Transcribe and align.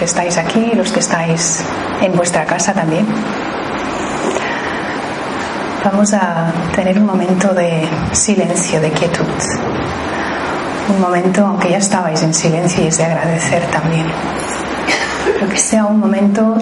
que 0.00 0.06
estáis 0.06 0.38
aquí 0.38 0.72
los 0.74 0.90
que 0.92 1.00
estáis 1.00 1.62
en 2.00 2.16
vuestra 2.16 2.46
casa 2.46 2.72
también. 2.72 3.06
Vamos 5.84 6.14
a 6.14 6.50
tener 6.74 6.98
un 6.98 7.04
momento 7.04 7.52
de 7.52 7.86
silencio, 8.12 8.80
de 8.80 8.90
quietud. 8.92 9.26
Un 10.88 11.02
momento, 11.02 11.44
aunque 11.44 11.68
ya 11.68 11.76
estabais 11.76 12.22
en 12.22 12.32
silencio 12.32 12.82
y 12.82 12.86
es 12.86 12.96
de 12.96 13.04
agradecer 13.04 13.62
también, 13.66 14.06
pero 15.38 15.50
que 15.50 15.58
sea 15.58 15.84
un 15.84 16.00
momento 16.00 16.56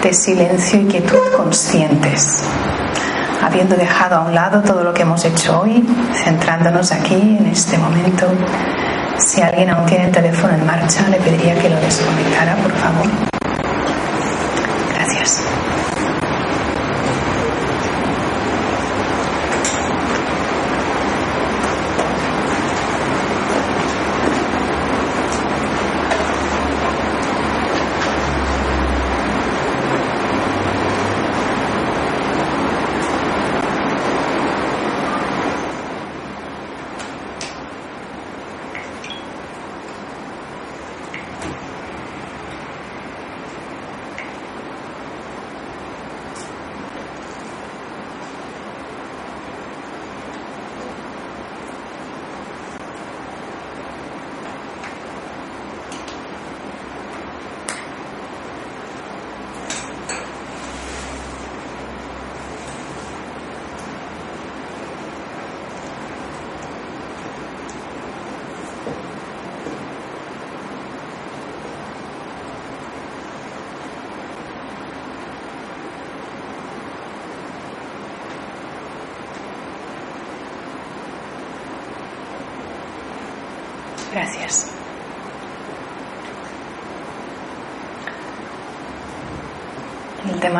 de 0.00 0.14
silencio 0.14 0.82
y 0.82 0.84
quietud 0.84 1.18
conscientes 1.36 2.44
habiendo 3.42 3.74
dejado 3.74 4.18
a 4.18 4.20
un 4.20 4.36
lado 4.36 4.62
todo 4.62 4.84
lo 4.84 4.94
que 4.94 5.02
hemos 5.02 5.24
hecho 5.24 5.62
hoy, 5.62 5.84
centrándonos 6.14 6.92
aquí 6.92 7.38
en 7.40 7.46
este 7.46 7.76
momento. 7.76 8.28
Si 9.18 9.40
alguien 9.40 9.70
aún 9.70 9.86
tiene 9.86 10.06
el 10.06 10.12
teléfono 10.12 10.54
en 10.54 10.66
marcha, 10.66 11.08
le 11.08 11.18
pediría 11.18 11.54
que 11.58 11.68
lo 11.68 11.80
desconectara, 11.80 12.56
por 12.56 12.72
favor. 12.72 13.31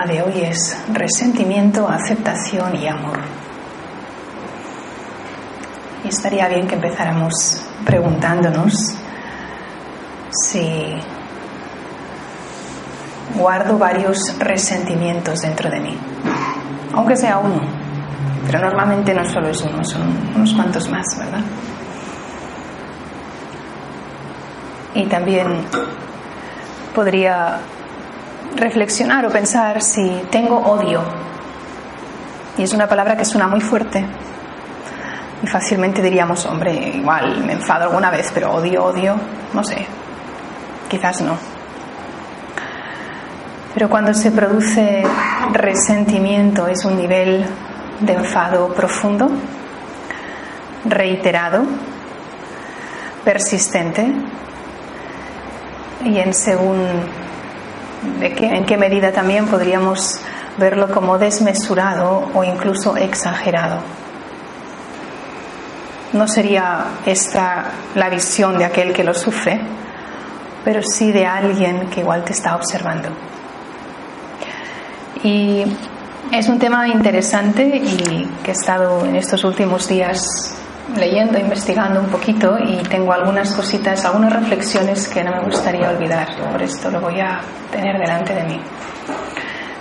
De 0.06 0.22
hoy 0.22 0.42
es 0.42 0.76
resentimiento, 0.92 1.88
aceptación 1.88 2.76
y 2.76 2.88
amor. 2.88 3.18
Y 6.04 6.08
estaría 6.08 6.48
bien 6.48 6.66
que 6.66 6.74
empezáramos 6.74 7.62
preguntándonos 7.84 8.96
si 10.30 10.94
guardo 13.34 13.78
varios 13.78 14.18
resentimientos 14.38 15.40
dentro 15.40 15.70
de 15.70 15.80
mí, 15.80 15.98
aunque 16.94 17.16
sea 17.16 17.38
uno, 17.38 17.60
pero 18.46 18.58
normalmente 18.60 19.14
no 19.14 19.24
solo 19.24 19.48
es 19.48 19.60
uno, 19.62 19.84
son 19.84 20.02
unos 20.34 20.52
cuantos 20.54 20.88
más, 20.90 21.06
¿verdad? 21.18 21.40
Y 24.94 25.06
también 25.06 25.64
podría 26.94 27.60
reflexionar 28.56 29.26
o 29.26 29.30
pensar 29.30 29.82
si 29.82 30.22
tengo 30.30 30.56
odio. 30.58 31.02
Y 32.56 32.62
es 32.62 32.72
una 32.72 32.86
palabra 32.86 33.16
que 33.16 33.24
suena 33.24 33.48
muy 33.48 33.60
fuerte. 33.60 34.04
Y 35.42 35.46
fácilmente 35.46 36.02
diríamos, 36.02 36.46
hombre, 36.46 36.72
igual 36.72 37.44
me 37.44 37.54
enfado 37.54 37.84
alguna 37.84 38.10
vez, 38.10 38.30
pero 38.32 38.52
odio, 38.52 38.84
odio, 38.84 39.16
no 39.52 39.64
sé. 39.64 39.86
Quizás 40.88 41.20
no. 41.22 41.36
Pero 43.74 43.88
cuando 43.88 44.12
se 44.12 44.30
produce 44.30 45.02
resentimiento 45.52 46.66
es 46.66 46.84
un 46.84 46.96
nivel 46.96 47.44
de 48.00 48.12
enfado 48.12 48.68
profundo, 48.74 49.30
reiterado, 50.84 51.64
persistente, 53.24 54.12
y 56.04 56.18
en 56.18 56.34
según 56.34 56.78
en 58.20 58.64
qué 58.64 58.76
medida 58.76 59.12
también 59.12 59.46
podríamos 59.46 60.20
verlo 60.58 60.90
como 60.90 61.18
desmesurado 61.18 62.30
o 62.34 62.44
incluso 62.44 62.96
exagerado. 62.96 63.80
No 66.12 66.28
sería 66.28 66.84
esta 67.06 67.70
la 67.94 68.10
visión 68.10 68.58
de 68.58 68.66
aquel 68.66 68.92
que 68.92 69.02
lo 69.02 69.14
sufre, 69.14 69.60
pero 70.64 70.82
sí 70.82 71.10
de 71.10 71.26
alguien 71.26 71.88
que 71.88 72.00
igual 72.00 72.22
te 72.24 72.32
está 72.32 72.54
observando. 72.54 73.08
Y 75.22 75.64
es 76.30 76.48
un 76.48 76.58
tema 76.58 76.88
interesante 76.88 77.64
y 77.64 78.28
que 78.42 78.50
he 78.50 78.54
estado 78.54 79.04
en 79.06 79.16
estos 79.16 79.44
últimos 79.44 79.88
días 79.88 80.56
leyendo, 80.96 81.38
investigando 81.38 82.00
un 82.00 82.06
poquito 82.06 82.58
y 82.58 82.76
tengo 82.88 83.12
algunas 83.12 83.54
cositas, 83.54 84.04
algunas 84.04 84.32
reflexiones 84.32 85.08
que 85.08 85.24
no 85.24 85.32
me 85.32 85.42
gustaría 85.42 85.88
olvidar. 85.88 86.28
Por 86.50 86.62
esto 86.62 86.90
lo 86.90 87.00
voy 87.00 87.20
a 87.20 87.40
tener 87.70 87.98
delante 87.98 88.34
de 88.34 88.42
mí. 88.44 88.60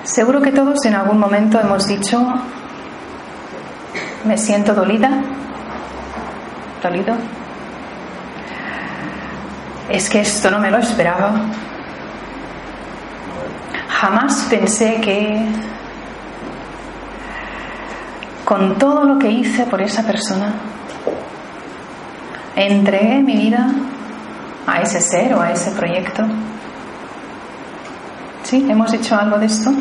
Seguro 0.03 0.41
que 0.41 0.51
todos 0.51 0.83
en 0.85 0.95
algún 0.95 1.19
momento 1.19 1.59
hemos 1.59 1.87
dicho, 1.87 2.21
me 4.25 4.37
siento 4.37 4.73
dolida, 4.73 5.21
dolido. 6.81 7.15
Es 9.89 10.09
que 10.09 10.21
esto 10.21 10.49
no 10.49 10.59
me 10.59 10.71
lo 10.71 10.77
esperaba. 10.77 11.31
Jamás 13.89 14.47
pensé 14.49 15.01
que 15.01 15.45
con 18.45 18.77
todo 18.77 19.05
lo 19.05 19.19
que 19.19 19.29
hice 19.29 19.65
por 19.65 19.81
esa 19.81 20.03
persona, 20.03 20.53
entregué 22.55 23.21
mi 23.21 23.37
vida 23.37 23.71
a 24.67 24.81
ese 24.81 25.01
ser 25.01 25.33
o 25.33 25.41
a 25.41 25.51
ese 25.51 25.71
proyecto. 25.71 26.23
¿Sí? 28.43 28.65
¿Hemos 28.69 28.91
dicho 28.91 29.15
algo 29.15 29.37
de 29.37 29.45
esto? 29.45 29.71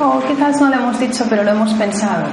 O 0.00 0.20
quizás 0.20 0.60
no 0.60 0.68
lo 0.68 0.76
hemos 0.76 0.98
dicho, 0.98 1.24
pero 1.28 1.44
lo 1.44 1.50
hemos 1.50 1.72
pensado. 1.74 2.26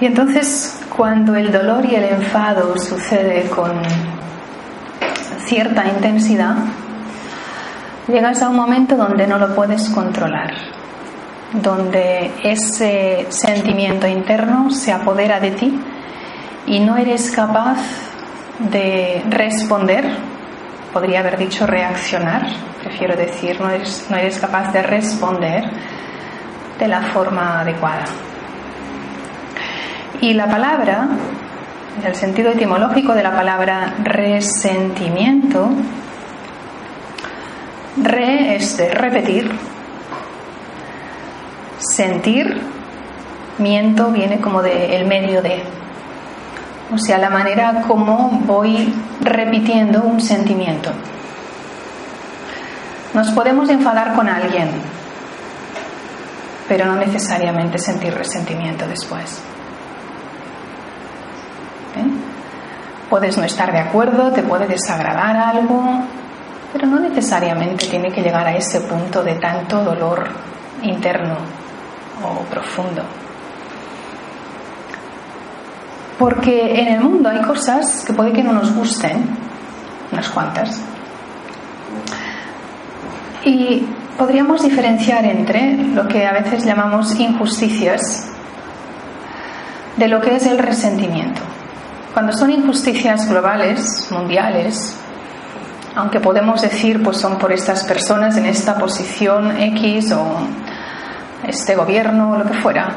Y 0.00 0.06
entonces, 0.06 0.80
cuando 0.96 1.36
el 1.36 1.52
dolor 1.52 1.84
y 1.86 1.94
el 1.94 2.04
enfado 2.04 2.76
sucede 2.76 3.48
con 3.48 3.80
cierta 5.46 5.86
intensidad, 5.86 6.56
llegas 8.08 8.42
a 8.42 8.48
un 8.48 8.56
momento 8.56 8.96
donde 8.96 9.26
no 9.26 9.38
lo 9.38 9.54
puedes 9.54 9.88
controlar, 9.90 10.52
donde 11.52 12.30
ese 12.42 13.26
sentimiento 13.28 14.06
interno 14.06 14.70
se 14.70 14.92
apodera 14.92 15.38
de 15.38 15.50
ti 15.50 15.80
y 16.66 16.80
no 16.80 16.96
eres 16.96 17.30
capaz 17.30 17.78
de 18.58 19.22
responder, 19.28 20.04
podría 20.92 21.20
haber 21.20 21.36
dicho 21.36 21.66
reaccionar, 21.66 22.46
prefiero 22.80 23.16
decir, 23.16 23.60
no 23.60 23.70
eres, 23.70 24.06
no 24.08 24.16
eres 24.16 24.38
capaz 24.38 24.72
de 24.72 24.82
responder 24.82 25.64
de 26.78 26.88
la 26.88 27.02
forma 27.02 27.60
adecuada. 27.60 28.04
Y 30.20 30.34
la 30.34 30.46
palabra, 30.46 31.08
el 32.04 32.14
sentido 32.14 32.50
etimológico 32.50 33.14
de 33.14 33.22
la 33.22 33.32
palabra 33.32 33.94
resentimiento, 34.04 35.68
re 37.96 38.56
es 38.56 38.76
de 38.76 38.90
repetir, 38.90 39.50
sentir, 41.90 42.60
miento 43.58 44.10
viene 44.10 44.40
como 44.40 44.62
de 44.62 44.96
el 44.96 45.06
medio 45.06 45.42
de. 45.42 45.62
O 46.92 46.98
sea, 46.98 47.18
la 47.18 47.30
manera 47.30 47.82
como 47.86 48.30
voy 48.44 48.92
repitiendo 49.20 50.02
un 50.02 50.20
sentimiento. 50.20 50.90
Nos 53.14 53.30
podemos 53.30 53.68
enfadar 53.68 54.14
con 54.14 54.28
alguien, 54.28 54.70
pero 56.68 56.86
no 56.86 56.96
necesariamente 56.96 57.78
sentir 57.78 58.14
resentimiento 58.14 58.86
después. 58.86 59.42
¿Eh? 61.96 62.04
Puedes 63.10 63.36
no 63.36 63.44
estar 63.44 63.70
de 63.72 63.80
acuerdo, 63.80 64.32
te 64.32 64.42
puede 64.42 64.66
desagradar 64.66 65.36
algo, 65.36 65.82
pero 66.72 66.86
no 66.86 67.00
necesariamente 67.00 67.86
tiene 67.86 68.10
que 68.10 68.22
llegar 68.22 68.46
a 68.46 68.56
ese 68.56 68.80
punto 68.82 69.22
de 69.22 69.34
tanto 69.34 69.82
dolor 69.84 70.30
interno 70.82 71.36
o 72.24 72.44
profundo. 72.44 73.02
Porque 76.18 76.80
en 76.80 76.88
el 76.88 77.00
mundo 77.00 77.28
hay 77.28 77.42
cosas 77.42 78.04
que 78.06 78.12
puede 78.12 78.32
que 78.32 78.42
no 78.42 78.52
nos 78.52 78.72
gusten, 78.74 79.24
unas 80.12 80.28
cuantas, 80.28 80.80
y 83.44 83.84
podríamos 84.16 84.62
diferenciar 84.62 85.24
entre 85.24 85.76
lo 85.76 86.06
que 86.06 86.26
a 86.26 86.32
veces 86.32 86.64
llamamos 86.64 87.18
injusticias 87.18 88.28
de 89.96 90.08
lo 90.08 90.20
que 90.20 90.36
es 90.36 90.46
el 90.46 90.58
resentimiento. 90.58 91.40
Cuando 92.12 92.32
son 92.32 92.50
injusticias 92.50 93.28
globales, 93.28 94.08
mundiales, 94.10 94.96
aunque 95.94 96.20
podemos 96.20 96.62
decir 96.62 97.02
pues 97.02 97.16
son 97.16 97.38
por 97.38 97.52
estas 97.52 97.84
personas 97.84 98.36
en 98.36 98.46
esta 98.46 98.76
posición 98.78 99.60
X 99.60 100.12
o 100.12 100.24
este 101.46 101.74
gobierno 101.74 102.32
o 102.32 102.38
lo 102.38 102.44
que 102.44 102.54
fuera, 102.54 102.92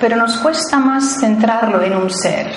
pero 0.00 0.16
nos 0.16 0.36
cuesta 0.38 0.78
más 0.78 1.18
centrarlo 1.20 1.82
en 1.82 1.96
un 1.96 2.10
ser. 2.10 2.50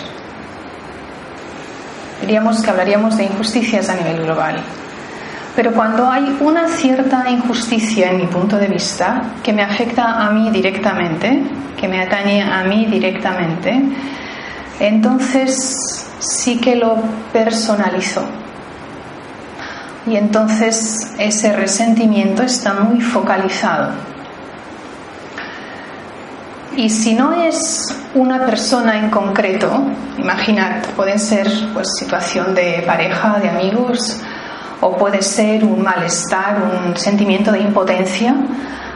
Diríamos 2.21 2.61
que 2.61 2.69
hablaríamos 2.69 3.17
de 3.17 3.25
injusticias 3.25 3.89
a 3.89 3.95
nivel 3.95 4.23
global. 4.23 4.55
Pero 5.55 5.71
cuando 5.71 6.09
hay 6.09 6.35
una 6.41 6.67
cierta 6.67 7.29
injusticia 7.29 8.11
en 8.11 8.17
mi 8.17 8.27
punto 8.27 8.57
de 8.57 8.67
vista 8.67 9.21
que 9.41 9.53
me 9.53 9.63
afecta 9.63 10.25
a 10.25 10.29
mí 10.31 10.49
directamente, 10.49 11.43
que 11.79 11.87
me 11.87 12.01
atañe 12.01 12.41
a 12.41 12.63
mí 12.63 12.87
directamente, 12.87 13.81
entonces 14.79 16.09
sí 16.19 16.57
que 16.57 16.75
lo 16.75 16.97
personalizo. 17.31 18.25
Y 20.07 20.17
entonces 20.17 21.13
ese 21.17 21.53
resentimiento 21.53 22.43
está 22.43 22.73
muy 22.73 23.01
focalizado. 23.01 24.14
Y 26.77 26.89
si 26.89 27.13
no 27.13 27.31
es 27.31 27.87
una 28.13 28.45
persona 28.45 28.99
en 28.99 29.09
concreto, 29.09 29.71
imaginad, 30.17 30.83
pueden 30.95 31.17
ser 31.17 31.47
pues 31.73 31.87
situación 31.97 32.53
de 32.53 32.83
pareja, 32.85 33.39
de 33.39 33.49
amigos, 33.49 34.21
o 34.81 34.97
puede 34.97 35.21
ser 35.21 35.63
un 35.63 35.81
malestar, 35.81 36.61
un 36.61 36.97
sentimiento 36.97 37.53
de 37.53 37.61
impotencia 37.61 38.35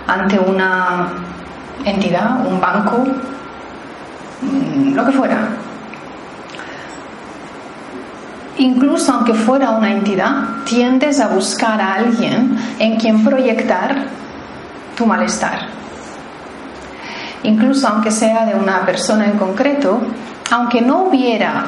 ante 0.08 0.38
una 0.38 1.08
entidad, 1.86 2.46
un 2.46 2.60
banco, 2.60 3.06
mm, 4.42 4.94
lo 4.94 5.06
que 5.06 5.12
fuera. 5.14 5.38
Incluso 8.58 9.14
aunque 9.14 9.34
fuera 9.34 9.70
una 9.72 9.90
entidad, 9.90 10.64
tiendes 10.66 11.22
a 11.22 11.30
buscar 11.30 11.80
a 11.80 11.94
alguien 11.94 12.58
en 12.78 12.98
quien 12.98 13.24
proyectar 13.24 14.04
tu 14.98 15.06
malestar. 15.06 15.80
Incluso 17.50 17.88
aunque 17.88 18.12
sea 18.12 18.46
de 18.46 18.54
una 18.54 18.86
persona 18.86 19.26
en 19.26 19.36
concreto, 19.36 20.00
aunque 20.52 20.82
no 20.82 21.06
hubiera 21.06 21.66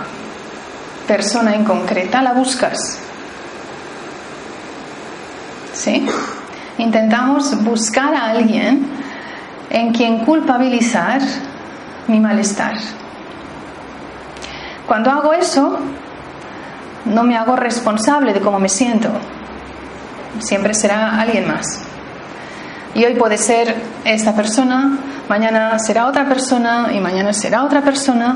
persona 1.08 1.56
en 1.56 1.66
concreta, 1.66 2.22
la 2.22 2.34
buscas. 2.34 3.00
¿Sí? 5.74 6.06
Intentamos 6.78 7.64
buscar 7.64 8.14
a 8.14 8.30
alguien 8.30 8.86
en 9.72 9.92
quien 9.92 10.20
culpabilizar 10.24 11.20
mi 12.08 12.20
malestar. 12.20 12.76
Cuando 14.86 15.10
hago 15.10 15.34
eso, 15.34 15.80
no 17.06 17.24
me 17.24 17.36
hago 17.36 17.56
responsable 17.56 18.34
de 18.34 18.40
cómo 18.40 18.60
me 18.60 18.70
siento. 18.70 19.10
Siempre 20.38 20.76
será 20.76 21.20
alguien 21.20 21.48
más. 21.48 21.91
Y 22.94 23.06
hoy 23.06 23.16
puede 23.16 23.38
ser 23.38 23.74
esta 24.04 24.36
persona, 24.36 24.98
mañana 25.30 25.80
será 25.80 26.08
otra 26.08 26.26
persona 26.28 26.90
y 26.94 27.00
mañana 27.00 27.32
será 27.32 27.64
otra 27.64 27.82
persona. 27.82 28.36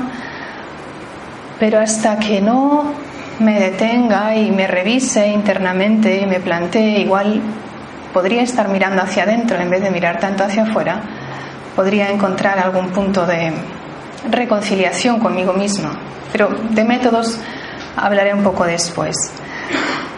Pero 1.60 1.78
hasta 1.78 2.18
que 2.18 2.40
no 2.40 2.92
me 3.38 3.60
detenga 3.60 4.34
y 4.34 4.50
me 4.50 4.66
revise 4.66 5.28
internamente 5.28 6.20
y 6.20 6.26
me 6.26 6.40
plantee, 6.40 7.00
igual 7.00 7.40
podría 8.14 8.42
estar 8.42 8.68
mirando 8.68 9.02
hacia 9.02 9.24
adentro 9.24 9.58
en 9.58 9.68
vez 9.68 9.82
de 9.82 9.90
mirar 9.90 10.20
tanto 10.20 10.44
hacia 10.44 10.62
afuera, 10.62 11.02
podría 11.74 12.10
encontrar 12.10 12.58
algún 12.58 12.88
punto 12.88 13.26
de 13.26 13.52
reconciliación 14.30 15.20
conmigo 15.20 15.52
mismo. 15.52 15.90
Pero 16.32 16.48
de 16.70 16.84
métodos 16.84 17.38
hablaré 17.94 18.32
un 18.32 18.42
poco 18.42 18.64
después. 18.64 19.16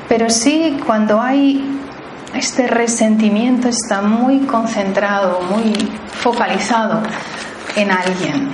Pero 0.09 0.31
sí, 0.31 0.81
cuando 0.87 1.21
hay 1.21 1.78
este 2.35 2.67
resentimiento 2.67 3.69
está 3.69 4.03
muy 4.03 4.41
concentrado, 4.41 5.41
muy 5.43 5.75
focalizado 6.13 7.03
en 7.77 7.91
alguien, 7.91 8.53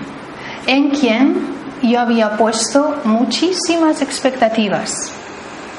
en 0.66 0.90
quien 0.90 1.54
yo 1.82 2.00
había 2.00 2.36
puesto 2.36 3.00
muchísimas 3.04 4.00
expectativas. 4.00 5.12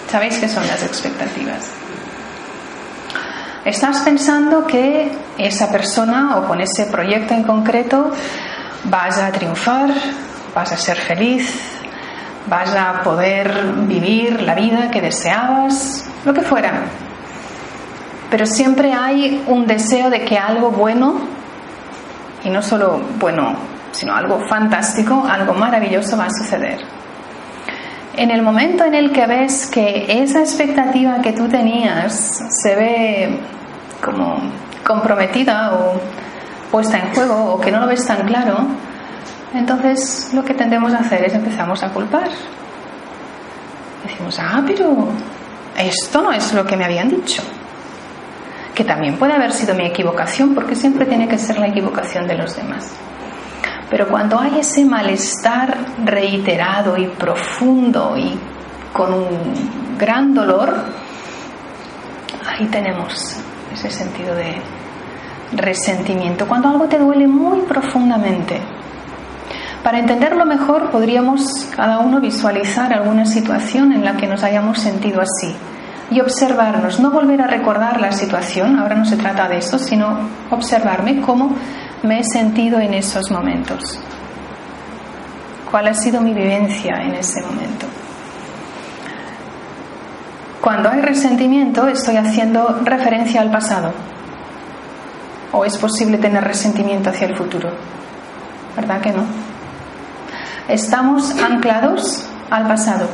¿Sabéis 0.10 0.38
qué 0.38 0.48
son 0.48 0.68
las 0.68 0.84
expectativas? 0.84 1.72
Estás 3.64 4.02
pensando 4.02 4.68
que 4.68 5.12
esa 5.40 5.72
persona 5.72 6.38
o 6.38 6.48
con 6.48 6.62
ese 6.62 6.86
proyecto 6.86 7.34
en 7.34 7.44
concreto 7.44 8.12
vas 8.84 9.18
a 9.18 9.32
triunfar, 9.32 9.90
vas 10.54 10.72
a 10.72 10.78
ser 10.78 10.98
feliz, 10.98 11.52
vas 12.48 12.70
a 12.76 13.02
poder 13.02 13.74
vivir 13.88 14.42
la 14.44 14.54
vida 14.54 14.92
que 14.92 15.02
deseabas, 15.02 16.06
lo 16.24 16.34
que 16.34 16.42
fuera. 16.42 16.84
Pero 18.36 18.48
siempre 18.48 18.92
hay 18.92 19.46
un 19.48 19.66
deseo 19.66 20.10
de 20.10 20.26
que 20.26 20.38
algo 20.38 20.70
bueno, 20.70 21.22
y 22.44 22.50
no 22.50 22.62
solo 22.62 23.00
bueno, 23.18 23.56
sino 23.94 24.14
algo 24.14 24.46
fantástico, 24.50 25.26
algo 25.26 25.54
maravilloso 25.54 26.18
va 26.18 26.26
a 26.26 26.30
suceder. 26.30 26.80
En 28.18 28.32
el 28.32 28.42
momento 28.42 28.84
en 28.84 28.94
el 28.94 29.14
que 29.14 29.26
ves 29.26 29.68
que 29.68 30.22
esa 30.22 30.42
expectativa 30.42 31.22
que 31.22 31.32
tú 31.32 31.48
tenías 31.48 32.44
se 32.62 32.76
ve 32.76 33.40
como 34.04 34.42
comprometida 34.86 35.74
o 35.74 36.02
puesta 36.70 36.98
en 36.98 37.16
juego 37.16 37.54
o 37.54 37.62
que 37.62 37.72
no 37.72 37.80
lo 37.80 37.88
ves 37.88 38.06
tan 38.06 38.28
claro, 38.28 38.68
entonces 39.54 40.32
lo 40.34 40.44
que 40.44 40.56
tendemos 40.56 40.94
a 40.94 40.98
hacer 40.98 41.24
es 41.24 41.34
empezamos 41.34 41.82
a 41.84 41.90
culpar. 41.94 42.28
Decimos, 44.04 44.38
ah, 44.42 44.62
pero 44.68 45.08
esto 45.78 46.22
no 46.22 46.34
es 46.34 46.52
lo 46.52 46.66
que 46.66 46.76
me 46.76 46.84
habían 46.84 47.08
dicho. 47.08 47.42
Que 48.76 48.84
también 48.84 49.18
puede 49.18 49.34
haber 49.34 49.54
sido 49.54 49.74
mi 49.74 49.86
equivocación, 49.86 50.54
porque 50.54 50.76
siempre 50.76 51.06
tiene 51.06 51.28
que 51.28 51.38
ser 51.38 51.58
la 51.58 51.68
equivocación 51.68 52.28
de 52.28 52.36
los 52.36 52.56
demás. 52.56 52.92
Pero 53.90 54.08
cuando 54.10 54.40
hay 54.40 54.60
ese 54.60 54.84
malestar 54.84 55.78
reiterado 56.04 56.98
y 56.98 57.08
profundo 57.08 58.18
y 58.18 58.38
con 58.92 59.14
un 59.14 59.98
gran 59.98 60.34
dolor, 60.34 60.74
ahí 62.46 62.66
tenemos 62.68 63.38
ese 63.74 63.90
sentido 63.90 64.36
de 64.36 64.62
resentimiento. 65.54 66.48
Cuando 66.48 66.70
algo 66.70 66.86
te 66.86 66.98
duele 66.98 67.28
muy 67.28 67.62
profundamente, 67.62 68.60
Para 69.84 70.00
entenderlo 70.00 70.48
mejor, 70.48 70.90
podríamos 70.90 71.70
cada 71.76 72.00
uno 72.00 72.20
visualizar 72.20 72.92
alguna 72.92 73.28
situación 73.28 73.94
en 73.94 74.04
la 74.04 74.18
que 74.18 74.26
nos 74.26 74.44
hayamos 74.44 74.80
sentido 74.80 75.22
así 75.22 75.56
y 76.12 76.22
observarnos, 76.22 77.00
no 77.00 77.12
volver 77.12 77.42
a 77.42 77.48
recordar 77.48 78.00
la 78.00 78.12
situación, 78.12 78.78
ahora 78.78 78.96
no 78.96 79.06
se 79.06 79.18
trata 79.18 79.48
de 79.48 79.58
eso, 79.58 79.80
sino 79.80 80.20
observarme 80.52 81.22
cómo 81.22 81.56
me 82.04 82.20
he 82.20 82.24
sentido 82.24 82.80
en 82.80 82.94
esos 82.94 83.32
momentos, 83.32 84.00
cuál 85.70 85.88
ha 85.88 85.94
sido 85.94 86.22
mi 86.22 86.34
vivencia 86.34 87.02
en 87.02 87.16
ese 87.16 87.42
momento. 87.42 87.88
Cuando 90.62 90.90
hay 90.90 91.00
resentimiento 91.02 91.88
estoy 91.88 92.18
haciendo 92.18 92.80
referencia 92.84 93.42
al 93.42 93.52
pasado. 93.52 93.94
¿O 95.52 95.64
es 95.64 95.78
posible 95.78 96.18
tener 96.18 96.44
resentimiento 96.44 97.12
hacia 97.12 97.28
el 97.28 97.36
futuro? 97.36 97.70
¿Verdad 98.76 99.00
que 99.00 99.12
no? 99.12 99.24
Estamos 100.68 101.40
anclados 101.40 102.28
al 102.50 102.68
pasado. 102.68 103.08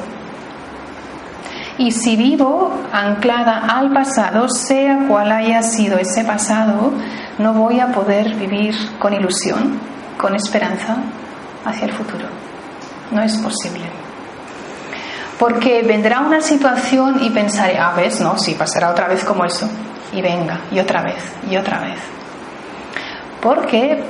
Y 1.81 1.89
si 1.89 2.15
vivo 2.15 2.71
anclada 2.93 3.57
al 3.57 3.91
pasado, 3.91 4.47
sea 4.47 5.07
cual 5.07 5.31
haya 5.31 5.63
sido 5.63 5.97
ese 5.97 6.23
pasado, 6.23 6.91
no 7.39 7.53
voy 7.53 7.79
a 7.79 7.87
poder 7.87 8.35
vivir 8.35 8.75
con 8.99 9.15
ilusión, 9.15 9.79
con 10.15 10.35
esperanza 10.35 10.97
hacia 11.65 11.85
el 11.85 11.93
futuro. 11.93 12.27
No 13.09 13.23
es 13.23 13.35
posible 13.37 13.85
porque 15.39 15.81
vendrá 15.81 16.19
una 16.19 16.39
situación 16.39 17.23
y 17.23 17.31
pensaré, 17.31 17.79
ah, 17.79 17.93
ves, 17.97 18.21
no, 18.21 18.37
sí, 18.37 18.53
pasará 18.53 18.91
otra 18.91 19.07
vez 19.07 19.25
como 19.25 19.43
eso, 19.43 19.67
y 20.13 20.21
venga, 20.21 20.59
y 20.69 20.79
otra 20.79 21.01
vez, 21.01 21.15
y 21.49 21.57
otra 21.57 21.79
vez. 21.79 21.97
Porque, 23.41 24.03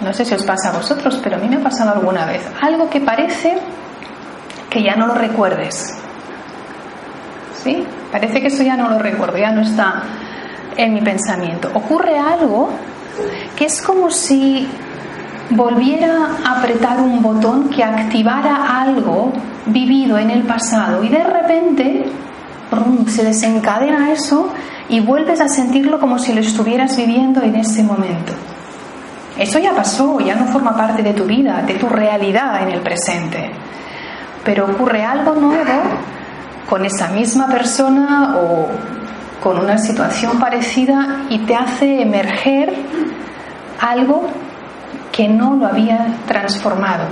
no 0.00 0.14
sé 0.14 0.24
si 0.24 0.32
os 0.32 0.42
pasa 0.44 0.70
a 0.70 0.72
vosotros, 0.72 1.20
pero 1.22 1.36
a 1.36 1.38
mí 1.38 1.46
me 1.46 1.56
ha 1.56 1.62
pasado 1.62 1.92
alguna 1.92 2.24
vez, 2.24 2.40
algo 2.62 2.88
que 2.88 3.02
parece 3.02 3.58
que 4.70 4.82
ya 4.82 4.96
no 4.96 5.08
lo 5.08 5.14
recuerdes. 5.14 6.01
Parece 8.10 8.40
que 8.40 8.48
eso 8.48 8.62
ya 8.62 8.76
no 8.76 8.88
lo 8.88 8.98
recuerdo, 8.98 9.38
ya 9.38 9.52
no 9.52 9.62
está 9.62 10.02
en 10.76 10.94
mi 10.94 11.00
pensamiento. 11.00 11.70
Ocurre 11.74 12.18
algo 12.18 12.70
que 13.56 13.66
es 13.66 13.82
como 13.82 14.10
si 14.10 14.66
volviera 15.50 16.30
a 16.44 16.58
apretar 16.58 17.00
un 17.00 17.22
botón 17.22 17.68
que 17.68 17.84
activara 17.84 18.80
algo 18.80 19.32
vivido 19.66 20.18
en 20.18 20.30
el 20.30 20.42
pasado 20.42 21.04
y 21.04 21.08
de 21.08 21.22
repente 21.22 22.06
se 23.06 23.22
desencadena 23.22 24.12
eso 24.12 24.50
y 24.88 25.00
vuelves 25.00 25.40
a 25.40 25.48
sentirlo 25.48 26.00
como 26.00 26.18
si 26.18 26.32
lo 26.32 26.40
estuvieras 26.40 26.96
viviendo 26.96 27.42
en 27.42 27.56
ese 27.56 27.82
momento. 27.82 28.32
Eso 29.38 29.58
ya 29.58 29.72
pasó, 29.72 30.20
ya 30.20 30.34
no 30.34 30.46
forma 30.46 30.76
parte 30.76 31.02
de 31.02 31.12
tu 31.12 31.24
vida, 31.24 31.62
de 31.66 31.74
tu 31.74 31.88
realidad 31.88 32.62
en 32.62 32.70
el 32.70 32.80
presente. 32.80 33.50
Pero 34.44 34.66
ocurre 34.66 35.04
algo 35.04 35.34
nuevo 35.34 35.82
con 36.68 36.84
esa 36.84 37.08
misma 37.08 37.48
persona 37.48 38.36
o 38.38 38.68
con 39.42 39.58
una 39.58 39.78
situación 39.78 40.38
parecida 40.38 41.24
y 41.28 41.40
te 41.40 41.54
hace 41.54 42.02
emerger 42.02 42.74
algo 43.80 44.28
que 45.10 45.28
no 45.28 45.56
lo 45.56 45.66
había 45.66 46.06
transformado. 46.26 47.04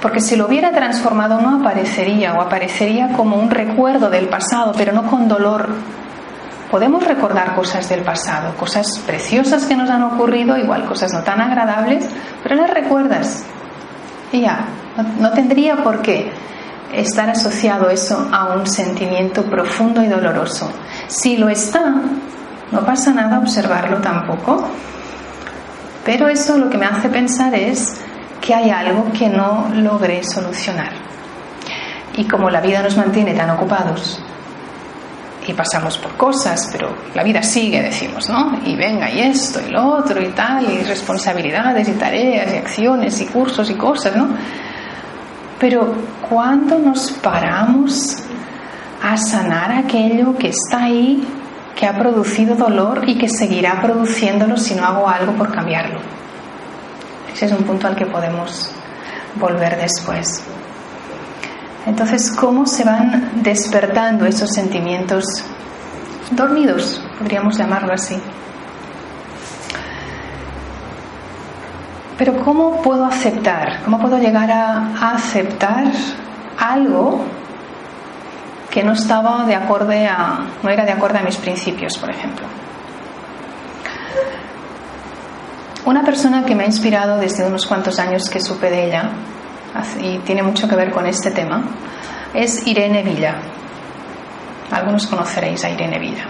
Porque 0.00 0.20
si 0.20 0.36
lo 0.36 0.46
hubiera 0.46 0.72
transformado 0.72 1.40
no 1.40 1.60
aparecería 1.60 2.34
o 2.34 2.40
aparecería 2.40 3.12
como 3.12 3.36
un 3.36 3.50
recuerdo 3.50 4.10
del 4.10 4.28
pasado, 4.28 4.72
pero 4.76 4.92
no 4.92 5.06
con 5.06 5.28
dolor. 5.28 5.68
Podemos 6.70 7.04
recordar 7.04 7.54
cosas 7.54 7.88
del 7.88 8.00
pasado, 8.00 8.56
cosas 8.56 8.98
preciosas 9.06 9.66
que 9.66 9.76
nos 9.76 9.90
han 9.90 10.02
ocurrido, 10.02 10.56
igual 10.56 10.86
cosas 10.86 11.12
no 11.12 11.22
tan 11.22 11.40
agradables, 11.40 12.08
pero 12.42 12.56
las 12.56 12.70
recuerdas. 12.70 13.44
Y 14.32 14.40
ya, 14.40 14.64
no, 15.20 15.30
tendría 15.32 15.76
por 15.84 16.00
qué 16.00 16.32
estar 16.92 17.30
asociado 17.30 17.90
eso 17.90 18.28
a 18.32 18.54
un 18.54 18.66
sentimiento 18.66 19.44
profundo 19.44 20.02
y 20.02 20.08
doloroso. 20.08 20.70
Si 21.08 21.36
lo 21.36 21.48
está, 21.48 21.94
no 22.70 22.84
pasa 22.84 23.12
nada 23.12 23.38
observarlo 23.38 23.98
tampoco 23.98 24.68
pero 26.04 26.28
eso 26.28 26.58
lo 26.58 26.68
que 26.68 26.78
me 26.78 26.86
hace 26.86 27.08
pensar 27.08 27.54
es 27.54 28.00
que 28.40 28.54
hay 28.54 28.70
algo 28.70 29.12
que 29.12 29.28
no 29.28 29.68
logré 29.72 30.24
solucionar. 30.24 30.90
Y 32.16 32.24
como 32.24 32.50
la 32.50 32.60
vida 32.60 32.82
nos 32.82 32.96
mantiene 32.96 33.34
tan 33.34 33.50
ocupados 33.50 34.20
y 35.46 35.52
pasamos 35.54 35.98
por 35.98 36.16
cosas, 36.16 36.68
pero 36.72 36.94
la 37.14 37.22
vida 37.22 37.42
sigue, 37.42 37.82
decimos, 37.82 38.28
¿no? 38.28 38.60
Y 38.64 38.76
venga, 38.76 39.10
y 39.10 39.20
esto, 39.20 39.60
y 39.66 39.70
lo 39.70 39.96
otro, 39.96 40.20
y 40.20 40.28
tal, 40.28 40.70
y 40.70 40.82
responsabilidades, 40.82 41.88
y 41.88 41.92
tareas, 41.92 42.52
y 42.52 42.56
acciones, 42.56 43.20
y 43.20 43.26
cursos, 43.26 43.70
y 43.70 43.74
cosas, 43.74 44.16
¿no? 44.16 44.28
Pero 45.62 45.94
cuando 46.28 46.76
nos 46.76 47.12
paramos 47.12 48.16
a 49.00 49.16
sanar 49.16 49.70
aquello 49.70 50.36
que 50.36 50.48
está 50.48 50.86
ahí 50.86 51.24
que 51.76 51.86
ha 51.86 51.96
producido 51.96 52.56
dolor 52.56 53.08
y 53.08 53.16
que 53.16 53.28
seguirá 53.28 53.80
produciéndolo 53.80 54.56
si 54.56 54.74
no 54.74 54.84
hago 54.84 55.08
algo 55.08 55.34
por 55.34 55.54
cambiarlo. 55.54 56.00
Ese 57.32 57.46
es 57.46 57.52
un 57.52 57.62
punto 57.62 57.86
al 57.86 57.94
que 57.94 58.06
podemos 58.06 58.72
volver 59.36 59.80
después. 59.80 60.42
Entonces, 61.86 62.32
¿cómo 62.32 62.66
se 62.66 62.82
van 62.82 63.30
despertando 63.44 64.26
esos 64.26 64.50
sentimientos 64.50 65.44
dormidos? 66.32 67.00
Podríamos 67.20 67.56
llamarlo 67.56 67.92
así. 67.94 68.16
Pero 72.24 72.38
¿cómo 72.44 72.80
puedo 72.82 73.04
aceptar? 73.04 73.82
¿Cómo 73.82 73.98
puedo 73.98 74.16
llegar 74.16 74.48
a, 74.48 75.12
aceptar 75.12 75.86
algo 76.56 77.24
que 78.70 78.84
no 78.84 78.92
estaba 78.92 79.44
de 79.44 79.56
acorde 79.56 80.06
a, 80.06 80.38
no 80.62 80.70
era 80.70 80.84
de 80.84 80.92
acuerdo 80.92 81.18
a 81.18 81.22
mis 81.22 81.36
principios, 81.36 81.98
por 81.98 82.10
ejemplo. 82.10 82.46
Una 85.84 86.04
persona 86.04 86.44
que 86.44 86.54
me 86.54 86.62
ha 86.62 86.66
inspirado 86.66 87.18
desde 87.18 87.44
unos 87.44 87.66
cuantos 87.66 87.98
años 87.98 88.30
que 88.30 88.40
supe 88.40 88.70
de 88.70 88.86
ella, 88.86 89.10
y 90.00 90.18
tiene 90.18 90.44
mucho 90.44 90.68
que 90.68 90.76
ver 90.76 90.92
con 90.92 91.04
este 91.06 91.32
tema, 91.32 91.64
es 92.32 92.64
Irene 92.68 93.02
Villa. 93.02 93.34
Algunos 94.70 95.08
conoceréis 95.08 95.64
a 95.64 95.70
Irene 95.70 95.98
Villa. 95.98 96.26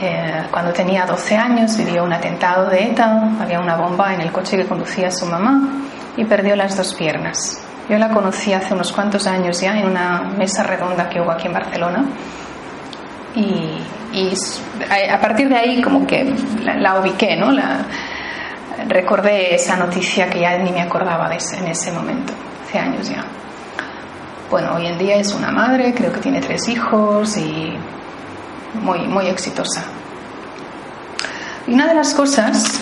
Eh, 0.00 0.44
cuando 0.52 0.72
tenía 0.72 1.04
12 1.06 1.36
años 1.36 1.76
vivió 1.76 2.04
un 2.04 2.12
atentado 2.12 2.70
de 2.70 2.84
ETA, 2.84 3.32
había 3.40 3.58
una 3.58 3.76
bomba 3.76 4.14
en 4.14 4.20
el 4.20 4.30
coche 4.30 4.56
que 4.56 4.64
conducía 4.64 5.10
su 5.10 5.26
mamá 5.26 5.60
y 6.16 6.24
perdió 6.24 6.54
las 6.54 6.76
dos 6.76 6.94
piernas. 6.94 7.60
Yo 7.88 7.98
la 7.98 8.10
conocí 8.10 8.52
hace 8.52 8.74
unos 8.74 8.92
cuantos 8.92 9.26
años 9.26 9.60
ya 9.60 9.76
en 9.76 9.86
una 9.86 10.20
mesa 10.36 10.62
redonda 10.62 11.08
que 11.08 11.20
hubo 11.20 11.32
aquí 11.32 11.48
en 11.48 11.52
Barcelona. 11.52 12.04
Y, 13.34 13.82
a 15.10 15.20
partir 15.20 15.48
de 15.48 15.56
ahí 15.56 15.82
como 15.82 16.06
que 16.06 16.32
la, 16.62 16.98
ubiqué, 17.00 17.36
¿no? 17.36 17.50
La, 17.50 17.84
recordé 18.88 19.54
esa 19.54 19.76
noticia 19.76 20.28
que 20.28 20.40
ya 20.40 20.58
ni 20.58 20.70
me 20.70 20.80
acordaba 20.80 21.28
de 21.28 21.36
ese, 21.36 21.58
en 21.58 21.68
ese 21.68 21.92
momento, 21.92 22.32
hace 22.66 22.78
años 22.78 23.08
ya. 23.08 23.24
Bueno, 24.50 24.74
hoy 24.76 24.86
en 24.86 24.98
día 24.98 25.16
es 25.16 25.32
una 25.34 25.50
madre, 25.50 25.92
creo 25.94 26.12
que 26.12 26.20
tiene 26.20 26.40
tres 26.40 26.68
hijos 26.68 27.36
y 27.36 27.76
muy, 28.74 29.00
muy 29.00 29.26
exitosa. 29.26 29.84
Y 31.66 31.74
una 31.74 31.86
de 31.86 31.94
las 31.94 32.14
cosas 32.14 32.80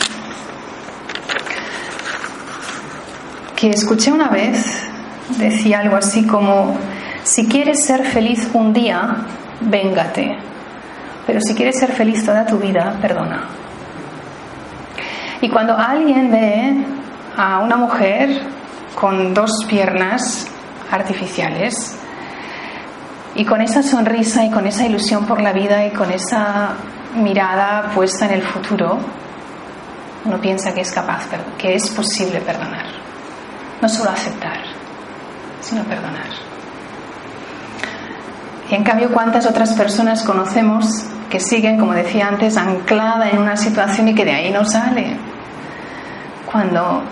que 3.57 3.71
escuché 3.71 4.12
una 4.12 4.28
vez 4.28 4.87
decía 5.38 5.81
algo 5.81 5.97
así 5.97 6.26
como, 6.26 6.76
si 7.25 7.47
quieres 7.49 7.85
ser 7.85 8.05
feliz 8.05 8.49
un 8.52 8.73
día, 8.73 9.16
véngate, 9.61 10.37
pero 11.26 11.40
si 11.40 11.55
quieres 11.55 11.78
ser 11.78 11.90
feliz 11.90 12.25
toda 12.25 12.47
tu 12.47 12.59
vida, 12.59 12.97
perdona. 13.00 13.45
Y 15.40 15.49
cuando 15.49 15.76
alguien 15.76 16.31
ve 16.31 16.85
a 17.37 17.59
una 17.59 17.76
mujer 17.76 18.43
con 18.95 19.35
dos 19.35 19.64
piernas 19.69 20.47
artificiales 20.90 21.99
y 23.37 23.45
con 23.45 23.61
esa 23.61 23.83
sonrisa 23.83 24.45
y 24.45 24.50
con 24.50 24.66
esa 24.66 24.87
ilusión 24.87 25.26
por 25.26 25.40
la 25.40 25.52
vida 25.52 25.87
y 25.87 25.90
con 25.90 26.11
esa 26.11 26.75
mirada 27.14 27.90
puesta 27.95 28.26
en 28.26 28.33
el 28.33 28.43
futuro, 28.43 28.99
uno 30.25 30.40
piensa 30.40 30.75
que 30.75 30.81
es 30.81 30.93
capaz, 30.93 31.26
que 31.57 31.75
es 31.75 31.90
posible 31.90 32.40
perdonar, 32.40 32.87
no 33.81 33.88
solo 33.88 34.11
aceptar 34.11 34.76
sino 35.66 35.83
perdonar. 35.85 36.26
Y 38.71 38.75
en 38.75 38.85
cambio, 38.85 39.11
¿cuántas 39.12 39.47
otras 39.47 39.75
personas 39.75 40.23
conocemos 40.23 40.87
que 41.31 41.40
siguen, 41.40 41.78
como 41.78 41.93
decía 41.93 42.28
antes, 42.28 42.57
anclada 42.57 43.31
en 43.31 43.38
una 43.38 43.57
situación 43.57 44.09
y 44.09 44.14
que 44.14 44.25
de 44.25 44.33
ahí 44.33 44.50
no 44.50 44.64
sale? 44.64 45.16
Cuando 46.50 47.02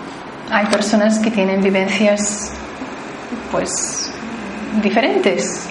hay 0.51 0.65
personas 0.67 1.19
que 1.19 1.31
tienen 1.31 1.61
vivencias 1.61 2.51
pues 3.51 4.11
diferentes 4.81 5.69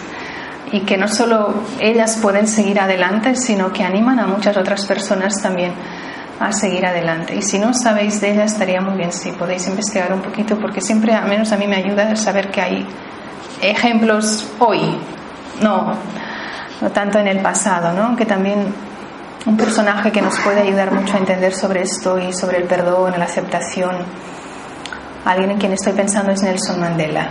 y 0.74 0.80
que 0.80 0.96
no 0.96 1.06
solo 1.06 1.54
ellas 1.78 2.18
pueden 2.20 2.48
seguir 2.48 2.80
adelante, 2.80 3.36
sino 3.36 3.72
que 3.72 3.84
animan 3.84 4.18
a 4.18 4.26
muchas 4.26 4.56
otras 4.56 4.84
personas 4.86 5.40
también 5.40 5.72
a 6.40 6.50
seguir 6.50 6.84
adelante. 6.84 7.36
Y 7.36 7.42
si 7.42 7.60
no 7.60 7.72
sabéis 7.72 8.20
de 8.20 8.32
ella, 8.32 8.42
estaría 8.42 8.80
muy 8.80 8.96
bien 8.96 9.12
si 9.12 9.30
podéis 9.30 9.68
investigar 9.68 10.12
un 10.12 10.20
poquito, 10.20 10.58
porque 10.58 10.80
siempre, 10.80 11.14
al 11.14 11.28
menos 11.28 11.52
a 11.52 11.56
mí 11.56 11.68
me 11.68 11.76
ayuda 11.76 12.16
saber 12.16 12.50
que 12.50 12.60
hay 12.60 12.86
ejemplos 13.62 14.48
hoy, 14.58 14.80
no, 15.62 15.94
no 16.80 16.90
tanto 16.90 17.20
en 17.20 17.28
el 17.28 17.38
pasado, 17.38 17.92
¿no? 17.92 18.16
que 18.16 18.26
también 18.26 18.66
un 19.46 19.56
personaje 19.56 20.10
que 20.10 20.22
nos 20.22 20.40
puede 20.40 20.62
ayudar 20.62 20.90
mucho 20.90 21.14
a 21.14 21.20
entender 21.20 21.54
sobre 21.54 21.82
esto 21.82 22.18
y 22.18 22.32
sobre 22.32 22.58
el 22.58 22.64
perdón, 22.64 23.14
la 23.16 23.26
aceptación. 23.26 23.94
Alguien 25.24 25.52
en 25.52 25.58
quien 25.58 25.72
estoy 25.72 25.92
pensando 25.92 26.32
es 26.32 26.42
Nelson 26.42 26.80
Mandela. 26.80 27.28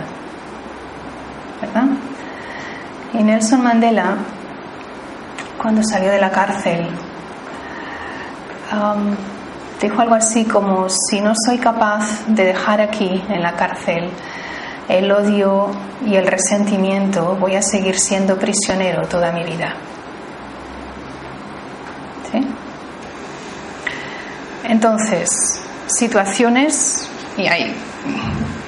¿Verdad? 1.60 1.88
Y 3.14 3.22
Nelson 3.22 3.62
Mandela, 3.62 4.16
cuando 5.56 5.82
salió 5.84 6.10
de 6.10 6.18
la 6.18 6.32
cárcel, 6.32 6.88
um, 8.72 9.14
dijo 9.80 10.00
algo 10.00 10.16
así 10.16 10.44
como, 10.44 10.88
si 10.88 11.20
no 11.20 11.32
soy 11.46 11.58
capaz 11.58 12.26
de 12.26 12.44
dejar 12.44 12.80
aquí, 12.80 13.22
en 13.28 13.40
la 13.40 13.52
cárcel, 13.52 14.10
el 14.88 15.12
odio 15.12 15.70
y 16.04 16.16
el 16.16 16.26
resentimiento, 16.26 17.36
voy 17.38 17.54
a 17.54 17.62
seguir 17.62 18.00
siendo 18.00 18.36
prisionero 18.36 19.06
toda 19.06 19.30
mi 19.30 19.44
vida. 19.44 19.74
Entonces, 24.64 25.60
situaciones, 25.86 27.08
y 27.36 27.46
hay 27.46 27.76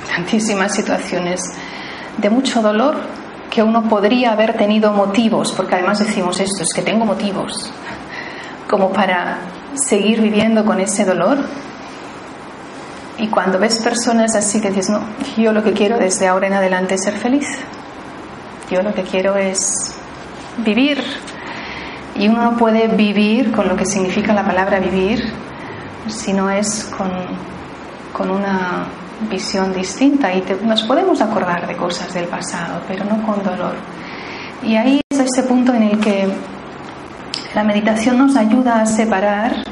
tantísimas 0.08 0.72
situaciones 0.72 1.40
de 2.18 2.30
mucho 2.30 2.62
dolor 2.62 2.96
que 3.50 3.62
uno 3.62 3.88
podría 3.88 4.32
haber 4.32 4.56
tenido 4.56 4.92
motivos, 4.92 5.52
porque 5.52 5.74
además 5.74 5.98
decimos 5.98 6.40
esto, 6.40 6.62
es 6.62 6.72
que 6.74 6.82
tengo 6.82 7.04
motivos, 7.04 7.72
como 8.68 8.92
para 8.92 9.38
seguir 9.74 10.20
viviendo 10.20 10.64
con 10.64 10.80
ese 10.80 11.04
dolor. 11.04 11.38
Y 13.18 13.28
cuando 13.28 13.58
ves 13.58 13.78
personas 13.78 14.34
así 14.34 14.60
que 14.60 14.68
dices, 14.68 14.90
no, 14.90 15.00
yo 15.36 15.52
lo 15.52 15.62
que 15.62 15.72
quiero 15.72 15.98
desde 15.98 16.28
ahora 16.28 16.48
en 16.48 16.54
adelante 16.54 16.94
es 16.94 17.02
ser 17.02 17.14
feliz. 17.14 17.46
Yo 18.70 18.82
lo 18.82 18.92
que 18.92 19.02
quiero 19.02 19.36
es 19.36 19.94
vivir. 20.58 21.02
Y 22.14 22.28
uno 22.28 22.42
no 22.42 22.56
puede 22.56 22.88
vivir 22.88 23.52
con 23.52 23.68
lo 23.68 23.76
que 23.76 23.86
significa 23.86 24.34
la 24.34 24.44
palabra 24.44 24.80
vivir 24.80 25.32
si 26.08 26.32
no 26.32 26.50
es 26.50 26.84
con, 26.96 27.10
con 28.12 28.30
una 28.30 28.86
visión 29.30 29.72
distinta 29.72 30.32
y 30.32 30.44
nos 30.62 30.82
podemos 30.82 31.20
acordar 31.20 31.66
de 31.66 31.76
cosas 31.76 32.12
del 32.12 32.26
pasado, 32.26 32.80
pero 32.86 33.04
no 33.04 33.22
con 33.22 33.42
dolor. 33.42 33.74
Y 34.62 34.76
ahí 34.76 35.00
es 35.10 35.18
ese 35.18 35.42
punto 35.44 35.72
en 35.74 35.82
el 35.84 36.00
que 36.00 36.28
la 37.54 37.64
meditación 37.64 38.18
nos 38.18 38.36
ayuda 38.36 38.80
a 38.80 38.86
separar 38.86 39.64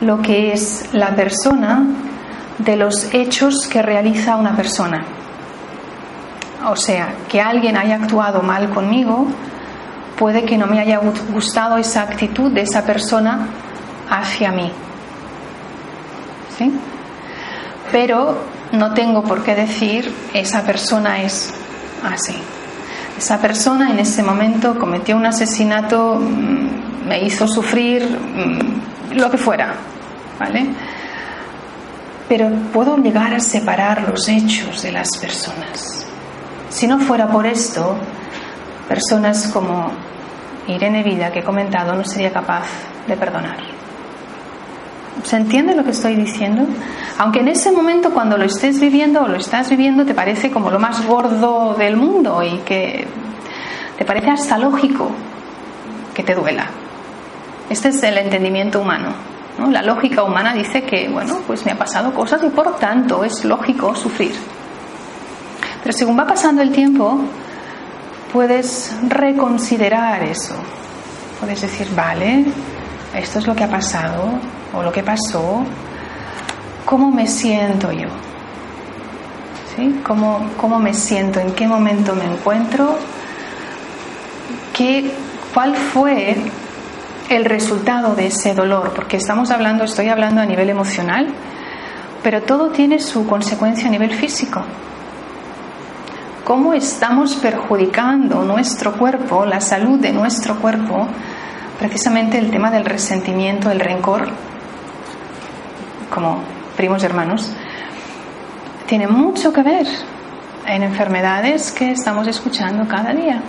lo 0.00 0.20
que 0.20 0.52
es 0.52 0.88
la 0.92 1.14
persona 1.14 1.86
de 2.58 2.76
los 2.76 3.12
hechos 3.14 3.66
que 3.68 3.82
realiza 3.82 4.36
una 4.36 4.56
persona. 4.56 5.04
O 6.68 6.76
sea, 6.76 7.14
que 7.28 7.40
alguien 7.40 7.76
haya 7.76 7.96
actuado 7.96 8.42
mal 8.42 8.70
conmigo, 8.70 9.26
puede 10.16 10.44
que 10.44 10.58
no 10.58 10.66
me 10.66 10.78
haya 10.80 11.00
gustado 11.32 11.76
esa 11.76 12.02
actitud 12.02 12.50
de 12.52 12.62
esa 12.62 12.84
persona 12.84 13.48
hacia 14.08 14.52
mí. 14.52 14.70
¿Sí? 16.56 16.72
Pero 17.90 18.36
no 18.72 18.94
tengo 18.94 19.22
por 19.22 19.42
qué 19.42 19.54
decir 19.54 20.12
esa 20.32 20.62
persona 20.62 21.22
es 21.22 21.52
así. 22.02 22.34
Esa 23.16 23.38
persona 23.38 23.90
en 23.90 23.98
ese 23.98 24.22
momento 24.22 24.78
cometió 24.78 25.16
un 25.16 25.26
asesinato, 25.26 26.16
mm, 26.16 27.06
me 27.06 27.22
hizo 27.22 27.46
sufrir, 27.46 28.02
mm, 28.04 29.16
lo 29.16 29.30
que 29.30 29.36
fuera, 29.36 29.74
¿vale? 30.38 30.66
Pero 32.28 32.50
puedo 32.72 32.96
llegar 32.96 33.34
a 33.34 33.40
separar 33.40 34.08
los 34.08 34.28
hechos 34.28 34.82
de 34.82 34.92
las 34.92 35.08
personas. 35.20 36.06
Si 36.70 36.86
no 36.86 36.98
fuera 36.98 37.28
por 37.28 37.46
esto, 37.46 37.94
personas 38.88 39.48
como 39.48 39.92
Irene 40.66 41.02
Vida, 41.02 41.30
que 41.30 41.40
he 41.40 41.44
comentado, 41.44 41.94
no 41.94 42.04
sería 42.04 42.32
capaz 42.32 42.64
de 43.06 43.16
perdonar. 43.16 43.81
¿Se 45.24 45.36
entiende 45.36 45.74
lo 45.74 45.84
que 45.84 45.90
estoy 45.90 46.16
diciendo? 46.16 46.66
Aunque 47.18 47.40
en 47.40 47.48
ese 47.48 47.70
momento 47.70 48.12
cuando 48.12 48.36
lo 48.36 48.44
estés 48.44 48.80
viviendo 48.80 49.22
o 49.22 49.28
lo 49.28 49.36
estás 49.36 49.70
viviendo 49.70 50.04
te 50.04 50.14
parece 50.14 50.50
como 50.50 50.70
lo 50.70 50.78
más 50.78 51.06
gordo 51.06 51.74
del 51.74 51.96
mundo 51.96 52.42
y 52.42 52.58
que 52.58 53.06
te 53.96 54.04
parece 54.04 54.30
hasta 54.30 54.58
lógico 54.58 55.10
que 56.14 56.22
te 56.22 56.34
duela. 56.34 56.66
Este 57.70 57.88
es 57.88 58.02
el 58.02 58.18
entendimiento 58.18 58.80
humano. 58.80 59.10
La 59.70 59.82
lógica 59.82 60.24
humana 60.24 60.54
dice 60.54 60.82
que, 60.82 61.08
bueno, 61.08 61.38
pues 61.46 61.64
me 61.66 61.72
ha 61.72 61.78
pasado 61.78 62.12
cosas 62.14 62.42
y 62.42 62.48
por 62.48 62.76
tanto 62.78 63.22
es 63.22 63.44
lógico 63.44 63.94
sufrir. 63.94 64.34
Pero 65.82 65.92
según 65.92 66.18
va 66.18 66.26
pasando 66.26 66.62
el 66.62 66.72
tiempo, 66.72 67.20
puedes 68.32 68.96
reconsiderar 69.08 70.22
eso. 70.22 70.54
Puedes 71.38 71.60
decir, 71.60 71.88
vale, 71.94 72.44
esto 73.14 73.38
es 73.40 73.46
lo 73.46 73.54
que 73.54 73.64
ha 73.64 73.70
pasado, 73.70 74.32
o 74.74 74.82
lo 74.82 74.92
que 74.92 75.02
pasó, 75.02 75.64
¿cómo 76.84 77.10
me 77.10 77.26
siento 77.26 77.92
yo? 77.92 78.08
¿Cómo, 80.04 80.50
¿Cómo 80.58 80.78
me 80.78 80.92
siento? 80.92 81.40
¿En 81.40 81.52
qué 81.52 81.66
momento 81.66 82.14
me 82.14 82.24
encuentro? 82.24 82.98
¿Qué, 84.74 85.10
¿Cuál 85.54 85.74
fue 85.76 86.36
el 87.30 87.44
resultado 87.46 88.14
de 88.14 88.26
ese 88.26 88.54
dolor? 88.54 88.92
Porque 88.94 89.16
estamos 89.16 89.50
hablando, 89.50 89.84
estoy 89.84 90.08
hablando 90.08 90.42
a 90.42 90.46
nivel 90.46 90.68
emocional, 90.68 91.28
pero 92.22 92.42
todo 92.42 92.68
tiene 92.68 92.98
su 93.00 93.26
consecuencia 93.26 93.88
a 93.88 93.90
nivel 93.90 94.12
físico. 94.12 94.62
¿Cómo 96.44 96.74
estamos 96.74 97.36
perjudicando 97.36 98.42
nuestro 98.44 98.92
cuerpo, 98.92 99.46
la 99.46 99.60
salud 99.60 99.98
de 100.00 100.12
nuestro 100.12 100.56
cuerpo? 100.56 101.06
Precisamente 101.78 102.36
el 102.36 102.50
tema 102.50 102.70
del 102.70 102.84
resentimiento, 102.84 103.70
el 103.70 103.80
rencor, 103.80 104.28
como 106.12 106.42
primos 106.76 107.02
hermanos, 107.02 107.50
tiene 108.86 109.06
mucho 109.06 109.52
que 109.52 109.62
ver 109.62 109.86
en 110.66 110.82
enfermedades 110.82 111.72
que 111.72 111.92
estamos 111.92 112.26
escuchando 112.28 112.86
cada 112.86 113.12
día. 113.12 113.42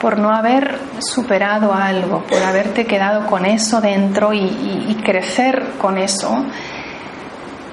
Por 0.00 0.18
no 0.18 0.30
haber 0.30 0.78
superado 0.98 1.74
algo, 1.74 2.22
por 2.24 2.42
haberte 2.42 2.86
quedado 2.86 3.26
con 3.26 3.44
eso 3.44 3.80
dentro 3.80 4.32
y, 4.32 4.96
crecer 5.04 5.74
con 5.78 5.98
eso 5.98 6.44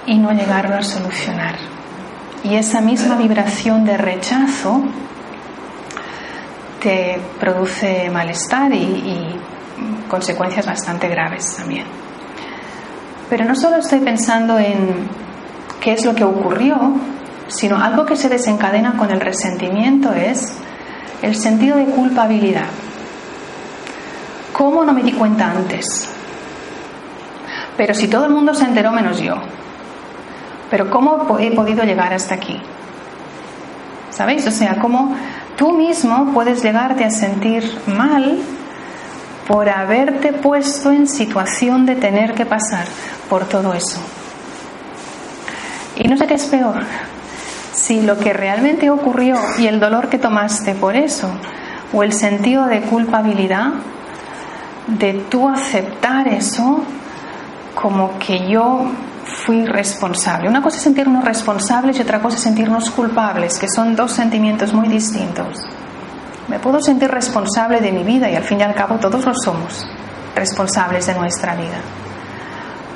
y 0.06 0.18
no 0.18 0.32
llegarlo 0.32 0.76
a 0.76 0.84
solucionar. 0.84 1.56
Y 2.44 2.56
esa 2.56 2.82
misma 2.82 3.16
vibración 3.16 3.86
de 3.86 3.98
rechazo 3.98 4.84
te 6.82 7.20
produce 7.40 8.10
malestar 8.10 8.74
y 8.74 9.40
consecuencias 10.10 10.66
bastante 10.66 11.08
graves 11.08 11.56
también. 11.58 12.07
Pero 13.30 13.46
no 13.46 13.56
solo 13.56 13.78
estoy 13.78 14.00
pensando 14.00 14.58
en 14.58 15.08
qué 15.82 15.94
es 15.94 16.06
lo 16.06 16.16
que 16.16 16.24
ocurrió, 16.24 16.94
sino 17.48 17.82
algo 17.82 18.06
que 18.06 18.16
se 18.16 18.30
desencadena 18.30 18.98
con 18.98 19.12
el 19.12 19.20
resentimiento 19.20 20.14
es 20.14 20.58
el 21.22 21.36
sentido 21.36 21.78
de 21.78 21.86
culpabilidad. 21.86 22.68
¿Cómo 24.54 24.84
no 24.84 24.94
me 24.94 25.04
di 25.04 25.12
cuenta 25.12 25.52
antes? 25.52 26.10
Pero 27.76 27.94
si 27.94 28.08
todo 28.08 28.26
el 28.26 28.32
mundo 28.32 28.54
se 28.54 28.66
enteró 28.66 28.92
menos 28.92 29.20
yo. 29.20 29.36
Pero 30.70 30.90
¿cómo 30.90 31.38
he 31.40 31.52
podido 31.52 31.84
llegar 31.84 32.14
hasta 32.14 32.36
aquí? 32.36 32.60
¿Sabéis? 34.10 34.48
O 34.48 34.52
sea, 34.52 34.80
cómo 34.80 35.16
tú 35.56 35.74
mismo 35.74 36.32
puedes 36.34 36.64
llegarte 36.64 37.06
a 37.06 37.10
sentir 37.10 37.64
mal 37.86 38.40
por 39.48 39.70
haberte 39.70 40.34
puesto 40.34 40.92
en 40.92 41.08
situación 41.08 41.86
de 41.86 41.96
tener 41.96 42.34
que 42.34 42.46
pasar 42.46 42.86
por 43.30 43.46
todo 43.46 43.74
eso. 43.74 44.00
Y 45.96 46.08
no 46.08 46.18
sé 46.18 46.28
qué 46.28 46.36
es 46.36 46.46
peor, 46.46 46.84
si 47.72 48.02
lo 48.02 48.18
que 48.18 48.34
realmente 48.34 48.90
ocurrió 48.90 49.38
y 49.58 49.68
el 49.68 49.80
dolor 49.80 50.10
que 50.10 50.20
tomaste 50.20 50.76
por 50.76 50.96
eso, 50.96 51.30
o 51.94 52.04
el 52.04 52.12
sentido 52.12 52.66
de 52.66 52.82
culpabilidad 52.82 53.72
de 54.88 55.14
tú 55.30 55.48
aceptar 55.48 56.28
eso 56.28 56.84
como 57.74 58.18
que 58.20 58.50
yo 58.50 58.86
fui 59.24 59.66
responsable. 59.66 60.50
Una 60.50 60.62
cosa 60.62 60.78
es 60.78 60.84
sentirnos 60.84 61.24
responsables 61.24 61.98
y 61.98 62.02
otra 62.02 62.20
cosa 62.20 62.38
es 62.38 62.44
sentirnos 62.44 62.90
culpables, 62.90 63.58
que 63.58 63.68
son 63.68 63.96
dos 63.96 64.12
sentimientos 64.12 64.74
muy 64.74 64.88
distintos. 64.88 65.66
Me 66.48 66.60
puedo 66.60 66.82
sentir 66.82 67.10
responsable 67.10 67.82
de 67.82 67.92
mi 67.92 68.04
vida 68.04 68.30
y 68.30 68.36
al 68.36 68.44
fin 68.44 68.60
y 68.60 68.64
al 68.64 68.74
cabo 68.74 68.96
todos 68.96 69.26
lo 69.26 69.34
somos 69.34 69.86
responsables 70.36 71.08
de 71.08 71.16
nuestra 71.16 71.56
vida. 71.56 71.82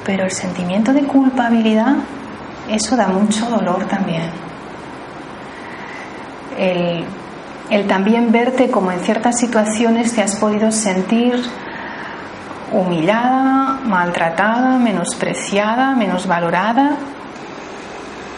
Pero 0.05 0.23
el 0.23 0.31
sentimiento 0.31 0.93
de 0.93 1.03
culpabilidad, 1.03 1.95
eso 2.69 2.95
da 2.95 3.07
mucho 3.07 3.47
dolor 3.47 3.85
también. 3.85 4.29
El, 6.57 7.05
el 7.69 7.87
también 7.87 8.31
verte 8.31 8.69
como 8.69 8.91
en 8.91 8.99
ciertas 8.99 9.39
situaciones 9.39 10.13
te 10.13 10.21
has 10.21 10.35
podido 10.35 10.71
sentir 10.71 11.41
humillada, 12.71 13.79
maltratada, 13.85 14.77
menospreciada, 14.77 15.95
menosvalorada. 15.95 16.95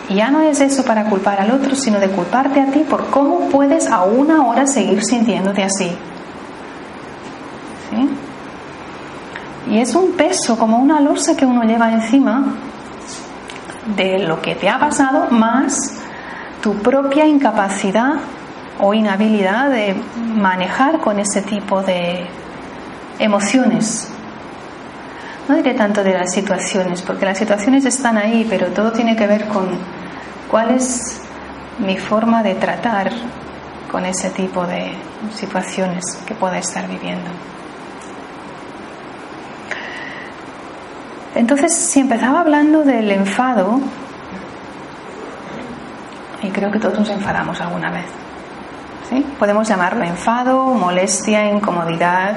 Y 0.10 0.16
ya 0.16 0.30
no 0.32 0.42
es 0.42 0.60
eso 0.62 0.84
para 0.84 1.06
culpar 1.06 1.40
al 1.40 1.52
otro, 1.52 1.76
sino 1.76 2.00
de 2.00 2.10
culparte 2.10 2.60
a 2.62 2.66
ti 2.68 2.80
por 2.80 3.10
cómo 3.10 3.50
puedes 3.50 3.88
aún 3.88 4.32
ahora 4.32 4.68
seguir 4.68 5.04
sintiéndote 5.04 5.64
así. 5.64 5.90
¿Sí? 7.90 8.10
Y 9.72 9.80
es 9.80 9.96
un 9.96 10.12
peso, 10.12 10.58
como 10.58 10.78
una 10.78 11.00
losa 11.00 11.38
que 11.38 11.46
uno 11.46 11.64
lleva 11.64 11.92
encima 11.94 12.44
de 13.96 14.20
lo 14.20 14.42
que 14.42 14.56
te 14.56 14.70
ha 14.70 14.78
pasado, 14.78 15.30
más 15.32 16.02
tu 16.62 16.76
propia 16.76 17.26
incapacidad 17.26 18.16
o 18.80 18.94
inhabilidad 18.94 19.70
de 19.70 19.96
manejar 20.36 21.00
con 21.00 21.20
ese 21.20 21.42
tipo 21.42 21.82
de 21.82 22.26
emociones. 23.20 24.13
No 25.48 25.56
diré 25.56 25.74
tanto 25.74 26.04
de 26.04 26.14
las 26.14 26.32
situaciones, 26.32 27.02
porque 27.02 27.26
las 27.26 27.38
situaciones 27.38 27.86
están 27.86 28.18
ahí, 28.18 28.46
pero 28.50 28.68
todo 28.68 28.92
tiene 28.92 29.16
que 29.16 29.28
ver 29.28 29.48
con 29.48 29.68
cuál 30.50 30.72
es 30.72 31.22
mi 31.80 31.98
forma 31.98 32.44
de 32.44 32.56
tratar 32.56 33.12
con 33.92 34.06
ese 34.06 34.30
tipo 34.30 34.66
de 34.66 34.94
situaciones 35.36 36.04
que 36.26 36.34
pueda 36.34 36.58
estar 36.58 36.88
viviendo. 36.88 37.30
Entonces, 41.36 41.74
si 41.76 42.00
empezaba 42.00 42.42
hablando 42.42 42.84
del 42.84 43.12
enfado, 43.12 43.82
y 46.42 46.50
creo 46.50 46.72
que 46.72 46.80
todos 46.80 47.00
nos 47.00 47.10
enfadamos 47.10 47.60
alguna 47.60 47.92
vez, 47.92 48.06
¿sí? 49.10 49.26
Podemos 49.40 49.68
llamarlo 49.68 50.04
enfado, 50.06 50.66
molestia, 50.74 51.50
incomodidad, 51.50 52.36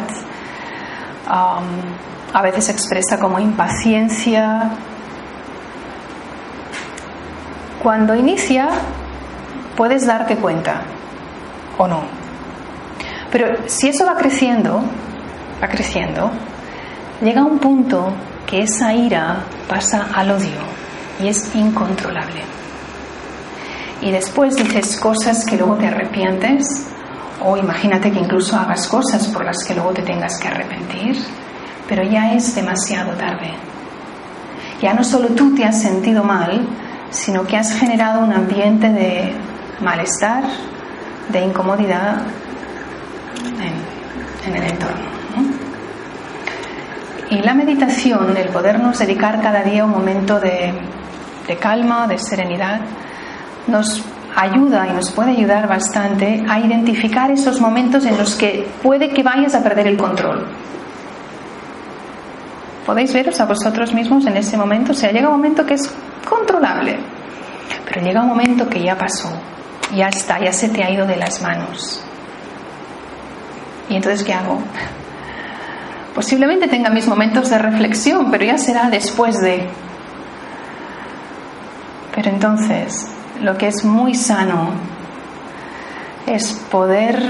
um, 1.29 2.16
a 2.33 2.43
veces 2.43 2.67
se 2.67 2.73
expresa 2.73 3.19
como 3.19 3.39
impaciencia. 3.39 4.71
Cuando 7.83 8.15
inicia, 8.15 8.69
puedes 9.77 10.07
darte 10.07 10.37
cuenta 10.37 10.83
o 11.79 11.87
no. 11.87 12.03
Pero 13.31 13.57
si 13.67 13.89
eso 13.89 14.07
va 14.07 14.17
creciendo, 14.17 14.83
va 15.62 15.69
creciendo, 15.69 16.31
llega 17.21 17.45
un 17.45 17.59
punto 17.59 18.12
que 18.47 18.62
esa 18.62 18.95
ira 18.95 19.41
pasa 19.69 20.09
al 20.15 20.31
odio 20.31 20.61
y 21.23 21.29
es 21.29 21.55
incontrolable. 21.55 22.43
Y 24.01 24.11
después 24.11 24.57
dices 24.57 24.99
cosas 24.99 25.45
que 25.45 25.57
luego 25.57 25.77
te 25.77 25.87
arrepientes, 25.87 26.87
o 27.45 27.57
imagínate 27.57 28.11
que 28.11 28.21
incluso 28.21 28.57
hagas 28.57 28.87
cosas 28.89 29.27
por 29.29 29.45
las 29.45 29.65
que 29.65 29.75
luego 29.75 29.93
te 29.93 30.03
tengas 30.03 30.39
que 30.39 30.49
arrepentir, 30.49 31.17
pero 31.88 32.03
ya 32.03 32.33
es 32.33 32.55
demasiado 32.55 33.12
tarde. 33.12 33.51
Ya 34.81 34.92
no 34.92 35.05
solo 35.05 35.29
tú 35.29 35.55
te 35.55 35.64
has 35.64 35.81
sentido 35.81 36.22
mal, 36.22 36.66
sino 37.11 37.46
que 37.46 37.57
has 37.57 37.72
generado 37.72 38.20
un 38.25 38.33
ambiente 38.33 38.88
de 38.90 39.33
malestar, 39.81 40.44
de 41.29 41.40
incomodidad 41.40 42.22
en, 44.46 44.55
el 44.55 44.62
entorno. 44.62 45.16
Y 47.31 47.38
la 47.38 47.55
meditación, 47.55 48.37
el 48.37 48.49
podernos 48.51 48.99
dedicar 48.99 49.42
cada 49.42 49.62
día 49.62 49.85
un 49.85 49.90
momento 49.90 50.38
de, 50.38 50.72
de 51.49 51.57
calma, 51.57 52.07
de 52.07 52.18
serenidad, 52.18 52.81
nos 53.66 54.05
ayuda 54.37 54.87
y 54.87 54.92
nos 54.92 55.11
puede 55.11 55.33
ayudar 55.33 55.66
bastante 55.66 56.44
a 56.49 56.61
identificar 56.61 57.31
esos 57.31 57.61
momentos 57.61 58.05
en 58.05 58.16
los 58.18 58.37
que 58.37 58.68
puede 58.83 59.11
que 59.11 59.22
vayas 59.22 59.55
a 59.55 59.62
perder 59.62 59.88
el 59.88 59.96
control. 59.96 60.46
Podéis 62.87 63.12
veros 63.12 63.40
a 63.40 63.46
vosotros 63.46 63.92
mismos 63.92 64.25
en 64.27 64.37
ese 64.37 64.57
momento, 64.57 64.92
o 64.92 64.94
sea, 64.94 65.11
llega 65.11 65.29
un 65.29 65.35
momento 65.35 65.66
que 65.66 65.75
es 65.75 65.92
controlable, 66.25 66.96
pero 67.85 68.01
llega 68.01 68.22
un 68.22 68.29
momento 68.29 68.68
que 68.68 68.81
ya 68.81 68.96
pasó, 68.96 69.29
ya 69.92 70.09
está, 70.09 70.38
ya 70.38 70.53
se 70.53 70.68
te 70.68 70.85
ha 70.85 70.90
ido 70.90 71.05
de 71.05 71.16
las 71.16 71.42
manos. 71.42 72.01
¿Y 73.88 73.96
entonces 73.96 74.22
qué 74.22 74.33
hago? 74.33 74.61
Posiblemente 76.14 76.68
tenga 76.68 76.88
mis 76.90 77.09
momentos 77.09 77.51
de 77.51 77.59
reflexión, 77.59 78.31
pero 78.31 78.44
ya 78.44 78.57
será 78.57 78.88
después 78.88 79.40
de... 79.40 79.68
Pero 82.14 82.31
entonces, 82.31 83.09
lo 83.42 83.59
que 83.59 83.66
es 83.66 83.85
muy 83.85 84.14
sano 84.14 84.70
es 86.27 86.53
poder 86.70 87.20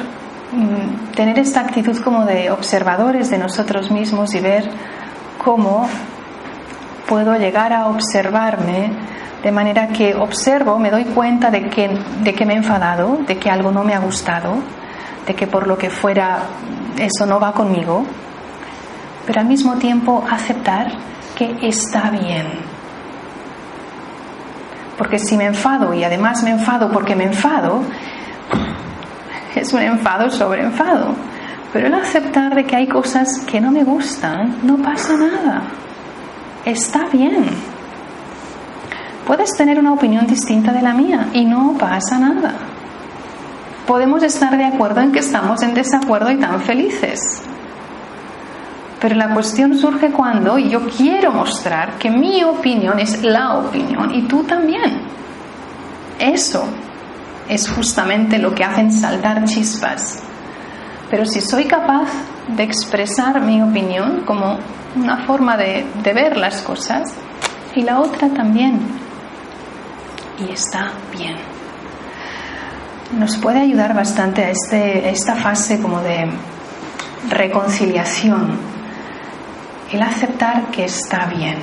mm, 0.52 1.14
tener 1.14 1.38
esta 1.38 1.60
actitud 1.60 1.98
como 2.02 2.24
de 2.26 2.50
observadores 2.50 3.30
de 3.30 3.38
nosotros 3.38 3.90
mismos 3.90 4.34
y 4.34 4.40
ver 4.40 4.70
cómo 5.46 5.88
puedo 7.08 7.36
llegar 7.36 7.72
a 7.72 7.86
observarme 7.86 8.90
de 9.44 9.52
manera 9.52 9.86
que 9.86 10.12
observo, 10.16 10.76
me 10.76 10.90
doy 10.90 11.04
cuenta 11.04 11.52
de 11.52 11.70
que, 11.70 11.88
de 12.24 12.34
que 12.34 12.44
me 12.44 12.54
he 12.54 12.56
enfadado, 12.56 13.18
de 13.28 13.38
que 13.38 13.48
algo 13.48 13.70
no 13.70 13.84
me 13.84 13.94
ha 13.94 14.00
gustado, 14.00 14.56
de 15.24 15.34
que 15.36 15.46
por 15.46 15.68
lo 15.68 15.78
que 15.78 15.88
fuera 15.88 16.40
eso 16.98 17.26
no 17.26 17.38
va 17.38 17.52
conmigo, 17.52 18.04
pero 19.24 19.40
al 19.40 19.46
mismo 19.46 19.76
tiempo 19.76 20.24
aceptar 20.28 20.88
que 21.36 21.56
está 21.62 22.10
bien. 22.10 22.48
Porque 24.98 25.20
si 25.20 25.36
me 25.36 25.44
enfado 25.44 25.94
y 25.94 26.02
además 26.02 26.42
me 26.42 26.50
enfado 26.50 26.90
porque 26.90 27.14
me 27.14 27.22
enfado, 27.22 27.82
es 29.54 29.72
un 29.72 29.82
enfado 29.82 30.28
sobre 30.28 30.62
enfado. 30.62 31.14
Pero 31.72 31.88
el 31.88 31.94
aceptar 31.94 32.54
de 32.54 32.64
que 32.64 32.76
hay 32.76 32.86
cosas 32.86 33.40
que 33.46 33.60
no 33.60 33.70
me 33.70 33.84
gustan, 33.84 34.58
no 34.62 34.76
pasa 34.78 35.16
nada. 35.16 35.62
Está 36.64 37.06
bien. 37.12 37.46
Puedes 39.26 39.56
tener 39.56 39.78
una 39.78 39.92
opinión 39.92 40.26
distinta 40.26 40.72
de 40.72 40.82
la 40.82 40.94
mía 40.94 41.28
y 41.32 41.44
no 41.44 41.76
pasa 41.78 42.18
nada. 42.18 42.54
Podemos 43.86 44.22
estar 44.22 44.56
de 44.56 44.64
acuerdo 44.64 45.00
en 45.00 45.12
que 45.12 45.18
estamos 45.18 45.62
en 45.62 45.74
desacuerdo 45.74 46.30
y 46.30 46.38
tan 46.38 46.60
felices. 46.60 47.42
Pero 49.00 49.14
la 49.14 49.34
cuestión 49.34 49.76
surge 49.78 50.10
cuando 50.10 50.58
yo 50.58 50.86
quiero 50.88 51.32
mostrar 51.32 51.98
que 51.98 52.10
mi 52.10 52.42
opinión 52.42 52.98
es 52.98 53.22
la 53.22 53.58
opinión 53.58 54.14
y 54.14 54.22
tú 54.22 54.42
también. 54.44 55.02
Eso 56.18 56.64
es 57.48 57.68
justamente 57.68 58.38
lo 58.38 58.54
que 58.54 58.64
hacen 58.64 58.90
saltar 58.90 59.44
chispas. 59.44 60.25
Pero 61.10 61.24
si 61.24 61.40
soy 61.40 61.64
capaz 61.64 62.08
de 62.48 62.62
expresar 62.62 63.40
mi 63.40 63.62
opinión 63.62 64.22
como 64.26 64.58
una 64.96 65.18
forma 65.26 65.56
de, 65.56 65.86
de 66.02 66.12
ver 66.12 66.36
las 66.36 66.62
cosas 66.62 67.14
y 67.74 67.82
la 67.82 68.00
otra 68.00 68.28
también, 68.28 68.80
y 70.38 70.50
está 70.50 70.92
bien. 71.12 71.36
Nos 73.18 73.36
puede 73.36 73.60
ayudar 73.60 73.94
bastante 73.94 74.44
a, 74.44 74.50
este, 74.50 75.10
esta 75.10 75.36
fase 75.36 75.80
como 75.80 76.00
de 76.00 76.28
reconciliación 77.30 78.58
el 79.92 80.02
aceptar 80.02 80.70
que 80.70 80.84
está 80.84 81.26
bien. 81.26 81.56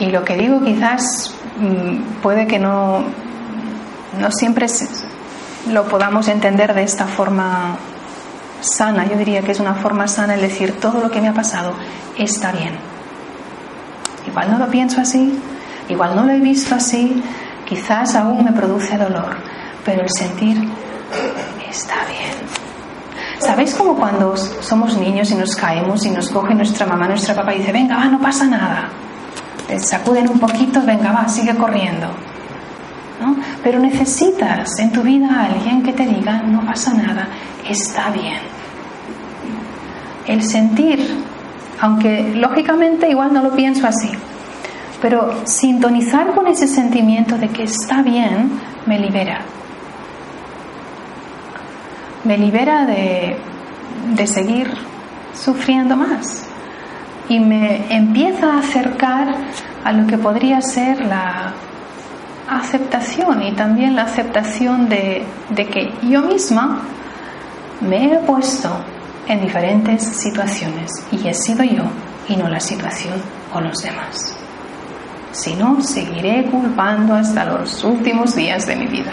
Y 0.00 0.06
lo 0.06 0.24
que 0.24 0.36
digo 0.36 0.62
quizás 0.64 1.34
mm, 1.58 2.20
puede 2.22 2.46
que 2.46 2.58
no, 2.58 3.04
no 4.18 4.30
siempre 4.32 4.66
lo 5.68 5.84
podamos 5.84 6.28
entender 6.28 6.74
de 6.74 6.82
esta 6.82 7.06
forma 7.06 7.76
sana. 8.60 9.06
Yo 9.06 9.16
diría 9.16 9.42
que 9.42 9.52
es 9.52 9.60
una 9.60 9.74
forma 9.74 10.08
sana 10.08 10.34
el 10.34 10.40
decir 10.40 10.78
todo 10.80 11.00
lo 11.00 11.10
que 11.10 11.20
me 11.20 11.28
ha 11.28 11.34
pasado 11.34 11.74
está 12.16 12.52
bien. 12.52 12.72
Igual 14.26 14.50
no 14.50 14.58
lo 14.58 14.68
pienso 14.68 15.00
así, 15.00 15.38
igual 15.88 16.14
no 16.14 16.24
lo 16.24 16.32
he 16.32 16.40
visto 16.40 16.74
así, 16.74 17.22
quizás 17.66 18.14
aún 18.14 18.44
me 18.44 18.52
produce 18.52 18.96
dolor, 18.98 19.36
pero 19.84 20.02
el 20.02 20.10
sentir 20.10 20.68
está 21.68 21.94
bien. 22.06 22.68
¿Sabéis 23.38 23.74
como 23.74 23.96
cuando 23.96 24.36
somos 24.36 24.96
niños 24.96 25.30
y 25.30 25.36
nos 25.36 25.54
caemos 25.54 26.04
y 26.04 26.10
nos 26.10 26.28
coge 26.28 26.54
nuestra 26.54 26.86
mamá, 26.86 27.08
nuestra 27.08 27.34
papá 27.34 27.54
y 27.54 27.58
dice, 27.58 27.72
venga, 27.72 27.96
va, 27.96 28.06
no 28.06 28.20
pasa 28.20 28.44
nada? 28.44 28.88
Te 29.66 29.78
sacuden 29.78 30.28
un 30.28 30.38
poquito, 30.38 30.82
venga, 30.82 31.12
va, 31.12 31.28
sigue 31.28 31.54
corriendo. 31.54 32.08
Pero 33.62 33.78
necesitas 33.78 34.78
en 34.78 34.92
tu 34.92 35.02
vida 35.02 35.28
a 35.28 35.46
alguien 35.46 35.82
que 35.82 35.92
te 35.92 36.06
diga, 36.06 36.42
no 36.42 36.64
pasa 36.64 36.94
nada, 36.94 37.28
está 37.68 38.10
bien. 38.10 38.38
El 40.26 40.42
sentir, 40.42 41.00
aunque 41.80 42.34
lógicamente 42.34 43.08
igual 43.08 43.32
no 43.32 43.42
lo 43.42 43.54
pienso 43.54 43.86
así, 43.86 44.10
pero 45.00 45.46
sintonizar 45.46 46.34
con 46.34 46.46
ese 46.46 46.66
sentimiento 46.66 47.36
de 47.38 47.48
que 47.48 47.64
está 47.64 48.02
bien 48.02 48.50
me 48.86 48.98
libera. 48.98 49.40
Me 52.24 52.36
libera 52.36 52.84
de, 52.84 53.36
de 54.14 54.26
seguir 54.26 54.70
sufriendo 55.34 55.96
más. 55.96 56.46
Y 57.28 57.40
me 57.40 57.94
empieza 57.94 58.54
a 58.54 58.58
acercar 58.58 59.34
a 59.84 59.92
lo 59.92 60.06
que 60.06 60.18
podría 60.18 60.60
ser 60.60 61.04
la 61.04 61.52
aceptación 62.48 63.42
y 63.42 63.52
también 63.52 63.94
la 63.94 64.02
aceptación 64.02 64.88
de, 64.88 65.24
de, 65.50 65.66
que 65.66 65.92
yo 66.02 66.22
misma 66.22 66.80
me 67.80 68.12
he 68.12 68.18
puesto 68.18 68.70
en 69.26 69.40
diferentes 69.40 70.02
situaciones 70.02 70.90
y 71.12 71.28
he 71.28 71.34
sido 71.34 71.62
yo 71.64 71.84
y 72.28 72.36
no 72.36 72.48
la 72.48 72.60
situación 72.60 73.14
o 73.52 73.60
los 73.60 73.82
demás. 73.82 74.36
Si 75.32 75.54
no, 75.54 75.80
seguiré 75.82 76.46
culpando 76.46 77.14
hasta 77.14 77.44
los 77.44 77.84
últimos 77.84 78.34
días 78.34 78.66
de 78.66 78.76
mi 78.76 78.86
vida. 78.86 79.12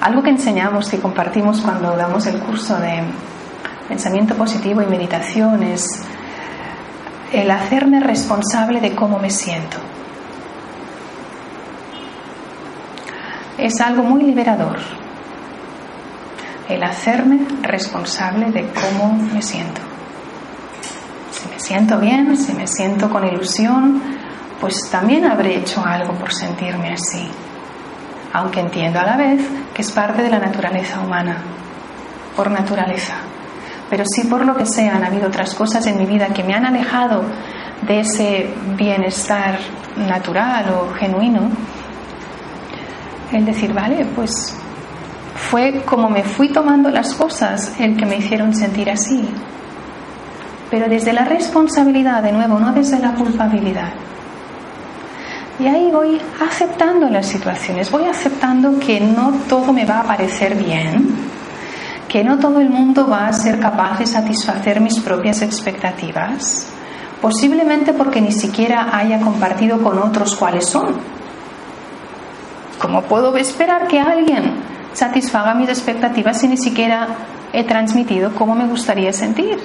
Algo 0.00 0.22
que 0.22 0.30
enseñamos 0.30 0.92
y 0.92 0.98
compartimos 0.98 1.60
cuando 1.60 1.96
damos 1.96 2.26
el 2.26 2.38
curso 2.40 2.76
de 2.78 3.02
pensamiento 3.88 4.34
positivo 4.34 4.82
y 4.82 4.86
meditación 4.86 5.62
es 5.62 6.02
el 7.32 7.50
hacerme 7.50 8.00
responsable 8.00 8.80
de 8.80 8.94
cómo 8.94 9.18
me 9.18 9.30
siento. 9.30 9.78
Es 13.58 13.80
algo 13.80 14.02
muy 14.02 14.22
liberador. 14.22 14.78
El 16.68 16.82
hacerme 16.82 17.40
responsable 17.62 18.50
de 18.50 18.68
cómo 18.68 19.14
me 19.32 19.40
siento. 19.40 19.80
Si 21.30 21.48
me 21.48 21.58
siento 21.58 21.98
bien, 21.98 22.36
si 22.36 22.52
me 22.52 22.66
siento 22.66 23.08
con 23.08 23.26
ilusión, 23.26 24.02
pues 24.60 24.90
también 24.90 25.24
habré 25.24 25.56
hecho 25.56 25.82
algo 25.82 26.12
por 26.14 26.34
sentirme 26.34 26.92
así. 26.92 27.28
Aunque 28.34 28.60
entiendo 28.60 29.00
a 29.00 29.04
la 29.04 29.16
vez 29.16 29.40
que 29.72 29.80
es 29.80 29.90
parte 29.90 30.22
de 30.22 30.28
la 30.30 30.38
naturaleza 30.38 31.00
humana, 31.00 31.38
por 32.36 32.50
naturaleza. 32.50 33.14
Pero 33.88 34.04
si 34.04 34.26
por 34.26 34.44
lo 34.44 34.54
que 34.54 34.66
sea 34.66 34.96
han 34.96 35.04
habido 35.04 35.28
otras 35.28 35.54
cosas 35.54 35.86
en 35.86 35.96
mi 35.96 36.04
vida 36.04 36.28
que 36.28 36.44
me 36.44 36.54
han 36.54 36.66
alejado 36.66 37.24
de 37.86 38.00
ese 38.00 38.50
bienestar 38.76 39.58
natural 39.96 40.66
o 40.74 40.94
genuino, 40.94 41.48
el 43.32 43.44
decir, 43.44 43.72
vale, 43.72 44.06
pues 44.14 44.56
fue 45.36 45.82
como 45.84 46.08
me 46.08 46.22
fui 46.22 46.48
tomando 46.48 46.90
las 46.90 47.14
cosas 47.14 47.72
el 47.78 47.96
que 47.96 48.06
me 48.06 48.16
hicieron 48.16 48.54
sentir 48.54 48.90
así. 48.90 49.28
Pero 50.70 50.88
desde 50.88 51.12
la 51.12 51.24
responsabilidad, 51.24 52.22
de 52.22 52.32
nuevo, 52.32 52.58
no 52.58 52.72
desde 52.72 52.98
la 52.98 53.14
culpabilidad. 53.14 53.92
Y 55.58 55.66
ahí 55.66 55.90
voy 55.90 56.20
aceptando 56.40 57.08
las 57.08 57.26
situaciones, 57.26 57.90
voy 57.90 58.04
aceptando 58.04 58.78
que 58.78 59.00
no 59.00 59.32
todo 59.48 59.72
me 59.72 59.86
va 59.86 60.00
a 60.00 60.04
parecer 60.04 60.54
bien, 60.54 61.14
que 62.08 62.22
no 62.22 62.38
todo 62.38 62.60
el 62.60 62.68
mundo 62.68 63.08
va 63.08 63.28
a 63.28 63.32
ser 63.32 63.58
capaz 63.58 63.98
de 63.98 64.06
satisfacer 64.06 64.80
mis 64.80 65.00
propias 65.00 65.40
expectativas, 65.40 66.66
posiblemente 67.22 67.94
porque 67.94 68.20
ni 68.20 68.32
siquiera 68.32 68.90
haya 68.92 69.20
compartido 69.20 69.82
con 69.82 69.98
otros 69.98 70.36
cuáles 70.36 70.66
son. 70.66 70.94
¿Cómo 72.80 73.02
puedo 73.02 73.34
esperar 73.36 73.86
que 73.88 73.98
alguien 73.98 74.52
satisfaga 74.92 75.54
mis 75.54 75.68
expectativas 75.68 76.40
si 76.40 76.48
ni 76.48 76.58
siquiera 76.58 77.08
he 77.52 77.64
transmitido 77.64 78.34
cómo 78.34 78.54
me 78.54 78.66
gustaría 78.66 79.12
sentir? 79.12 79.58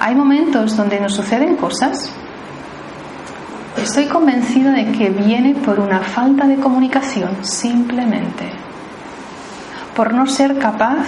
Hay 0.00 0.14
momentos 0.14 0.76
donde 0.76 1.00
nos 1.00 1.14
suceden 1.14 1.56
cosas. 1.56 2.10
Estoy 3.76 4.06
convencida 4.06 4.72
de 4.72 4.92
que 4.92 5.10
viene 5.10 5.54
por 5.54 5.78
una 5.78 6.00
falta 6.00 6.46
de 6.46 6.56
comunicación, 6.56 7.44
simplemente. 7.44 8.50
Por 9.94 10.14
no 10.14 10.26
ser 10.26 10.58
capaz 10.58 11.06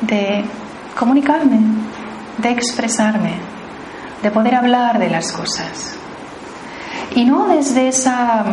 de 0.00 0.44
comunicarme, 0.98 1.60
de 2.38 2.50
expresarme, 2.50 3.34
de 4.22 4.30
poder 4.30 4.56
hablar 4.56 4.98
de 4.98 5.10
las 5.10 5.32
cosas. 5.32 5.96
Y 7.14 7.24
no 7.24 7.46
desde 7.48 7.88
esa 7.88 8.44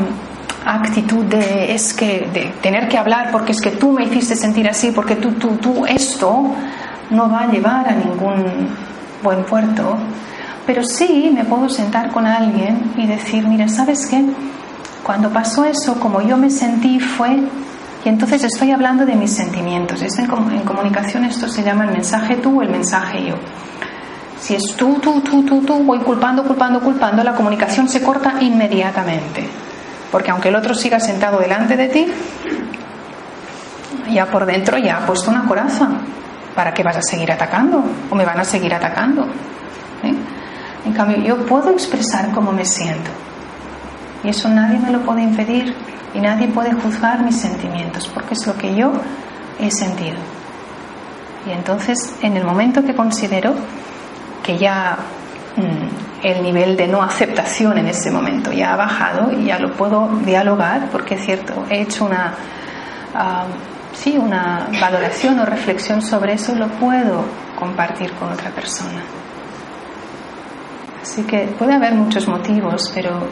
actitud 0.76 1.26
de 1.26 1.74
es 1.74 1.94
que 1.94 2.30
de 2.34 2.54
tener 2.62 2.88
que 2.88 2.98
hablar 2.98 3.32
porque 3.32 3.52
es 3.52 3.62
que 3.62 3.72
tú 3.72 3.92
me 3.92 4.04
hiciste 4.04 4.36
sentir 4.36 4.68
así, 4.68 4.92
porque 4.92 5.16
tú, 5.16 5.32
tú, 5.34 5.58
tú, 5.58 5.86
esto 5.86 6.54
no 7.10 7.30
va 7.30 7.42
a 7.42 7.48
llevar 7.48 7.88
a 7.88 7.94
ningún 7.94 8.70
buen 9.24 9.44
puerto. 9.44 9.98
Pero 10.66 10.84
sí 10.84 11.32
me 11.34 11.46
puedo 11.46 11.70
sentar 11.70 12.12
con 12.12 12.26
alguien 12.28 12.92
y 12.98 13.08
decir, 13.08 13.48
mira, 13.48 13.68
¿sabes 13.70 14.06
qué? 14.08 14.26
Cuando 15.04 15.30
pasó 15.30 15.64
eso, 15.64 16.00
como 16.00 16.22
yo 16.22 16.38
me 16.38 16.50
sentí 16.50 17.00
fue... 17.00 17.42
Y 18.06 18.10
entonces 18.10 18.44
estoy 18.44 18.72
hablando 18.72 19.06
de 19.06 19.16
mis 19.16 19.32
sentimientos. 19.32 20.02
en, 20.02 20.30
en 20.30 20.62
comunicación 20.62 21.26
esto 21.26 21.50
se 21.50 21.64
llama 21.64 21.86
el 21.86 21.92
mensaje 21.92 22.36
tú 22.36 22.60
o 22.60 22.62
el 22.62 22.70
mensaje 22.70 23.26
yo. 23.26 23.36
Si 24.40 24.56
es 24.56 24.76
tú, 24.78 25.00
tú, 25.02 25.20
tú, 25.22 25.44
tú, 25.44 25.62
tú, 25.62 25.84
voy 25.84 26.00
culpando, 26.00 26.44
culpando, 26.44 26.80
culpando, 26.80 27.24
la 27.24 27.34
comunicación 27.34 27.90
se 27.90 28.02
corta 28.02 28.36
inmediatamente. 28.40 29.50
Porque 30.12 30.32
aunque 30.32 30.50
el 30.50 30.56
otro 30.56 30.74
siga 30.74 31.00
sentado 31.00 31.40
delante 31.40 31.76
de 31.76 31.88
ti, 31.90 32.08
ya 34.12 34.26
por 34.26 34.46
dentro 34.46 34.78
ya 34.78 34.98
ha 34.98 35.06
puesto 35.06 35.30
una 35.30 35.46
coraza. 35.46 35.90
¿Para 36.56 36.74
qué 36.74 36.82
vas 36.84 36.98
a 36.98 37.02
seguir 37.02 37.32
atacando? 37.32 37.84
¿O 38.10 38.16
me 38.16 38.26
van 38.26 38.40
a 38.40 38.44
seguir 38.44 38.74
atacando? 38.74 39.24
¿Eh? 40.04 40.16
En 40.86 40.94
cambio, 40.94 41.18
yo 41.18 41.46
puedo 41.46 41.70
expresar 41.70 42.32
cómo 42.32 42.52
me 42.52 42.66
siento. 42.66 43.12
Y 44.24 44.30
eso 44.30 44.50
nadie 44.50 44.80
me 44.80 44.92
lo 44.92 45.02
puede 45.02 45.22
impedir 45.22 45.76
y 46.14 46.20
nadie 46.20 46.48
puede 46.48 46.74
juzgar 46.74 47.22
mis 47.22 47.40
sentimientos 47.40 48.08
porque 48.08 48.34
es 48.34 48.48
lo 48.48 48.58
que 48.58 48.76
yo 48.76 48.92
he 49.60 49.70
sentido. 49.70 50.18
Y 51.46 51.52
entonces, 51.52 52.16
en 52.22 52.36
el 52.38 52.44
momento 52.44 52.84
que 52.84 52.96
considero 52.96 53.54
que 54.44 54.58
ya 54.58 54.98
mm, 55.56 56.07
el 56.28 56.44
nivel 56.44 56.76
de 56.76 56.88
no 56.88 57.02
aceptación 57.02 57.78
en 57.78 57.88
ese 57.88 58.12
momento 58.12 58.52
ya 58.52 58.74
ha 58.74 58.76
bajado 58.76 59.32
y 59.32 59.46
ya 59.46 59.60
lo 59.60 59.74
puedo 59.74 60.08
dialogar, 60.26 60.90
porque 60.92 61.16
es 61.16 61.26
cierto, 61.26 61.66
he 61.70 61.82
hecho 61.82 62.06
una, 62.06 62.34
sí, 63.94 64.18
una 64.18 64.68
valoración 64.80 65.40
o 65.40 65.46
reflexión 65.46 66.02
sobre 66.02 66.34
eso, 66.34 66.54
lo 66.56 66.68
puedo 66.68 67.24
compartir 67.58 68.12
con 68.14 68.32
otra 68.32 68.50
persona. 68.52 69.02
Así 71.02 71.24
que 71.24 71.48
puede 71.58 71.74
haber 71.74 71.94
muchos 71.94 72.28
motivos, 72.28 72.92
pero 72.94 73.28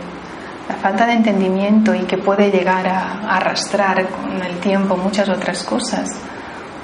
la 0.70 0.76
falta 0.76 1.06
de 1.06 1.14
entendimiento 1.14 1.94
y 1.94 2.04
que 2.04 2.18
puede 2.18 2.50
llegar 2.50 2.88
a 2.88 3.36
arrastrar 3.36 4.08
con 4.08 4.42
el 4.42 4.58
tiempo 4.60 4.96
muchas 4.96 5.30
otras 5.30 5.64
cosas 5.64 6.10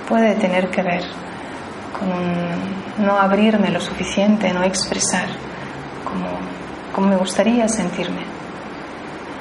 puede 0.08 0.36
tener 0.36 0.70
que 0.70 0.84
ver 0.84 1.04
con 1.98 3.06
no 3.06 3.18
abrirme 3.18 3.72
lo 3.72 3.80
suficiente, 3.80 4.54
no 4.54 4.62
expresar 4.64 5.51
como, 6.04 7.08
me 7.08 7.18
gustaría 7.18 7.68
sentirme. 7.68 8.22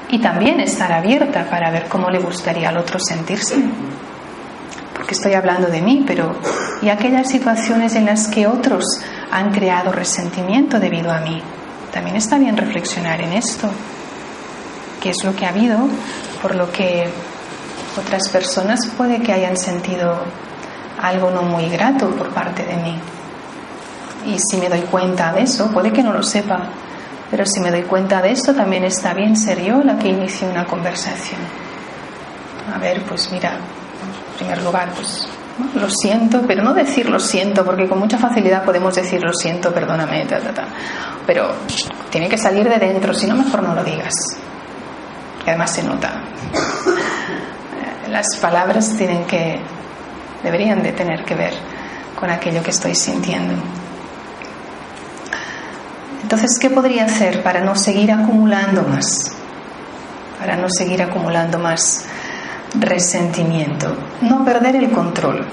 Y 0.09 0.19
también 0.19 0.61
estar 0.61 0.93
abierta 0.93 1.49
para 1.49 1.71
ver 1.71 1.87
cómo 1.89 2.11
le 2.11 2.19
gustaría 2.19 2.69
al 2.69 2.79
otro 2.79 2.99
sentirse. 2.99 3.57
Porque 4.95 5.15
estoy 5.15 5.35
hablando 5.35 5.69
de 5.69 5.81
mí, 5.81 6.05
pero 6.07 6.35
y 6.83 6.89
aquellas 6.89 7.29
situaciones 7.29 7.95
en 7.95 8.07
las 8.07 8.29
que 8.29 8.47
otros 8.47 8.85
han 9.31 9.53
creado 9.53 9.93
resentimiento 9.93 10.81
debido 10.81 11.13
a 11.13 11.21
mí. 11.21 11.43
También 11.93 12.17
está 12.17 12.39
bien 12.39 12.57
reflexionar 12.57 13.21
en 13.21 13.33
esto, 13.33 13.69
qué 15.01 15.11
es 15.11 15.25
lo 15.25 15.35
que 15.35 15.47
ha 15.47 15.51
habido, 15.51 15.79
por 16.41 16.55
lo 16.55 16.71
que 16.71 17.09
otras 17.99 18.29
personas 18.29 18.87
puede 18.97 19.21
que 19.21 19.33
hayan 19.33 19.57
sentido 19.57 20.19
algo 21.01 21.31
no 21.31 21.43
muy 21.43 21.69
grato 21.69 22.11
por 22.11 22.31
parte 22.31 22.65
de 22.65 22.77
mí. 22.77 22.99
Y 24.27 24.39
si 24.39 24.57
me 24.59 24.69
doy 24.69 24.83
cuenta 24.83 25.33
de 25.33 25.43
eso, 25.43 25.71
puede 25.71 25.93
que 25.93 26.03
no 26.03 26.13
lo 26.13 26.23
sepa, 26.23 26.61
pero 27.31 27.47
si 27.47 27.61
me 27.61 27.71
doy 27.71 27.83
cuenta 27.83 28.21
de 28.21 28.33
esto, 28.33 28.55
también 28.55 28.85
está 28.85 29.15
bien 29.15 29.37
ser 29.37 29.63
yo 29.63 29.83
la 29.83 29.99
que 29.99 30.09
inicie 30.09 30.49
una 30.49 30.67
conversación. 30.67 31.41
A 32.75 32.79
ver, 32.79 33.03
pues 33.05 33.31
mira, 33.33 33.53
en 33.53 34.37
primer 34.39 34.63
lugar, 34.63 34.91
pues 34.95 35.29
lo 35.75 35.89
siento, 35.89 36.43
pero 36.47 36.63
no 36.63 36.75
decir 36.75 37.09
lo 37.09 37.21
siento, 37.21 37.65
porque 37.65 37.89
con 37.89 37.99
mucha 37.99 38.19
facilidad 38.19 38.65
podemos 38.65 38.95
decir 38.95 39.23
lo 39.23 39.33
siento, 39.33 39.73
perdóname, 39.73 40.25
ta, 40.27 40.41
ta, 40.41 40.53
ta. 40.53 40.65
pero 41.27 41.53
tiene 42.11 42.29
que 42.29 42.37
salir 42.39 42.69
de 42.69 42.79
dentro, 42.79 43.15
si 43.15 43.27
no, 43.27 43.37
mejor 43.37 43.63
no 43.63 43.75
lo 43.75 43.85
digas. 43.85 44.15
Y 45.47 45.49
además 45.49 45.71
se 45.73 45.83
nota. 45.83 46.23
Las 48.09 48.37
palabras 48.41 48.97
tienen 48.97 49.25
que, 49.25 49.61
deberían 50.43 50.83
de 50.83 50.93
tener 50.93 51.25
que 51.25 51.35
ver 51.35 51.55
con 52.19 52.31
aquello 52.31 52.63
que 52.63 52.71
estoy 52.71 52.95
sintiendo. 52.95 53.55
Entonces, 56.33 56.61
¿qué 56.61 56.71
podría 56.71 57.07
hacer 57.07 57.43
para 57.43 57.61
no 57.61 57.75
seguir 57.75 58.13
acumulando 58.13 58.83
más? 58.83 59.33
Para 60.39 60.55
no 60.55 60.71
seguir 60.71 61.03
acumulando 61.03 61.59
más 61.59 62.05
resentimiento, 62.79 63.97
no 64.21 64.45
perder 64.45 64.77
el 64.77 64.93
control, 64.93 65.45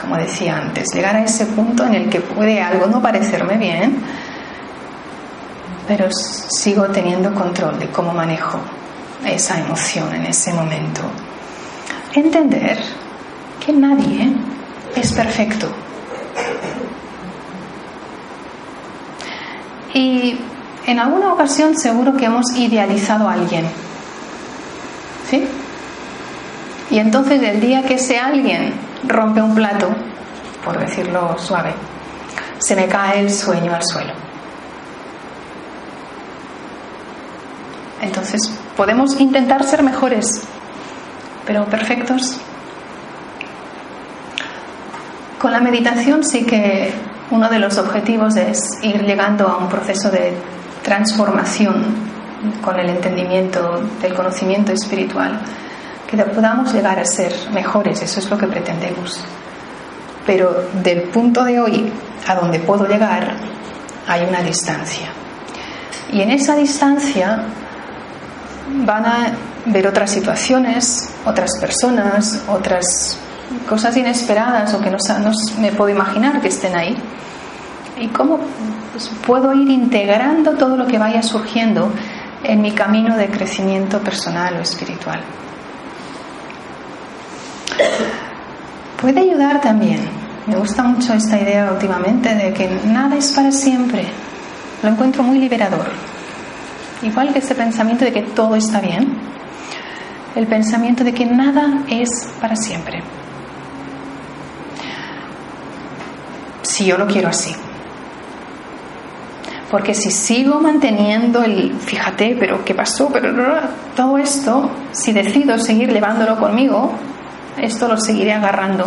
como 0.00 0.16
decía 0.16 0.56
antes, 0.56 0.88
llegar 0.94 1.16
a 1.16 1.24
ese 1.24 1.44
punto 1.44 1.84
en 1.84 1.92
el 1.92 2.08
que 2.08 2.22
puede 2.22 2.62
algo 2.62 2.86
no 2.86 3.02
parecerme 3.02 3.58
bien, 3.58 3.98
pero 5.86 6.08
sigo 6.10 6.84
teniendo 6.84 7.34
control 7.34 7.78
de 7.78 7.88
cómo 7.88 8.14
manejo 8.14 8.58
esa 9.26 9.60
emoción 9.60 10.14
en 10.14 10.24
ese 10.24 10.54
momento. 10.54 11.02
Entender 12.14 12.78
que 13.60 13.74
nadie 13.74 14.32
es 14.96 15.12
perfecto. 15.12 15.68
Y 19.94 20.38
en 20.86 20.98
alguna 20.98 21.32
ocasión 21.32 21.76
seguro 21.76 22.16
que 22.16 22.26
hemos 22.26 22.54
idealizado 22.56 23.28
a 23.28 23.34
alguien. 23.34 23.64
¿Sí? 25.30 25.46
Y 26.90 26.98
entonces 26.98 27.42
el 27.42 27.60
día 27.60 27.82
que 27.82 27.94
ese 27.94 28.18
alguien 28.18 28.74
rompe 29.06 29.40
un 29.40 29.54
plato, 29.54 29.88
por 30.64 30.78
decirlo 30.78 31.36
suave, 31.38 31.72
se 32.58 32.76
me 32.76 32.86
cae 32.86 33.20
el 33.20 33.32
sueño 33.32 33.74
al 33.74 33.82
suelo. 33.82 34.12
Entonces, 38.02 38.52
podemos 38.76 39.18
intentar 39.18 39.64
ser 39.64 39.82
mejores, 39.82 40.42
pero 41.46 41.64
perfectos. 41.64 42.38
Con 45.38 45.52
la 45.52 45.60
meditación 45.60 46.22
sí 46.22 46.44
que 46.44 46.92
uno 47.34 47.48
de 47.48 47.58
los 47.58 47.76
objetivos 47.78 48.36
es 48.36 48.78
ir 48.82 49.02
llegando 49.02 49.48
a 49.48 49.56
un 49.56 49.68
proceso 49.68 50.08
de 50.08 50.32
transformación 50.84 51.84
con 52.62 52.78
el 52.78 52.88
entendimiento 52.90 53.80
del 54.00 54.14
conocimiento 54.14 54.70
espiritual, 54.70 55.40
que 56.08 56.16
podamos 56.16 56.72
llegar 56.72 57.00
a 57.00 57.04
ser 57.04 57.32
mejores, 57.52 58.00
eso 58.02 58.20
es 58.20 58.30
lo 58.30 58.38
que 58.38 58.46
pretendemos. 58.46 59.24
Pero 60.24 60.64
del 60.82 61.02
punto 61.10 61.42
de 61.42 61.58
hoy 61.58 61.92
a 62.28 62.36
donde 62.36 62.60
puedo 62.60 62.86
llegar 62.86 63.34
hay 64.06 64.24
una 64.24 64.40
distancia. 64.42 65.08
Y 66.12 66.20
en 66.20 66.30
esa 66.30 66.54
distancia 66.54 67.42
van 68.86 69.06
a 69.06 69.32
ver 69.66 69.88
otras 69.88 70.10
situaciones, 70.10 71.10
otras 71.24 71.58
personas, 71.58 72.44
otras 72.46 73.18
cosas 73.68 73.96
inesperadas 73.96 74.74
o 74.74 74.80
que 74.80 74.90
no, 74.90 74.98
no 75.20 75.32
me 75.60 75.72
puedo 75.72 75.90
imaginar 75.90 76.40
que 76.40 76.48
estén 76.48 76.76
ahí. 76.76 76.96
¿Y 77.98 78.08
cómo 78.08 78.38
pues, 78.92 79.10
puedo 79.26 79.52
ir 79.52 79.70
integrando 79.70 80.52
todo 80.52 80.76
lo 80.76 80.86
que 80.86 80.98
vaya 80.98 81.22
surgiendo 81.22 81.92
en 82.42 82.60
mi 82.60 82.72
camino 82.72 83.16
de 83.16 83.28
crecimiento 83.28 84.00
personal 84.00 84.56
o 84.56 84.60
espiritual? 84.60 85.20
Puede 89.00 89.20
ayudar 89.20 89.60
también. 89.60 90.00
Me 90.46 90.56
gusta 90.56 90.82
mucho 90.82 91.14
esta 91.14 91.40
idea 91.40 91.70
últimamente 91.72 92.34
de 92.34 92.52
que 92.52 92.68
nada 92.86 93.16
es 93.16 93.32
para 93.32 93.50
siempre. 93.50 94.06
Lo 94.82 94.90
encuentro 94.90 95.22
muy 95.22 95.38
liberador. 95.38 95.86
Igual 97.02 97.32
que 97.32 97.38
ese 97.38 97.54
pensamiento 97.54 98.04
de 98.04 98.12
que 98.12 98.22
todo 98.22 98.56
está 98.56 98.80
bien, 98.80 99.14
el 100.34 100.46
pensamiento 100.46 101.04
de 101.04 101.12
que 101.12 101.26
nada 101.26 101.82
es 101.88 102.28
para 102.40 102.56
siempre. 102.56 103.02
Si 106.64 106.86
yo 106.86 106.98
lo 106.98 107.06
quiero 107.06 107.28
así. 107.28 107.54
Porque 109.70 109.94
si 109.94 110.10
sigo 110.10 110.60
manteniendo 110.60 111.42
el, 111.42 111.74
fíjate, 111.78 112.36
pero 112.38 112.64
¿qué 112.64 112.74
pasó? 112.74 113.10
Pero 113.12 113.32
todo 113.96 114.18
esto, 114.18 114.70
si 114.92 115.12
decido 115.12 115.58
seguir 115.58 115.92
llevándolo 115.92 116.38
conmigo, 116.38 116.92
esto 117.60 117.88
lo 117.88 117.96
seguiré 117.96 118.32
agarrando 118.32 118.86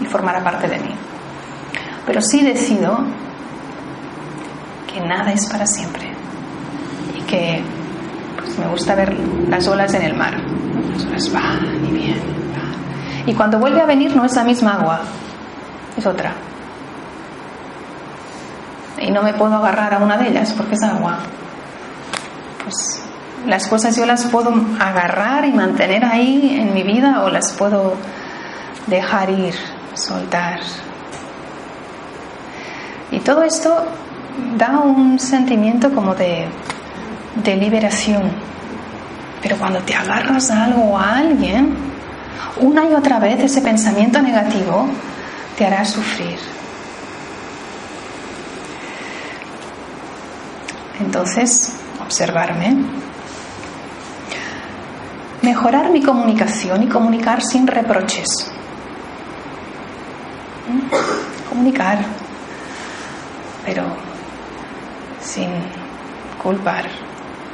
y 0.00 0.06
formará 0.06 0.42
parte 0.42 0.68
de 0.68 0.78
mí. 0.78 0.90
Pero 2.06 2.20
si 2.20 2.42
decido 2.42 2.98
que 4.92 5.00
nada 5.00 5.32
es 5.32 5.46
para 5.48 5.66
siempre 5.66 6.10
y 7.18 7.22
que 7.22 7.62
pues, 8.36 8.58
me 8.58 8.66
gusta 8.68 8.94
ver 8.94 9.16
las 9.48 9.66
olas 9.66 9.92
en 9.94 10.02
el 10.02 10.14
mar. 10.14 10.38
Las 10.92 11.04
olas 11.06 11.32
van 11.32 11.84
y 11.84 11.90
vienen. 11.90 12.36
Y 13.26 13.34
cuando 13.34 13.58
vuelve 13.58 13.80
a 13.80 13.86
venir 13.86 14.14
no 14.14 14.24
es 14.24 14.34
la 14.36 14.44
misma 14.44 14.74
agua, 14.74 15.00
es 15.96 16.06
otra. 16.06 16.32
Y 19.06 19.10
no 19.10 19.22
me 19.22 19.32
puedo 19.34 19.54
agarrar 19.54 19.94
a 19.94 19.98
una 19.98 20.16
de 20.16 20.28
ellas 20.28 20.52
porque 20.56 20.74
es 20.74 20.82
agua. 20.82 21.18
Pues 22.64 23.00
las 23.46 23.68
cosas 23.68 23.96
yo 23.96 24.04
las 24.04 24.24
puedo 24.24 24.52
agarrar 24.80 25.44
y 25.44 25.52
mantener 25.52 26.04
ahí 26.04 26.58
en 26.60 26.74
mi 26.74 26.82
vida 26.82 27.22
o 27.22 27.30
las 27.30 27.52
puedo 27.52 27.94
dejar 28.88 29.30
ir, 29.30 29.54
soltar. 29.94 30.58
Y 33.12 33.20
todo 33.20 33.44
esto 33.44 33.86
da 34.58 34.80
un 34.80 35.20
sentimiento 35.20 35.94
como 35.94 36.14
de, 36.14 36.46
de 37.44 37.56
liberación. 37.56 38.24
Pero 39.40 39.56
cuando 39.56 39.78
te 39.80 39.94
agarras 39.94 40.50
a 40.50 40.64
algo 40.64 40.82
o 40.82 40.98
a 40.98 41.18
alguien, 41.18 41.76
una 42.60 42.84
y 42.86 42.94
otra 42.94 43.20
vez 43.20 43.38
ese 43.38 43.60
pensamiento 43.60 44.20
negativo 44.20 44.88
te 45.56 45.64
hará 45.64 45.84
sufrir. 45.84 46.55
Entonces, 51.00 51.72
observarme, 52.02 52.76
mejorar 55.42 55.90
mi 55.90 56.02
comunicación 56.02 56.82
y 56.82 56.88
comunicar 56.88 57.42
sin 57.42 57.66
reproches. 57.66 58.50
¿Mm? 60.68 61.48
Comunicar, 61.48 61.98
pero 63.64 63.84
sin 65.20 65.50
culpar, 66.42 66.84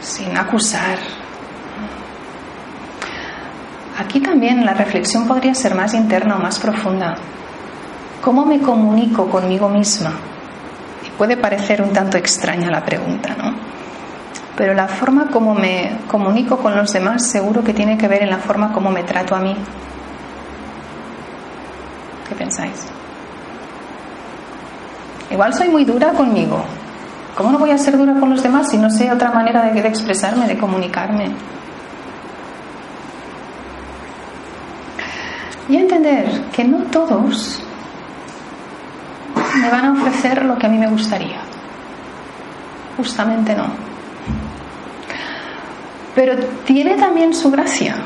sin 0.01 0.37
acusar. 0.37 0.99
Aquí 3.99 4.21
también 4.21 4.65
la 4.65 4.75
reflexión 4.75 5.27
podría 5.27 5.55
ser 5.55 5.75
más 5.75 5.95
interna 5.95 6.37
o 6.37 6.39
más 6.39 6.59
profunda. 6.59 7.15
¿Cómo 8.23 8.47
me 8.47 8.61
comunico 8.61 9.29
conmigo 9.29 9.69
misma? 9.69 10.13
Puede 11.19 11.37
parecer 11.37 11.83
un 11.83 11.93
tanto 11.93 12.17
extraña 12.19 12.71
la 12.71 12.85
pregunta, 12.85 13.35
¿no? 13.37 13.55
Pero 14.57 14.75
la 14.75 14.89
forma 14.89 15.29
como 15.29 15.55
me 15.55 15.99
comunico 16.09 16.59
con 16.59 16.77
los 16.77 16.93
demás 16.93 17.27
seguro 17.27 17.65
que 17.65 17.73
tiene 17.73 17.97
que 17.97 18.09
ver 18.09 18.23
en 18.23 18.31
la 18.31 18.39
forma 18.39 18.73
como 18.73 18.91
me 18.91 19.03
trato 19.03 19.35
a 19.35 19.41
mí. 19.41 19.57
¿Qué 22.29 22.35
pensáis? 22.35 22.87
Igual 25.31 25.55
soy 25.55 25.69
muy 25.69 25.85
dura 25.85 26.13
conmigo. 26.13 26.63
¿Cómo 27.37 27.51
no 27.51 27.59
voy 27.59 27.71
a 27.71 27.79
ser 27.79 27.97
dura 27.97 28.15
con 28.21 28.29
los 28.29 28.43
demás 28.43 28.69
si 28.69 28.77
no 28.77 28.91
sé 28.91 29.11
otra 29.11 29.31
manera 29.31 29.63
de, 29.63 29.81
de 29.81 29.89
expresarme, 29.89 30.47
de 30.47 30.59
comunicarme? 30.59 31.31
Y 35.69 35.77
entender 35.77 36.43
que 36.53 36.65
no 36.65 36.85
todos 36.85 37.63
me 39.61 39.71
van 39.71 39.85
a 39.85 39.93
ofrecer 39.93 40.45
lo 40.45 40.59
que 40.59 40.67
a 40.67 40.69
mí 40.69 40.79
me 40.79 40.89
gustaría. 40.89 41.41
Justamente 42.97 43.55
no. 43.55 43.67
Pero 46.15 46.37
tiene 46.65 46.97
también 46.97 47.35
su 47.35 47.51
gracia, 47.51 47.97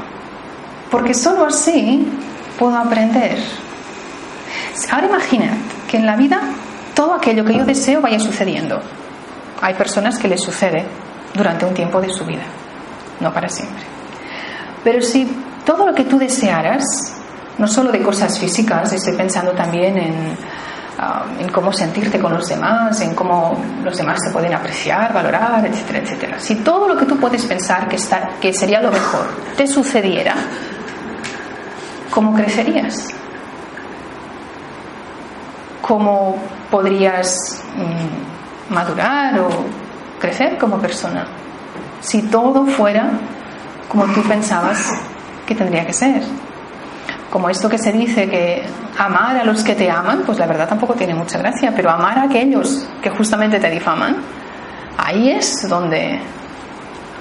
porque 0.90 1.14
solo 1.14 1.46
así 1.46 2.06
puedo 2.58 2.76
aprender. 2.76 3.38
Ahora 4.90 5.06
imagina 5.06 5.50
que 5.88 5.96
en 5.96 6.06
la 6.06 6.16
vida 6.16 6.40
todo 6.94 7.14
aquello 7.14 7.44
que 7.44 7.54
yo 7.54 7.64
deseo 7.64 8.00
vaya 8.00 8.18
sucediendo. 8.18 8.80
Hay 9.60 9.74
personas 9.74 10.18
que 10.18 10.28
les 10.28 10.40
sucede 10.40 10.84
durante 11.34 11.66
un 11.66 11.74
tiempo 11.74 12.00
de 12.00 12.08
su 12.10 12.24
vida, 12.24 12.44
no 13.20 13.32
para 13.32 13.48
siempre. 13.48 13.82
Pero 14.82 15.02
si 15.02 15.28
todo 15.64 15.86
lo 15.86 15.94
que 15.94 16.04
tú 16.04 16.18
desearas, 16.18 16.82
no 17.58 17.66
solo 17.68 17.92
de 17.92 18.02
cosas 18.02 18.38
físicas, 18.38 18.92
estoy 18.92 19.14
pensando 19.14 19.52
también 19.52 19.98
en, 19.98 20.36
uh, 20.98 21.40
en 21.40 21.48
cómo 21.48 21.72
sentirte 21.72 22.18
con 22.18 22.32
los 22.32 22.46
demás, 22.46 23.00
en 23.00 23.14
cómo 23.14 23.56
los 23.82 23.96
demás 23.96 24.18
te 24.24 24.30
pueden 24.30 24.54
apreciar, 24.54 25.12
valorar, 25.12 25.66
etcétera, 25.66 25.98
etcétera. 26.00 26.40
Si 26.40 26.56
todo 26.56 26.88
lo 26.88 26.96
que 26.96 27.06
tú 27.06 27.16
puedes 27.18 27.44
pensar 27.46 27.88
que, 27.88 27.96
está, 27.96 28.30
que 28.40 28.52
sería 28.52 28.80
lo 28.80 28.90
mejor 28.90 29.26
te 29.56 29.66
sucediera, 29.66 30.34
¿cómo 32.10 32.34
crecerías? 32.34 33.08
¿Cómo 35.82 36.36
podrías 36.70 37.62
mmm, 37.76 38.74
madurar 38.74 39.38
o 39.40 39.48
crecer 40.18 40.58
como 40.58 40.78
persona? 40.78 41.26
Si 42.00 42.22
todo 42.22 42.66
fuera 42.66 43.10
como 43.88 44.04
tú 44.12 44.22
pensabas 44.22 44.92
que 45.46 45.54
tendría 45.54 45.86
que 45.86 45.92
ser 45.92 46.22
como 47.36 47.50
esto 47.50 47.68
que 47.68 47.76
se 47.76 47.92
dice 47.92 48.30
que 48.30 48.64
amar 48.96 49.36
a 49.36 49.44
los 49.44 49.62
que 49.62 49.74
te 49.74 49.90
aman, 49.90 50.22
pues 50.24 50.38
la 50.38 50.46
verdad 50.46 50.66
tampoco 50.66 50.94
tiene 50.94 51.14
mucha 51.14 51.36
gracia, 51.36 51.70
pero 51.76 51.90
amar 51.90 52.18
a 52.18 52.22
aquellos 52.22 52.88
que 53.02 53.10
justamente 53.10 53.60
te 53.60 53.68
difaman, 53.68 54.16
ahí 54.96 55.32
es 55.32 55.68
donde 55.68 56.18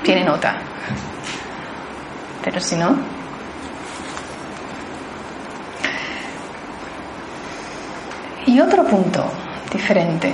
tiene 0.03 0.24
nota. 0.24 0.55
Pero 2.45 2.61
si 2.61 2.78
no... 2.78 2.95
Y 8.45 8.61
otro 8.61 8.86
punto 8.86 9.30
diferente. 9.70 10.34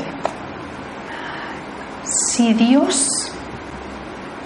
Si 2.04 2.54
Dios 2.54 3.32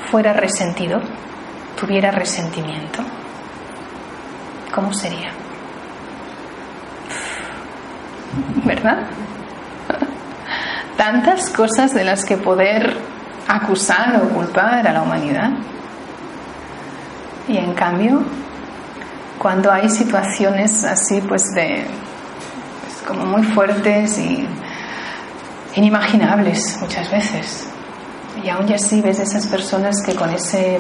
fuera 0.10 0.32
resentido, 0.32 1.02
tuviera 1.78 2.10
resentimiento, 2.12 3.04
¿cómo 4.76 4.94
sería? 4.94 5.32
¿Verdad? 8.66 8.98
Tantas 10.98 11.50
cosas 11.50 11.94
de 11.94 12.04
las 12.04 12.26
que 12.26 12.36
poder 12.36 12.98
acusar 13.48 14.22
o 14.22 14.30
culpar 14.30 14.86
a 14.86 14.92
la 14.92 15.02
humanidad. 15.02 15.52
Y 17.48 17.58
en 17.58 17.74
cambio, 17.74 18.22
cuando 19.40 19.72
hay 19.72 19.90
situaciones 19.90 20.84
así, 20.84 21.22
pues 21.22 21.44
de 21.54 21.86
pues, 22.82 23.02
como 23.08 23.26
muy 23.26 23.44
fuertes 23.44 24.18
y 24.18 24.46
inimaginables 25.76 26.78
muchas 26.82 27.10
veces. 27.10 27.70
Y 28.44 28.50
aún 28.50 28.72
así 28.74 29.02
ves 29.02 29.20
esas 29.20 29.48
personas 29.48 30.02
que 30.06 30.16
con 30.16 30.30
ese 30.32 30.80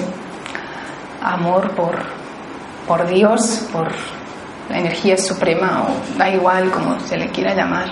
amor 1.21 1.71
por, 1.71 2.24
por 2.87 3.07
Dios, 3.07 3.67
por 3.71 3.91
la 4.69 4.79
energía 4.79 5.17
suprema, 5.17 5.87
o 5.87 6.17
da 6.17 6.29
igual 6.29 6.71
como 6.71 6.99
se 6.99 7.17
le 7.17 7.29
quiera 7.29 7.53
llamar, 7.53 7.89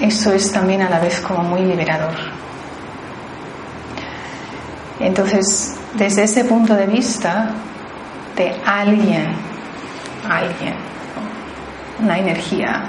eso 0.00 0.32
es 0.32 0.50
también 0.50 0.82
a 0.82 0.90
la 0.90 0.98
vez 0.98 1.20
como 1.20 1.42
muy 1.42 1.60
liberador. 1.62 2.14
Entonces, 4.98 5.78
desde 5.94 6.24
ese 6.24 6.44
punto 6.44 6.74
de 6.74 6.86
vista 6.86 7.50
de 8.36 8.54
alguien, 8.64 9.34
alguien, 10.28 10.74
una 12.02 12.18
energía 12.18 12.84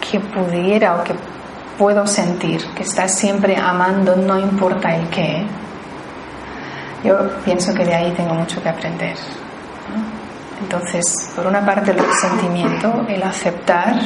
que 0.00 0.20
pudiera 0.20 0.96
o 0.96 1.04
que 1.04 1.14
puedo 1.78 2.06
sentir, 2.06 2.64
que 2.74 2.82
está 2.82 3.08
siempre 3.08 3.56
amando, 3.56 4.16
no 4.16 4.38
importa 4.38 4.94
el 4.94 5.08
qué, 5.08 5.46
yo 7.04 7.16
pienso 7.44 7.74
que 7.74 7.84
de 7.84 7.94
ahí 7.94 8.12
tengo 8.12 8.34
mucho 8.34 8.62
que 8.62 8.68
aprender. 8.68 9.16
Entonces, 10.62 11.04
por 11.36 11.46
una 11.46 11.64
parte 11.64 11.90
el 11.90 12.00
sentimiento, 12.14 13.04
el 13.08 13.22
aceptar 13.22 13.96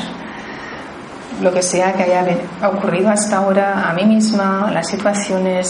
lo 1.41 1.53
que 1.53 1.63
sea 1.63 1.93
que 1.93 2.03
haya 2.03 2.27
ocurrido 2.67 3.11
hasta 3.11 3.37
ahora 3.37 3.89
a 3.89 3.93
mí 3.93 4.05
misma, 4.05 4.71
las 4.73 4.89
situaciones, 4.89 5.69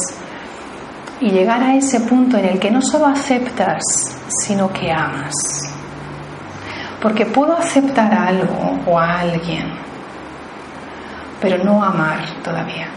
y 1.21 1.31
llegar 1.31 1.63
a 1.63 1.75
ese 1.75 2.01
punto 2.01 2.39
en 2.39 2.47
el 2.47 2.59
que 2.59 2.71
no 2.71 2.81
solo 2.81 3.07
aceptas, 3.07 3.83
sino 4.29 4.73
que 4.73 4.91
amas. 4.91 5.35
Porque 7.03 7.27
puedo 7.27 7.57
aceptar 7.57 8.13
algo 8.15 8.79
o 8.87 8.99
a 8.99 9.21
alguien, 9.21 9.67
pero 11.41 11.63
no 11.63 11.85
amar 11.85 12.21
todavía. 12.43 12.89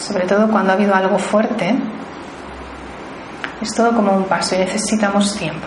Sobre 0.00 0.26
todo 0.26 0.50
cuando 0.50 0.72
ha 0.72 0.74
habido 0.74 0.94
algo 0.94 1.18
fuerte, 1.18 1.78
es 3.60 3.74
todo 3.74 3.94
como 3.94 4.16
un 4.16 4.24
paso 4.24 4.54
y 4.54 4.58
necesitamos 4.58 5.36
tiempo 5.36 5.66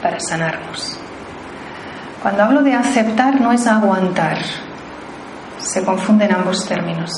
para 0.00 0.20
sanarnos. 0.20 0.96
Cuando 2.22 2.44
hablo 2.44 2.62
de 2.62 2.74
aceptar 2.74 3.40
no 3.40 3.50
es 3.52 3.66
aguantar, 3.66 4.38
se 5.58 5.84
confunden 5.84 6.32
ambos 6.32 6.64
términos. 6.66 7.10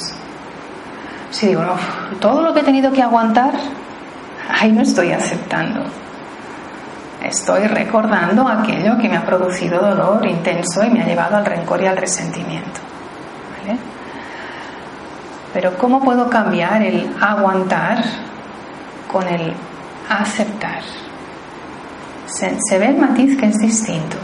Si 1.30 1.48
digo, 1.48 1.62
no, 1.62 1.74
todo 2.18 2.40
lo 2.40 2.54
que 2.54 2.60
he 2.60 2.64
tenido 2.64 2.90
que 2.90 3.02
aguantar, 3.02 3.52
ahí 4.48 4.72
no 4.72 4.80
estoy 4.80 5.12
aceptando. 5.12 5.84
Estoy 7.22 7.66
recordando 7.66 8.48
aquello 8.48 8.96
que 8.96 9.10
me 9.10 9.18
ha 9.18 9.26
producido 9.26 9.78
dolor 9.78 10.26
intenso 10.26 10.82
y 10.82 10.90
me 10.90 11.02
ha 11.02 11.06
llevado 11.06 11.36
al 11.36 11.44
rencor 11.44 11.82
y 11.82 11.86
al 11.86 11.98
resentimiento. 11.98 12.89
Pero 15.52 15.76
¿cómo 15.78 16.00
puedo 16.00 16.30
cambiar 16.30 16.82
el 16.82 17.10
aguantar 17.20 18.02
con 19.10 19.26
el 19.26 19.52
aceptar? 20.08 20.82
Se, 22.26 22.78
ve 22.78 22.86
el 22.86 22.96
matiz 22.98 23.36
que 23.36 23.46
es 23.46 23.58
distinto. 23.58 24.16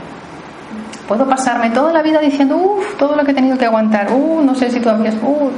Puedo 1.09 1.29
pasarme 1.29 1.71
toda 1.71 1.93
la 1.93 2.03
vida 2.03 2.21
diciendo, 2.21 2.57
uff, 2.57 2.97
todo 2.97 3.17
lo 3.17 3.25
que 3.25 3.33
he 3.33 3.35
tenido 3.35 3.59
que 3.59 3.67
aguantar, 3.67 4.13
uff, 4.13 4.45
no 4.45 4.55
sé 4.55 4.71
si 4.71 4.81
todavía 4.81 5.11
es, 5.11 5.17
uff. 5.23 5.53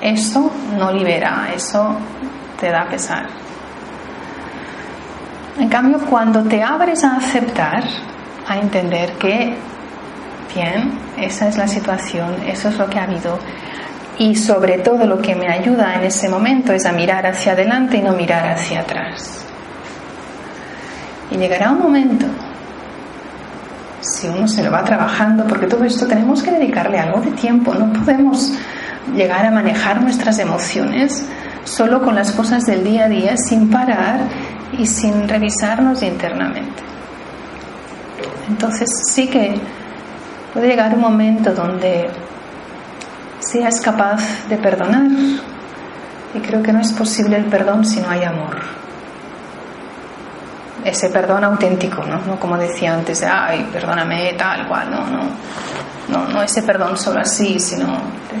Eso 0.00 0.50
no 0.76 0.92
libera, 0.92 1.48
eso 1.54 1.96
te 2.60 2.70
da 2.70 2.86
pesar. 2.86 3.26
En 5.58 5.70
cambio, 5.70 5.98
cuando 6.10 6.42
te 6.42 6.62
abres 6.62 7.02
a 7.02 7.16
aceptar, 7.16 7.82
a 8.46 8.58
entender 8.58 9.12
que, 9.12 9.56
bien, 10.54 10.98
esa 11.16 11.48
es 11.48 11.56
la 11.56 11.66
situación, 11.66 12.36
eso 12.46 12.68
es 12.68 12.76
lo 12.78 12.88
que 12.90 12.98
ha 12.98 13.04
habido, 13.04 13.38
y 14.18 14.34
sobre 14.34 14.78
todo 14.78 15.06
lo 15.06 15.20
que 15.20 15.34
me 15.34 15.48
ayuda 15.48 15.94
en 15.94 16.04
ese 16.04 16.28
momento 16.28 16.72
es 16.72 16.86
a 16.86 16.92
mirar 16.92 17.26
hacia 17.26 17.52
adelante 17.52 17.98
y 17.98 18.02
no 18.02 18.12
mirar 18.12 18.46
hacia 18.48 18.80
atrás. 18.80 19.44
Y 21.30 21.36
llegará 21.36 21.72
un 21.72 21.80
momento, 21.80 22.26
si 24.00 24.28
uno 24.28 24.48
se 24.48 24.62
lo 24.62 24.70
va 24.70 24.84
trabajando, 24.84 25.44
porque 25.46 25.66
todo 25.66 25.84
esto 25.84 26.06
tenemos 26.06 26.42
que 26.42 26.52
dedicarle 26.52 26.98
algo 26.98 27.20
de 27.20 27.32
tiempo, 27.32 27.74
no 27.74 27.92
podemos 27.92 28.52
llegar 29.14 29.44
a 29.44 29.50
manejar 29.50 30.00
nuestras 30.00 30.38
emociones 30.38 31.26
solo 31.64 32.00
con 32.02 32.14
las 32.14 32.32
cosas 32.32 32.64
del 32.64 32.84
día 32.84 33.04
a 33.04 33.08
día 33.08 33.36
sin 33.36 33.70
parar 33.70 34.20
y 34.78 34.86
sin 34.86 35.28
revisarnos 35.28 36.02
internamente. 36.02 36.82
Entonces 38.48 38.88
sí 39.12 39.28
que 39.28 39.58
puede 40.52 40.68
llegar 40.68 40.94
un 40.94 41.00
momento 41.00 41.52
donde 41.52 42.08
seas 43.50 43.80
capaz 43.80 44.22
de 44.48 44.56
perdonar 44.56 45.08
y 46.34 46.40
creo 46.40 46.62
que 46.62 46.72
no 46.72 46.80
es 46.80 46.92
posible 46.92 47.36
el 47.36 47.46
perdón 47.46 47.84
si 47.84 48.00
no 48.00 48.10
hay 48.10 48.24
amor. 48.24 48.56
Ese 50.84 51.08
perdón 51.08 51.44
auténtico, 51.44 52.04
¿no? 52.04 52.18
no 52.26 52.38
como 52.38 52.56
decía 52.56 52.94
antes, 52.94 53.20
de, 53.20 53.26
ay, 53.26 53.68
perdóname, 53.72 54.34
tal 54.34 54.68
cual, 54.68 54.90
no, 54.90 55.06
no, 55.06 55.22
no, 56.08 56.28
no 56.28 56.42
ese 56.42 56.62
perdón 56.62 56.96
solo 56.96 57.20
así, 57.20 57.58
sino 57.58 57.86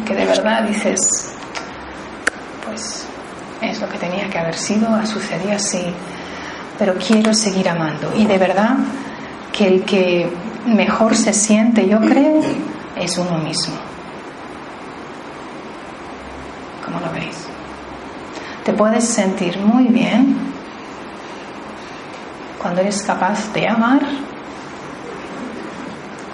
que 0.04 0.14
de 0.14 0.26
verdad 0.26 0.62
dices, 0.62 1.34
pues 2.64 3.06
es 3.62 3.80
lo 3.80 3.88
que 3.88 3.98
tenía 3.98 4.28
que 4.28 4.38
haber 4.38 4.54
sido, 4.54 4.88
ha 4.94 5.06
sucedido 5.06 5.52
así, 5.56 5.84
pero 6.78 6.94
quiero 6.94 7.32
seguir 7.34 7.68
amando. 7.68 8.12
Y 8.14 8.26
de 8.26 8.38
verdad 8.38 8.76
que 9.52 9.66
el 9.66 9.84
que 9.84 10.30
mejor 10.66 11.16
se 11.16 11.32
siente, 11.32 11.88
yo 11.88 11.98
creo, 12.00 12.42
es 12.96 13.18
uno 13.18 13.38
mismo. 13.38 13.85
¿Cómo 16.96 17.08
lo 17.08 17.12
veis? 17.12 17.46
Te 18.64 18.72
puedes 18.72 19.06
sentir 19.06 19.58
muy 19.58 19.88
bien 19.88 20.34
cuando 22.60 22.80
eres 22.80 23.02
capaz 23.02 23.52
de 23.52 23.68
amar 23.68 24.00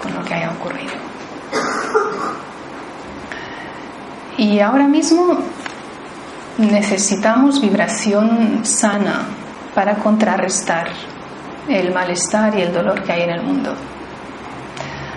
con 0.01 0.13
lo 0.13 0.23
que 0.23 0.33
haya 0.33 0.51
ocurrido. 0.51 0.93
Y 4.37 4.61
ahora 4.61 4.87
mismo 4.87 5.37
necesitamos 6.57 7.59
vibración 7.59 8.61
sana 8.63 9.23
para 9.75 9.95
contrarrestar 9.95 10.87
el 11.67 11.93
malestar 11.93 12.57
y 12.57 12.61
el 12.61 12.73
dolor 12.73 13.03
que 13.03 13.11
hay 13.11 13.23
en 13.23 13.29
el 13.31 13.41
mundo. 13.41 13.75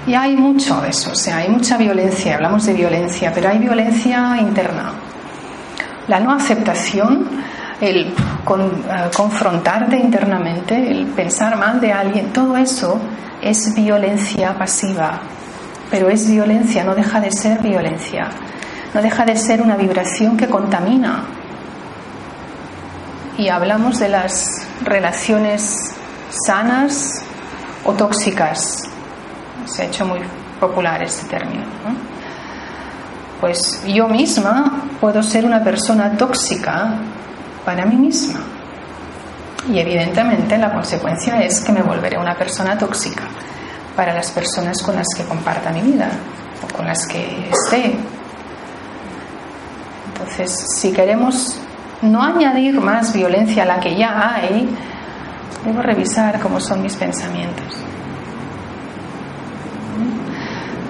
Y 0.09 0.15
hay 0.15 0.37
mucho 0.37 0.81
de 0.81 0.91
eso, 0.91 1.13
o 1.13 1.17
sea, 1.17 1.39
hay 1.39 1.49
mucha 1.49 1.77
violencia, 1.77 2.35
hablamos 2.35 2.67
de 2.67 2.75
violencia, 2.75 3.33
pero 3.33 3.49
hay 3.49 3.59
violencia 3.59 4.37
interna. 4.41 5.06
La 6.09 6.21
no 6.21 6.33
aceptación, 6.33 7.27
el 7.81 8.07
eh, 8.07 8.13
confrontarte 9.15 9.97
internamente, 9.97 10.91
el 10.91 11.07
pensar 11.07 11.57
mal 11.57 11.81
de 11.81 11.93
alguien, 11.93 12.33
todo 12.33 12.57
eso 12.57 13.01
es 13.43 13.75
violencia 13.75 14.57
pasiva, 14.57 15.21
pero 15.91 16.09
es 16.09 16.29
violencia, 16.29 16.85
no 16.85 16.95
deja 16.95 17.21
de 17.21 17.31
ser 17.31 17.61
violencia, 17.61 18.29
no 18.95 19.03
deja 19.03 19.25
de 19.25 19.37
ser 19.37 19.61
una 19.61 19.77
vibración 19.77 20.37
que 20.37 20.49
contamina. 20.49 21.25
Y 23.37 23.49
hablamos 23.49 23.99
de 23.99 24.09
las 24.09 24.67
relaciones 24.83 25.95
sanas 26.31 27.23
o 27.85 27.93
tóxicas. 27.93 28.85
Se 29.67 29.83
ha 29.83 29.85
hecho 29.87 30.07
muy 30.07 30.21
popular 30.59 31.03
este 31.03 31.27
término. 31.29 31.65
Pues 33.41 33.83
yo 33.87 34.09
misma 34.09 34.85
puedo 35.01 35.23
ser 35.23 35.45
una 35.45 35.63
persona 35.63 36.17
tóxica 36.17 36.95
para 37.65 37.85
mí 37.85 37.97
misma. 37.97 38.41
Y 39.71 39.79
evidentemente 39.79 40.57
la 40.57 40.73
consecuencia 40.73 41.41
es 41.41 41.61
que 41.61 41.73
me 41.73 41.83
volveré 41.83 42.19
una 42.19 42.35
persona 42.35 42.79
tóxica 42.79 43.25
para 43.97 44.15
las 44.15 44.31
personas 44.31 44.83
con 44.83 44.95
las 44.95 45.07
que 45.17 45.25
comparta 45.25 45.71
mi 45.71 45.81
vida 45.81 46.11
o 46.63 46.77
con 46.77 46.87
las 46.87 47.07
que 47.07 47.51
esté. 47.51 47.97
Entonces, 50.13 50.67
si 50.77 50.93
queremos 50.93 51.59
no 52.03 52.23
añadir 52.23 52.81
más 52.81 53.13
violencia 53.13 53.65
a 53.65 53.67
la 53.67 53.81
que 53.81 53.97
ya 53.97 54.35
hay, 54.35 54.69
debo 55.65 55.83
revisar 55.83 56.41
cómo 56.41 56.61
son 56.61 56.83
mis 56.83 56.95
pensamientos. 56.95 57.86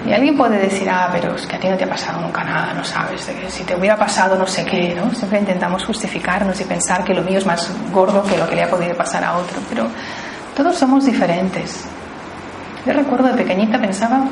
Y 0.07 0.13
alguien 0.13 0.37
puede 0.37 0.57
decir, 0.57 0.89
ah, 0.89 1.09
pero 1.11 1.35
es 1.35 1.45
que 1.45 1.57
a 1.57 1.59
ti 1.59 1.67
no 1.67 1.75
te 1.75 1.83
ha 1.83 1.89
pasado 1.89 2.21
nunca 2.21 2.41
nada, 2.41 2.73
no 2.73 2.81
sabes, 2.81 3.29
si 3.49 3.63
te 3.65 3.75
hubiera 3.75 3.97
pasado 3.97 4.37
no 4.37 4.47
sé 4.47 4.63
qué, 4.63 4.95
¿no? 4.95 5.13
Siempre 5.13 5.39
intentamos 5.39 5.83
justificarnos 5.83 6.61
y 6.61 6.63
pensar 6.63 7.03
que 7.03 7.13
lo 7.13 7.23
mío 7.23 7.39
es 7.39 7.45
más 7.45 7.69
gordo 7.91 8.23
que 8.23 8.37
lo 8.37 8.47
que 8.47 8.55
le 8.55 8.63
ha 8.63 8.69
podido 8.69 8.95
pasar 8.95 9.25
a 9.25 9.35
otro, 9.37 9.59
pero 9.67 9.87
todos 10.55 10.77
somos 10.77 11.05
diferentes. 11.05 11.85
Yo 12.85 12.93
recuerdo 12.93 13.27
de 13.27 13.33
pequeñita 13.33 13.79
pensaba 13.79 14.29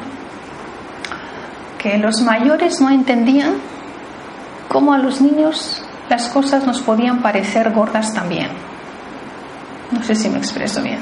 que 1.78 1.98
los 1.98 2.22
mayores 2.22 2.80
no 2.80 2.90
entendían 2.90 3.56
cómo 4.70 4.94
a 4.94 4.98
los 4.98 5.20
niños 5.20 5.84
las 6.08 6.30
cosas 6.30 6.66
nos 6.66 6.80
podían 6.80 7.22
parecer 7.22 7.72
gordas 7.74 8.14
también. 8.14 8.48
No 9.92 10.02
sé 10.04 10.16
si 10.16 10.30
me 10.30 10.38
expreso 10.38 10.82
bien. 10.82 11.00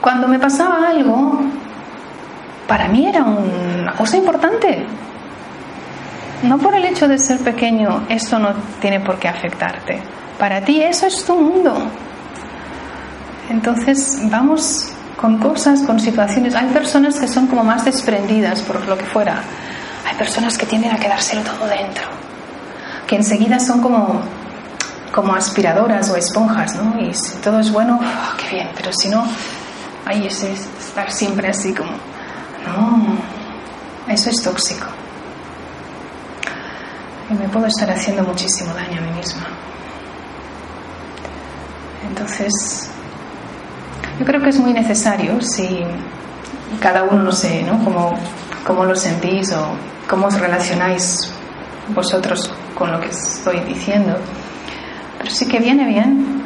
Cuando 0.00 0.26
me 0.26 0.40
pasaba 0.40 0.88
algo, 0.88 1.40
para 2.70 2.86
mí 2.86 3.04
era 3.04 3.24
una 3.24 3.92
cosa 3.94 4.16
importante. 4.16 4.86
No 6.44 6.56
por 6.56 6.72
el 6.72 6.84
hecho 6.84 7.08
de 7.08 7.18
ser 7.18 7.40
pequeño, 7.40 8.06
eso 8.08 8.38
no 8.38 8.54
tiene 8.80 9.00
por 9.00 9.18
qué 9.18 9.26
afectarte. 9.26 10.00
Para 10.38 10.60
ti 10.60 10.80
eso 10.80 11.08
es 11.08 11.24
tu 11.24 11.34
mundo. 11.34 11.76
Entonces 13.48 14.20
vamos 14.30 14.92
con 15.20 15.38
cosas, 15.38 15.82
con 15.82 15.98
situaciones. 15.98 16.54
Hay 16.54 16.68
personas 16.68 17.18
que 17.18 17.26
son 17.26 17.48
como 17.48 17.64
más 17.64 17.84
desprendidas 17.84 18.62
por 18.62 18.86
lo 18.86 18.96
que 18.96 19.04
fuera. 19.04 19.42
Hay 20.08 20.14
personas 20.16 20.56
que 20.56 20.64
tienden 20.64 20.92
a 20.92 20.96
quedárselo 20.96 21.42
todo 21.42 21.66
dentro. 21.66 22.04
Que 23.08 23.16
enseguida 23.16 23.58
son 23.58 23.80
como, 23.80 24.20
como 25.12 25.34
aspiradoras 25.34 26.08
o 26.10 26.16
esponjas, 26.16 26.76
¿no? 26.76 27.00
Y 27.00 27.14
si 27.14 27.36
todo 27.38 27.58
es 27.58 27.72
bueno, 27.72 27.98
¡ah, 28.00 28.36
qué 28.38 28.54
bien. 28.54 28.68
Pero 28.76 28.92
si 28.92 29.08
no, 29.08 29.24
ahí 30.06 30.24
es 30.24 30.44
estar 30.44 31.10
siempre 31.10 31.48
así 31.48 31.74
como, 31.74 31.90
no, 32.66 34.12
eso 34.12 34.30
es 34.30 34.42
tóxico. 34.42 34.86
Y 37.30 37.34
me 37.34 37.48
puedo 37.48 37.66
estar 37.66 37.90
haciendo 37.90 38.22
muchísimo 38.24 38.74
daño 38.74 38.98
a 38.98 39.04
mí 39.04 39.10
misma. 39.12 39.46
Entonces, 42.08 42.90
yo 44.18 44.26
creo 44.26 44.42
que 44.42 44.48
es 44.50 44.58
muy 44.58 44.72
necesario 44.72 45.40
si 45.40 45.84
cada 46.80 47.04
uno, 47.04 47.22
no 47.22 47.32
sé, 47.32 47.62
¿no? 47.62 47.82
Cómo, 47.84 48.18
cómo 48.66 48.84
lo 48.84 48.94
sentís 48.94 49.52
o 49.52 49.68
cómo 50.08 50.26
os 50.26 50.38
relacionáis 50.38 51.30
vosotros 51.94 52.52
con 52.74 52.92
lo 52.92 53.00
que 53.00 53.08
estoy 53.08 53.60
diciendo. 53.60 54.16
Pero 55.18 55.30
sí 55.30 55.46
que 55.46 55.58
viene 55.58 55.86
bien 55.86 56.42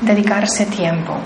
dedicarse 0.00 0.66
tiempo. 0.66 1.16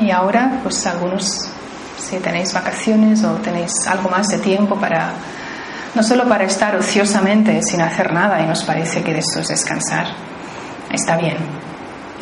Y 0.00 0.10
ahora, 0.10 0.60
pues 0.62 0.86
algunos, 0.86 1.50
si 1.98 2.18
tenéis 2.18 2.52
vacaciones 2.52 3.24
o 3.24 3.34
tenéis 3.34 3.72
algo 3.86 4.08
más 4.08 4.28
de 4.28 4.38
tiempo 4.38 4.76
para, 4.76 5.12
no 5.94 6.02
solo 6.02 6.28
para 6.28 6.44
estar 6.44 6.76
ociosamente 6.76 7.62
sin 7.62 7.80
hacer 7.80 8.12
nada 8.12 8.40
y 8.40 8.46
nos 8.46 8.62
parece 8.64 9.02
que 9.02 9.12
de 9.12 9.18
esto 9.18 9.40
es 9.40 9.48
descansar, 9.48 10.06
está 10.92 11.16
bien. 11.16 11.36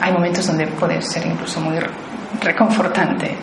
Hay 0.01 0.12
momentos 0.12 0.47
donde 0.47 0.66
puede 0.66 1.01
ser 1.03 1.27
incluso 1.27 1.61
muy 1.61 1.79
reconfortante. 2.41 3.37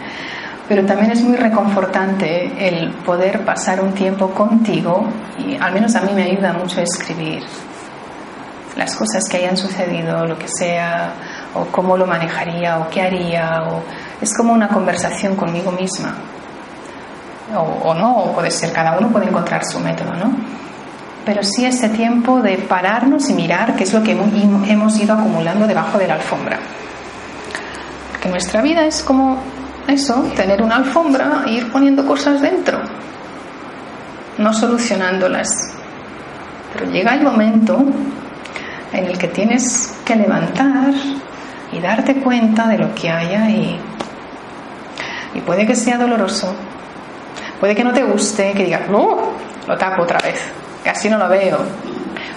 Pero 0.68 0.86
también 0.86 1.12
es 1.12 1.22
muy 1.22 1.36
reconfortante 1.36 2.68
el 2.68 2.94
poder 2.94 3.44
pasar 3.44 3.82
un 3.82 3.94
tiempo 3.94 4.30
contigo 4.30 5.08
y 5.38 5.56
al 5.58 5.74
menos 5.74 5.94
a 5.96 6.02
mí 6.02 6.14
me 6.14 6.24
ayuda 6.24 6.54
mucho 6.54 6.80
a 6.80 6.84
escribir 6.84 7.44
las 8.78 8.96
cosas 8.96 9.28
que 9.30 9.38
hayan 9.38 9.58
sucedido, 9.58 10.26
lo 10.26 10.38
que 10.38 10.48
sea, 10.48 11.14
o 11.54 11.66
cómo 11.66 11.98
lo 11.98 12.08
manejaría, 12.08 12.80
o 12.80 12.90
qué 12.90 13.02
haría, 13.02 13.64
o 13.64 13.84
es 14.24 14.36
como 14.36 14.54
una 14.54 14.68
conversación 14.68 15.36
conmigo 15.36 15.72
misma. 15.72 16.16
O, 17.56 17.94
no, 17.94 18.18
o 18.18 18.34
puede 18.34 18.50
ser, 18.50 18.72
cada 18.74 18.98
uno 18.98 19.10
puede 19.10 19.28
encontrar 19.28 19.64
su 19.64 19.80
método, 19.80 20.14
¿no? 20.14 20.34
Pero 21.26 21.44
sí 21.44 21.66
ese 21.66 21.90
tiempo 21.90 22.42
de 22.42 22.58
pararnos 22.58 23.30
y 23.30 23.34
mirar 23.34 23.76
qué 23.76 23.84
es 23.84 23.94
lo 23.94 24.02
que 24.02 24.12
hemos 24.12 25.00
ido 25.00 25.14
acumulando 25.14 25.68
debajo 25.68 25.98
de 25.98 26.08
la 26.08 26.16
alfombra 26.16 26.60
que 28.24 28.30
nuestra 28.30 28.62
vida 28.62 28.86
es 28.86 29.04
como 29.04 29.38
eso, 29.86 30.32
tener 30.38 30.62
una 30.62 30.78
alfombra 30.78 31.44
e 31.46 31.56
ir 31.56 31.70
poniendo 31.74 32.08
cosas 32.08 32.42
dentro, 32.42 32.80
no 34.38 34.54
solucionándolas. 34.54 35.74
Pero 36.72 36.90
llega 36.90 37.16
el 37.16 37.22
momento 37.22 37.84
en 38.94 39.06
el 39.06 39.18
que 39.18 39.28
tienes 39.28 40.00
que 40.06 40.16
levantar 40.16 40.94
y 41.74 41.82
darte 41.82 42.16
cuenta 42.22 42.66
de 42.70 42.78
lo 42.78 42.96
que 42.96 43.10
hay 43.10 43.36
ahí. 43.36 43.80
Y 45.36 45.42
puede 45.42 45.66
que 45.66 45.76
sea 45.76 45.98
doloroso, 45.98 46.54
puede 47.60 47.76
que 47.76 47.84
no 47.84 47.94
te 47.94 48.04
guste, 48.04 48.54
que 48.54 48.66
digas, 48.66 48.90
no, 48.90 49.18
lo 49.68 49.78
tapo 49.78 50.04
otra 50.04 50.20
vez, 50.20 50.40
así 50.90 51.10
no 51.10 51.18
lo 51.18 51.28
veo. 51.30 51.60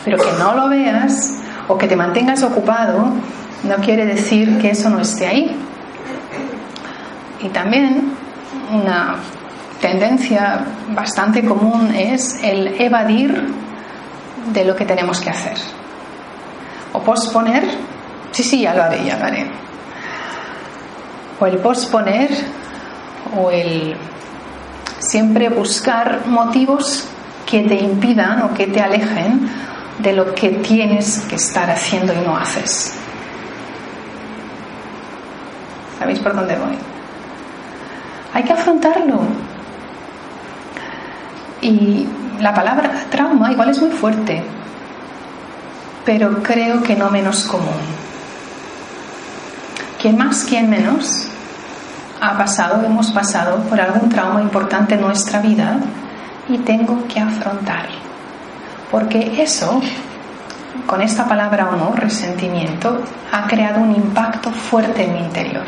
Pero 0.05 0.19
que 0.19 0.33
no 0.39 0.55
lo 0.55 0.69
veas 0.69 1.39
o 1.69 1.77
que 1.77 1.89
te 1.89 1.97
mantengas 1.97 2.43
ocupado 2.43 3.13
no 3.65 3.77
quiere 3.77 4.07
decir 4.07 4.59
que 4.59 4.71
eso 4.71 4.89
no 4.89 5.01
esté 5.01 5.27
ahí. 5.27 5.57
Y 7.41 7.49
también 7.49 8.13
una 8.73 9.17
tendencia 9.81 10.65
bastante 10.89 11.45
común 11.45 11.95
es 11.95 12.43
el 12.43 12.81
evadir 12.81 13.53
de 14.53 14.65
lo 14.65 14.75
que 14.75 14.85
tenemos 14.85 15.21
que 15.21 15.31
hacer. 15.31 15.57
O 16.93 17.01
posponer, 17.01 17.65
sí, 18.33 18.43
sí, 18.43 18.61
ya 18.63 18.75
lo 18.75 18.83
haré, 18.85 19.05
ya 19.05 19.19
lo 19.19 19.25
haré. 19.27 19.47
O 21.39 21.47
el 21.47 21.59
posponer 21.59 22.31
o 23.37 23.51
el 23.51 23.97
siempre 24.99 25.49
buscar 25.49 26.27
motivos 26.27 27.09
que 27.47 27.63
te 27.63 27.77
impidan 27.77 28.43
o 28.43 28.55
que 28.55 28.67
te 28.67 28.81
alejen 28.81 29.49
de 29.99 30.13
lo 30.13 30.35
que 30.35 30.51
tienes 30.51 31.21
que 31.29 31.37
estar 31.37 31.71
haciendo 31.71 32.13
y 32.13 32.19
no 32.19 32.37
haces. 32.37 32.95
¿Sabéis 35.99 36.19
por 36.19 36.35
dónde 36.35 36.57
voy? 36.57 36.77
Hay 38.35 38.43
que 38.43 38.53
afrontarlo. 38.53 39.21
Y 41.63 42.07
la 42.41 42.55
palabra 42.55 43.07
trauma 43.11 43.51
igual 43.51 43.71
es 43.71 43.81
muy 43.81 43.91
fuerte, 43.91 44.43
pero 46.05 46.43
creo 46.43 46.83
que 46.83 46.95
no 46.95 47.11
menos 47.11 47.45
común. 47.45 47.81
Quien 50.01 50.19
más, 50.19 50.45
quien 50.45 50.69
menos, 50.69 51.29
ha 52.21 52.37
pasado, 52.37 52.85
hemos 52.85 53.11
pasado 53.11 53.59
por 53.65 53.81
algún 53.81 54.09
trauma 54.09 54.41
importante 54.41 54.95
en 54.95 55.03
nuestra 55.03 55.41
vida 55.41 55.79
y 56.49 56.59
tengo 56.59 57.07
que 57.09 57.21
afrontar. 57.21 57.87
Porque 58.91 59.43
eso, 59.43 59.81
con 60.87 61.03
esta 61.03 61.27
palabra 61.27 61.69
o 61.71 61.77
no, 61.77 61.93
resentimiento, 61.93 63.03
ha 63.33 63.47
creado 63.47 63.81
un 63.81 63.95
impacto 63.95 64.51
fuerte 64.51 65.05
en 65.05 65.13
mi 65.15 65.19
interior 65.21 65.65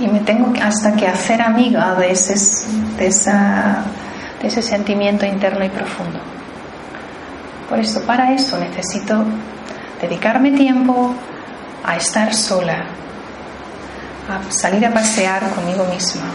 y 0.00 0.08
me 0.08 0.20
tengo 0.20 0.52
hasta 0.62 0.94
que 0.94 1.06
hacer 1.06 1.42
amiga 1.42 1.94
de 1.94 2.12
ese, 2.12 2.34
de, 2.96 3.06
esa, 3.06 3.82
de 4.40 4.48
ese 4.48 4.62
sentimiento 4.62 5.26
interno 5.26 5.64
y 5.64 5.68
profundo. 5.68 6.18
Por 7.68 7.78
eso, 7.78 8.02
para 8.02 8.32
eso 8.32 8.58
necesito 8.58 9.22
dedicarme 10.00 10.52
tiempo 10.52 11.14
a 11.84 11.96
estar 11.96 12.34
sola, 12.34 12.84
a 14.30 14.50
salir 14.50 14.86
a 14.86 14.92
pasear 14.92 15.50
conmigo 15.50 15.84
misma, 15.86 16.26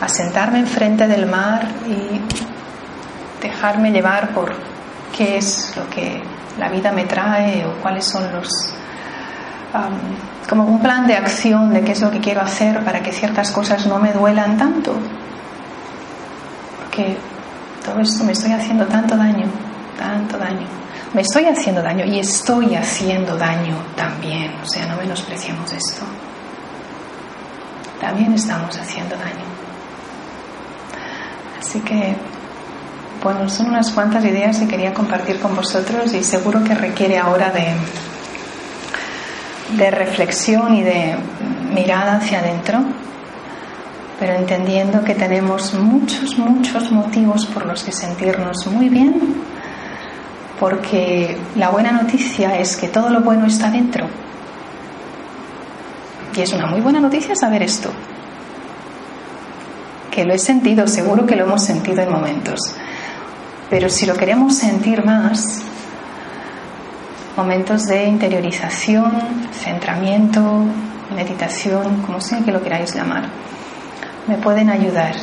a 0.00 0.08
sentarme 0.08 0.60
enfrente 0.60 1.06
del 1.06 1.26
mar 1.26 1.66
y 1.86 2.20
dejarme 3.42 3.90
llevar 3.90 4.30
por 4.34 4.54
qué 5.16 5.38
es 5.38 5.72
lo 5.76 5.88
que 5.88 6.22
la 6.58 6.68
vida 6.68 6.92
me 6.92 7.04
trae 7.04 7.66
o 7.66 7.80
cuáles 7.80 8.04
son 8.04 8.30
los 8.32 8.48
como 10.48 10.64
un 10.64 10.80
plan 10.80 11.06
de 11.06 11.14
acción 11.14 11.72
de 11.72 11.82
qué 11.82 11.92
es 11.92 12.00
lo 12.00 12.10
que 12.10 12.18
quiero 12.18 12.40
hacer 12.40 12.84
para 12.84 13.00
que 13.02 13.12
ciertas 13.12 13.52
cosas 13.52 13.86
no 13.86 14.00
me 14.00 14.12
duelan 14.12 14.56
tanto. 14.56 14.92
Porque 16.80 17.16
todo 17.84 18.00
esto 18.00 18.24
me 18.24 18.32
estoy 18.32 18.50
haciendo 18.50 18.84
tanto 18.86 19.16
daño, 19.16 19.46
tanto 19.96 20.36
daño. 20.38 20.66
Me 21.14 21.22
estoy 21.22 21.44
haciendo 21.44 21.82
daño 21.82 22.04
y 22.04 22.18
estoy 22.18 22.74
haciendo 22.74 23.36
daño 23.36 23.76
también. 23.96 24.52
O 24.60 24.66
sea, 24.66 24.86
no 24.86 24.96
menospreciemos 24.96 25.72
esto. 25.72 26.02
También 28.00 28.32
estamos 28.32 28.76
haciendo 28.78 29.16
daño. 29.16 29.44
Así 31.60 31.80
que, 31.80 32.16
bueno, 33.22 33.48
son 33.48 33.68
unas 33.68 33.90
cuantas 33.90 34.24
ideas 34.24 34.58
que 34.58 34.66
quería 34.66 34.94
compartir 34.94 35.38
con 35.38 35.54
vosotros 35.54 36.12
y 36.14 36.22
seguro 36.22 36.64
que 36.64 36.74
requiere 36.74 37.18
ahora 37.18 37.50
de, 37.50 37.74
de 39.76 39.90
reflexión 39.90 40.74
y 40.74 40.82
de 40.82 41.16
mirada 41.74 42.16
hacia 42.16 42.40
adentro, 42.40 42.80
pero 44.18 44.32
entendiendo 44.32 45.04
que 45.04 45.14
tenemos 45.14 45.74
muchos, 45.74 46.38
muchos 46.38 46.90
motivos 46.90 47.46
por 47.46 47.66
los 47.66 47.84
que 47.84 47.92
sentirnos 47.92 48.66
muy 48.66 48.88
bien, 48.88 49.20
porque 50.58 51.38
la 51.56 51.68
buena 51.68 51.92
noticia 51.92 52.58
es 52.58 52.76
que 52.76 52.88
todo 52.88 53.10
lo 53.10 53.20
bueno 53.20 53.46
está 53.46 53.70
dentro. 53.70 54.06
Y 56.40 56.42
es 56.42 56.54
una 56.54 56.68
muy 56.68 56.80
buena 56.80 57.00
noticia 57.00 57.36
saber 57.36 57.62
esto, 57.62 57.90
que 60.10 60.24
lo 60.24 60.32
he 60.32 60.38
sentido, 60.38 60.88
seguro 60.88 61.26
que 61.26 61.36
lo 61.36 61.44
hemos 61.44 61.62
sentido 61.62 62.00
en 62.00 62.10
momentos, 62.10 62.58
pero 63.68 63.90
si 63.90 64.06
lo 64.06 64.14
queremos 64.14 64.56
sentir 64.56 65.04
más, 65.04 65.60
momentos 67.36 67.84
de 67.88 68.06
interiorización, 68.06 69.12
centramiento, 69.52 70.64
meditación, 71.14 72.00
como 72.00 72.22
sea 72.22 72.40
que 72.40 72.52
lo 72.52 72.62
queráis 72.62 72.94
llamar, 72.94 73.28
me 74.26 74.38
pueden 74.38 74.70
ayudar 74.70 75.16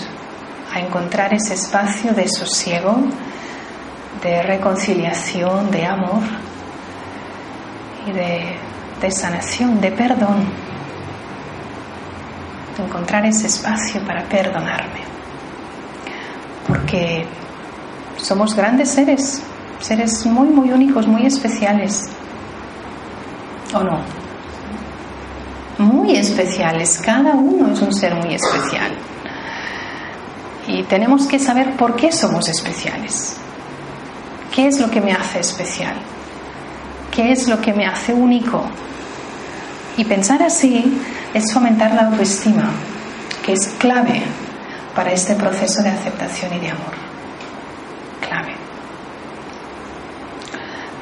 a 0.71 0.79
encontrar 0.79 1.33
ese 1.33 1.55
espacio 1.55 2.13
de 2.13 2.27
sosiego 2.29 2.95
de 4.21 4.43
reconciliación, 4.43 5.71
de 5.71 5.83
amor 5.83 6.21
y 8.05 8.11
de, 8.11 8.55
de 9.01 9.11
sanación, 9.11 9.81
de 9.81 9.91
perdón. 9.93 10.66
Encontrar 12.77 13.25
ese 13.25 13.47
espacio 13.47 14.01
para 14.01 14.23
perdonarme. 14.23 15.01
Porque 16.67 17.25
somos 18.17 18.55
grandes 18.55 18.91
seres, 18.91 19.41
seres 19.79 20.25
muy, 20.25 20.49
muy 20.49 20.71
únicos, 20.71 21.07
muy 21.07 21.25
especiales. 21.25 22.09
¿O 23.73 23.83
no? 23.83 23.99
Muy 25.79 26.15
especiales, 26.15 26.99
cada 27.03 27.35
uno 27.35 27.71
es 27.71 27.81
un 27.81 27.93
ser 27.93 28.15
muy 28.15 28.33
especial. 28.33 28.91
Y 30.67 30.83
tenemos 30.83 31.27
que 31.27 31.39
saber 31.39 31.75
por 31.77 31.95
qué 31.95 32.11
somos 32.11 32.47
especiales. 32.49 33.37
¿Qué 34.53 34.67
es 34.67 34.79
lo 34.79 34.89
que 34.89 35.01
me 35.01 35.13
hace 35.13 35.39
especial? 35.39 35.93
¿Qué 37.11 37.31
es 37.31 37.47
lo 37.47 37.61
que 37.61 37.73
me 37.73 37.85
hace 37.85 38.13
único? 38.13 38.63
Y 39.97 40.05
pensar 40.05 40.41
así 40.43 40.99
es 41.37 41.53
fomentar 41.53 41.93
la 41.93 42.07
autoestima, 42.07 42.69
que 43.45 43.53
es 43.53 43.67
clave 43.77 44.23
para 44.95 45.11
este 45.11 45.35
proceso 45.35 45.83
de 45.83 45.89
aceptación 45.89 46.53
y 46.53 46.59
de 46.59 46.69
amor. 46.69 46.93
Clave. 48.27 48.55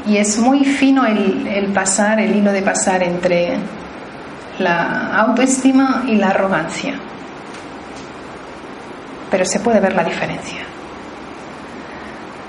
Y 0.06 0.18
es 0.18 0.38
muy 0.38 0.66
fino 0.66 1.06
el, 1.06 1.72
pasar, 1.74 2.20
el 2.20 2.36
hilo 2.36 2.52
de 2.52 2.62
pasar 2.62 3.02
entre 3.04 3.58
la 4.60 5.16
autoestima 5.16 6.04
y 6.08 6.16
la 6.16 6.28
arrogancia. 6.28 7.00
Pero 9.32 9.46
se 9.46 9.60
puede 9.62 9.80
ver 9.80 9.96
la 9.96 10.04
diferencia. 10.04 10.60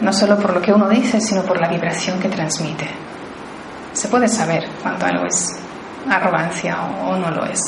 No 0.01 0.12
solo 0.12 0.39
por 0.39 0.53
lo 0.53 0.61
que 0.61 0.72
uno 0.72 0.89
dice, 0.89 1.20
sino 1.20 1.43
por 1.43 1.59
la 1.61 1.68
vibración 1.68 2.18
que 2.18 2.28
transmite. 2.28 2.87
Se 3.93 4.09
puede 4.09 4.28
saber 4.28 4.68
cuando 4.82 5.07
algo 5.07 5.24
es 5.26 5.66
arrogancia 6.11 6.77
o, 7.05 7.17
no 7.17 7.31
lo 7.31 7.45
es. 7.45 7.61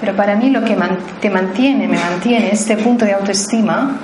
Pero 0.00 0.14
para 0.14 0.34
mí 0.34 0.50
lo 0.50 0.64
que 0.64 0.76
te 1.20 1.30
mantiene, 1.30 1.88
me 1.88 1.98
mantiene 1.98 2.52
este 2.52 2.76
punto 2.76 3.04
de 3.04 3.14
autoestima 3.14 3.96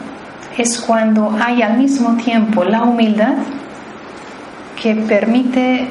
es 0.56 0.80
cuando 0.80 1.36
hay 1.40 1.62
al 1.62 1.76
mismo 1.78 2.16
tiempo 2.16 2.64
la 2.64 2.82
humildad 2.82 3.34
que 4.80 4.94
permite 4.94 5.88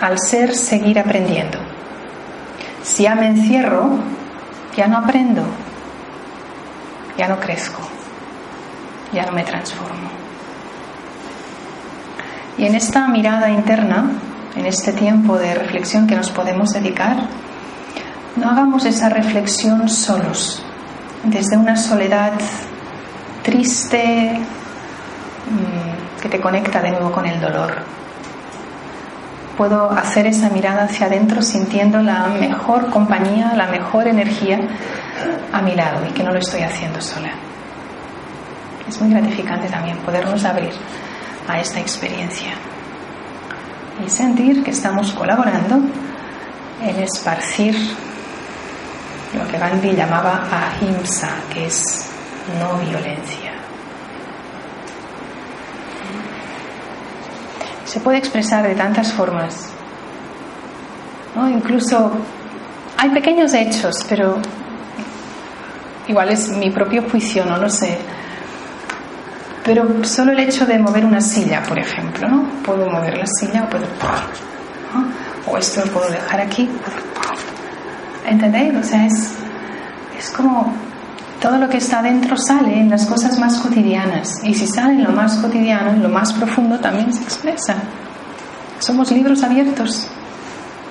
al 0.00 0.18
ser 0.18 0.54
seguir 0.54 0.98
aprendiendo. 0.98 1.58
Si 2.82 3.02
ya 3.02 3.14
me 3.14 3.26
encierro, 3.26 3.98
ya 4.76 4.86
no 4.86 4.98
aprendo, 4.98 5.42
ya 7.18 7.28
no 7.28 7.38
crezco, 7.38 7.80
ya 9.12 9.26
no 9.26 9.32
me 9.32 9.42
transformo. 9.42 10.10
Y 12.56 12.66
en 12.66 12.74
esta 12.74 13.08
mirada 13.08 13.50
interna, 13.50 14.10
en 14.56 14.66
este 14.66 14.92
tiempo 14.92 15.38
de 15.38 15.54
reflexión 15.54 16.06
que 16.06 16.16
nos 16.16 16.30
podemos 16.30 16.70
dedicar, 16.70 17.16
no 18.36 18.50
hagamos 18.50 18.84
esa 18.84 19.08
reflexión 19.08 19.88
solos, 19.88 20.64
desde 21.24 21.56
una 21.56 21.76
soledad 21.76 22.32
triste 23.42 24.38
mm, 25.50 26.20
que 26.20 26.28
te 26.28 26.40
conecta 26.40 26.80
de 26.80 26.90
nuevo 26.90 27.12
con 27.12 27.26
el 27.26 27.40
dolor. 27.40 27.82
Puedo 29.56 29.90
hacer 29.90 30.26
esa 30.26 30.48
mirada 30.48 30.84
hacia 30.84 31.06
adentro 31.06 31.42
sintiendo 31.42 32.00
la 32.00 32.28
mejor 32.28 32.90
compañía, 32.90 33.52
la 33.54 33.66
mejor 33.66 34.08
energía 34.08 34.58
a 35.52 35.60
mi 35.60 35.74
lado 35.74 36.06
y 36.08 36.12
que 36.12 36.22
no 36.22 36.32
lo 36.32 36.38
estoy 36.38 36.62
haciendo 36.62 37.00
sola. 37.00 37.30
Es 38.88 39.00
muy 39.00 39.10
gratificante 39.10 39.68
también 39.68 39.98
podernos 39.98 40.44
abrir 40.44 40.72
a 41.46 41.60
esta 41.60 41.78
experiencia 41.78 42.52
y 44.04 44.08
sentir 44.08 44.62
que 44.62 44.70
estamos 44.70 45.12
colaborando 45.12 45.76
en 46.82 46.96
esparcir 47.02 47.76
lo 49.34 49.46
que 49.46 49.58
Gandhi 49.58 49.92
llamaba 49.92 50.44
ahimsa, 50.50 51.28
que 51.52 51.66
es 51.66 52.08
no 52.58 52.78
violencia. 52.78 53.52
Se 57.84 58.00
puede 58.00 58.18
expresar 58.18 58.66
de 58.66 58.74
tantas 58.74 59.12
formas. 59.12 59.70
Incluso 61.36 62.12
hay 62.96 63.10
pequeños 63.10 63.54
hechos, 63.54 64.04
pero 64.08 64.38
igual 66.06 66.30
es 66.30 66.48
mi 66.50 66.70
propio 66.70 67.02
juicio, 67.08 67.44
no 67.44 67.56
lo 67.56 67.68
sé. 67.68 67.98
Pero 69.64 70.04
solo 70.04 70.32
el 70.32 70.40
hecho 70.40 70.66
de 70.66 70.78
mover 70.78 71.04
una 71.04 71.20
silla, 71.20 71.62
por 71.62 71.78
ejemplo, 71.78 72.28
¿no? 72.28 72.44
Puedo 72.62 72.88
mover 72.88 73.18
la 73.18 73.26
silla 73.26 73.64
o 73.64 73.70
puedo... 73.70 73.86
O 75.46 75.58
esto 75.58 75.84
lo 75.84 75.92
puedo 75.92 76.10
dejar 76.10 76.40
aquí. 76.40 76.68
¿Entendéis? 78.26 78.74
O 78.74 78.82
sea, 78.82 79.06
es, 79.06 79.34
es 80.18 80.30
como 80.30 80.72
todo 81.40 81.56
lo 81.56 81.68
que 81.68 81.78
está 81.78 82.02
dentro 82.02 82.36
sale 82.36 82.78
en 82.78 82.90
las 82.90 83.06
cosas 83.06 83.38
más 83.38 83.58
cotidianas. 83.58 84.44
Y 84.44 84.54
si 84.54 84.66
sale 84.66 84.94
en 84.94 85.04
lo 85.04 85.10
más 85.10 85.36
cotidiano, 85.36 85.90
en 85.90 86.02
lo 86.02 86.08
más 86.08 86.32
profundo, 86.32 86.78
también 86.78 87.12
se 87.12 87.22
expresa. 87.22 87.76
Somos 88.78 89.10
libros 89.10 89.42
abiertos. 89.42 90.08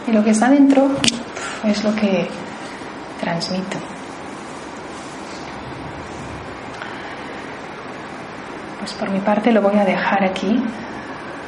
Y 0.07 0.11
lo 0.11 0.24
que 0.24 0.32
está 0.32 0.49
dentro 0.49 0.89
es 1.63 1.84
lo 1.84 1.95
que 1.95 2.28
transmito. 3.20 3.78
Pues 8.80 8.93
por 8.93 9.09
mi 9.09 9.19
parte 9.19 9.51
lo 9.51 9.61
voy 9.61 9.77
a 9.77 9.86
dejar 9.86 10.23
aquí. 10.23 10.63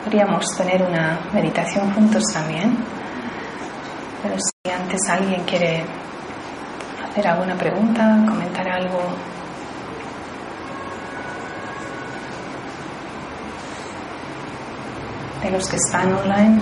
Podríamos 0.04 0.46
tener 0.58 0.84
una 0.84 1.20
meditación 1.34 1.94
juntos 1.94 2.24
también. 2.34 2.76
Pero 4.22 4.36
si 4.38 4.72
antes 4.72 5.10
alguien 5.10 5.44
quiere 5.46 5.84
hacer 7.10 7.28
alguna 7.28 7.56
pregunta, 7.56 8.24
comentar 8.28 8.68
algo. 8.68 9.00
De 15.42 15.50
los 15.50 15.68
que 15.68 15.78
están 15.78 16.14
online. 16.14 16.60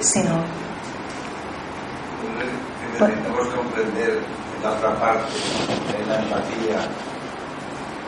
Si 0.00 0.22
no. 0.22 0.44
Necesitamos 3.00 3.48
comprender 3.48 4.20
la 4.62 4.70
otra 4.72 4.94
parte, 4.98 5.32
de 5.32 6.06
la 6.06 6.22
empatía, 6.22 6.78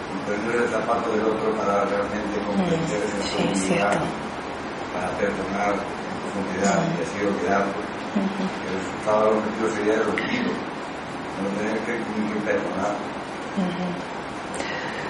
comprender 0.09 0.69
esa 0.69 0.81
parte 0.87 1.11
del 1.11 1.25
otro 1.27 1.51
para 1.57 1.85
realmente 1.85 2.39
comprender 2.47 3.03
esa 3.03 3.23
sí, 3.23 3.37
profundidad, 3.37 3.91
cierto. 3.91 4.07
para 4.95 5.09
perdonar 5.19 5.75
en 5.75 6.15
profundidad 6.23 6.79
y 6.97 7.03
así 7.03 7.27
olvidarlo. 7.27 7.75
El 8.15 8.75
resultado 8.79 9.21
del 9.27 9.39
objetivo 9.39 9.69
sería 9.71 9.95
el 9.95 10.01
olvido, 10.01 10.53
no 11.43 11.49
tener 11.59 11.79
que, 11.81 11.93
ni 11.99 12.33
que 12.33 12.41
perdonar. 12.41 12.95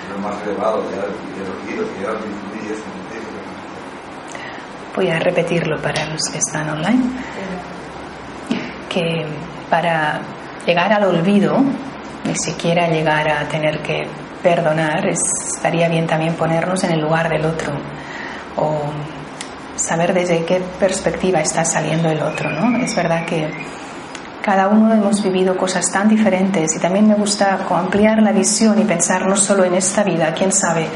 Es 0.01 0.11
lo 0.11 0.19
más 0.19 0.40
elevado 0.51 0.83
ese 0.91 0.97
motivo. 0.97 1.15
Voy 4.97 5.09
a 5.09 5.19
repetirlo 5.19 5.81
para 5.81 6.05
los 6.07 6.21
que 6.31 6.39
están 6.39 6.69
online. 6.71 7.03
Que 8.89 9.25
para 9.71 10.21
llegar 10.67 10.93
al 10.93 11.05
olvido, 11.05 11.59
ni 12.25 12.35
siquiera 12.37 12.89
llegar 12.89 13.29
a 13.29 13.49
tener 13.49 13.81
que 13.83 14.07
perdonar, 14.43 15.07
es- 15.07 15.21
estaría 15.55 15.89
bien 15.89 16.07
también 16.07 16.35
ponernos 16.35 16.83
en 16.85 16.93
el 16.93 17.01
lugar 17.01 17.29
del 17.29 17.45
otro 17.45 17.73
o 18.57 18.83
saber 19.77 20.13
desde 20.13 20.45
qué 20.45 20.61
perspectiva 20.79 21.41
está 21.41 21.65
saliendo 21.65 22.11
el 22.11 22.21
otro, 22.23 22.51
¿no? 22.51 22.77
Es 22.85 22.95
verdad 22.97 23.25
que 23.25 23.49
cada 24.43 24.69
uno 24.69 24.93
hemos 24.93 25.23
vivido 25.23 25.57
cosas 25.57 25.91
tan 25.93 26.09
diferentes 26.09 26.75
y 26.75 26.79
también 26.79 27.07
me 27.07 27.15
gusta 27.15 27.59
ampliar 27.71 28.23
la 28.23 28.33
visión 28.33 28.79
y 28.81 28.85
pensar 28.85 29.27
no 29.27 29.37
solo 29.37 29.65
en 29.65 29.75
esta 29.75 30.03
vida, 30.03 30.33
quién 30.33 30.53
sabe 30.53 30.87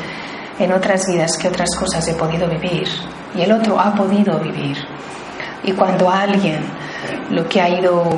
en 0.58 0.72
otras 0.72 1.06
vidas 1.06 1.36
qué 1.36 1.48
otras 1.48 1.74
cosas 1.76 2.06
he 2.08 2.14
podido 2.14 2.48
vivir 2.48 2.88
y 3.34 3.42
el 3.42 3.52
otro 3.52 3.78
ha 3.78 3.94
podido 3.94 4.38
vivir. 4.38 4.78
Y 5.62 5.72
cuando 5.72 6.10
alguien 6.10 6.60
lo 7.30 7.48
que 7.48 7.60
ha 7.60 7.68
ido 7.68 8.08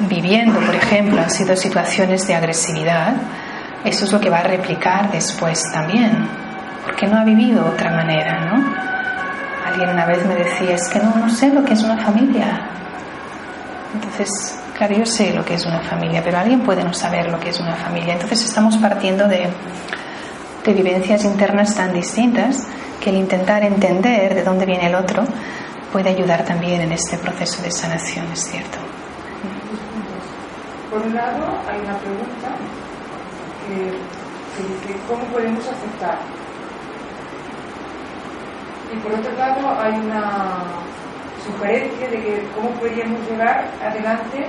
viviendo, 0.00 0.58
por 0.60 0.74
ejemplo, 0.74 1.20
han 1.20 1.30
sido 1.30 1.56
situaciones 1.56 2.26
de 2.26 2.34
agresividad, 2.34 3.14
eso 3.84 4.04
es 4.04 4.12
lo 4.12 4.20
que 4.20 4.30
va 4.30 4.38
a 4.38 4.44
replicar 4.44 5.10
después 5.12 5.62
también, 5.72 6.26
porque 6.84 7.06
no 7.06 7.18
ha 7.18 7.24
vivido 7.24 7.64
otra 7.66 7.90
manera, 7.90 8.46
¿no? 8.46 8.74
Alguien 9.66 9.90
una 9.90 10.06
vez 10.06 10.24
me 10.26 10.34
decía, 10.34 10.74
es 10.74 10.88
que 10.88 10.98
no, 10.98 11.14
no 11.14 11.28
sé 11.28 11.50
lo 11.50 11.64
que 11.64 11.74
es 11.74 11.82
una 11.82 11.98
familia. 11.98 12.60
Entonces, 13.94 14.58
claro, 14.76 14.96
yo 14.96 15.06
sé 15.06 15.32
lo 15.32 15.44
que 15.44 15.54
es 15.54 15.64
una 15.66 15.80
familia, 15.80 16.22
pero 16.22 16.38
alguien 16.38 16.60
puede 16.60 16.84
no 16.84 16.92
saber 16.92 17.30
lo 17.30 17.38
que 17.40 17.50
es 17.50 17.60
una 17.60 17.74
familia. 17.74 18.14
Entonces 18.14 18.44
estamos 18.44 18.76
partiendo 18.76 19.28
de, 19.28 19.48
de 20.64 20.72
vivencias 20.72 21.24
internas 21.24 21.74
tan 21.74 21.92
distintas 21.92 22.66
que 23.00 23.10
el 23.10 23.16
intentar 23.16 23.62
entender 23.62 24.34
de 24.34 24.42
dónde 24.42 24.66
viene 24.66 24.86
el 24.86 24.94
otro, 24.94 25.24
puede 25.92 26.10
ayudar 26.10 26.44
también 26.44 26.80
en 26.80 26.92
este 26.92 27.18
proceso 27.18 27.62
de 27.62 27.70
sanación, 27.70 28.26
es 28.32 28.44
cierto. 28.44 28.78
Por 30.90 31.02
un 31.02 31.14
lado, 31.14 31.44
hay 31.68 31.80
una 31.80 31.96
pregunta 31.98 32.48
que, 33.66 33.74
dice, 34.62 35.00
¿cómo 35.06 35.24
podemos 35.24 35.64
aceptar? 35.66 36.18
Y 38.92 38.96
por 38.96 39.12
otro 39.12 39.32
lado, 39.36 39.80
hay 39.80 39.92
una 39.92 40.62
sugerencia 41.44 42.08
de 42.08 42.16
que 42.20 42.48
cómo 42.54 42.70
podríamos 42.80 43.20
llevar 43.28 43.70
adelante 43.82 44.46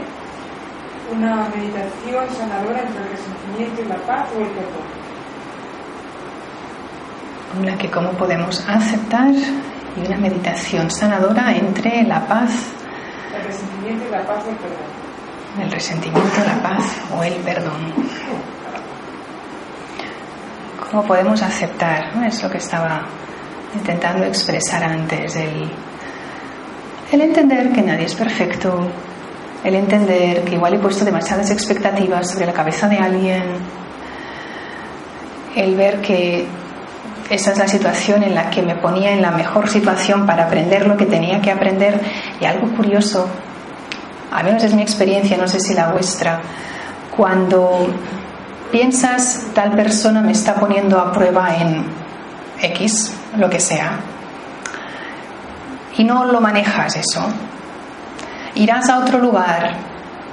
una 1.11 1.47
meditación 1.49 2.27
sanadora 2.35 2.79
entre 2.81 3.03
el 3.03 3.09
resentimiento 3.09 3.81
y 3.81 3.85
la 3.85 3.95
paz 4.07 4.27
o 4.35 4.39
el 4.39 4.47
perdón. 4.47 5.05
Una 7.61 7.77
que 7.77 7.89
cómo 7.89 8.11
podemos 8.11 8.63
aceptar 8.67 9.31
y 9.31 10.05
una 10.05 10.17
meditación 10.17 10.89
sanadora 10.89 11.55
entre 11.55 12.03
la 12.03 12.25
paz, 12.27 12.51
El 13.35 13.43
resentimiento 13.43 14.05
y 14.07 14.11
la 14.11 14.25
paz 14.25 14.43
o 14.45 14.49
el 14.49 14.55
perdón. 14.55 15.63
el 15.63 15.71
resentimiento, 15.71 16.37
la 16.45 16.61
paz 16.69 16.83
o 17.17 17.23
el 17.23 17.33
perdón. 17.35 17.93
¿Cómo 20.91 21.03
podemos 21.03 21.41
aceptar? 21.41 22.11
Es 22.25 22.41
lo 22.43 22.49
que 22.49 22.57
estaba 22.57 23.03
intentando 23.73 24.23
expresar 24.25 24.83
antes, 24.83 25.35
el, 25.35 25.69
el 27.11 27.21
entender 27.21 27.71
que 27.71 27.81
nadie 27.81 28.05
es 28.05 28.15
perfecto, 28.15 28.87
el 29.63 29.75
entender 29.75 30.43
que 30.43 30.55
igual 30.55 30.75
he 30.75 30.79
puesto 30.79 31.05
demasiadas 31.05 31.51
expectativas 31.51 32.31
sobre 32.31 32.45
la 32.45 32.53
cabeza 32.53 32.87
de 32.87 32.97
alguien, 32.97 33.43
el 35.55 35.75
ver 35.75 36.01
que 36.01 36.45
esa 37.29 37.51
es 37.51 37.57
la 37.57 37.67
situación 37.67 38.23
en 38.23 38.35
la 38.35 38.49
que 38.49 38.61
me 38.61 38.75
ponía 38.75 39.11
en 39.11 39.21
la 39.21 39.31
mejor 39.31 39.69
situación 39.69 40.25
para 40.25 40.45
aprender 40.45 40.87
lo 40.87 40.97
que 40.97 41.05
tenía 41.05 41.41
que 41.41 41.51
aprender 41.51 41.99
y 42.39 42.45
algo 42.45 42.67
curioso, 42.75 43.27
al 44.31 44.45
menos 44.45 44.63
es 44.63 44.73
mi 44.73 44.81
experiencia, 44.81 45.37
no 45.37 45.47
sé 45.47 45.59
si 45.59 45.73
la 45.73 45.91
vuestra, 45.91 46.41
cuando 47.15 47.87
piensas 48.71 49.47
tal 49.53 49.71
persona 49.71 50.21
me 50.21 50.33
está 50.33 50.55
poniendo 50.55 50.99
a 50.99 51.11
prueba 51.11 51.55
en 51.55 51.85
X, 52.61 53.13
lo 53.37 53.49
que 53.49 53.59
sea, 53.59 53.99
y 55.97 56.03
no 56.03 56.25
lo 56.25 56.41
manejas 56.41 56.95
eso, 56.95 57.27
irás 58.55 58.89
a 58.89 58.99
otro 58.99 59.19
lugar 59.19 59.73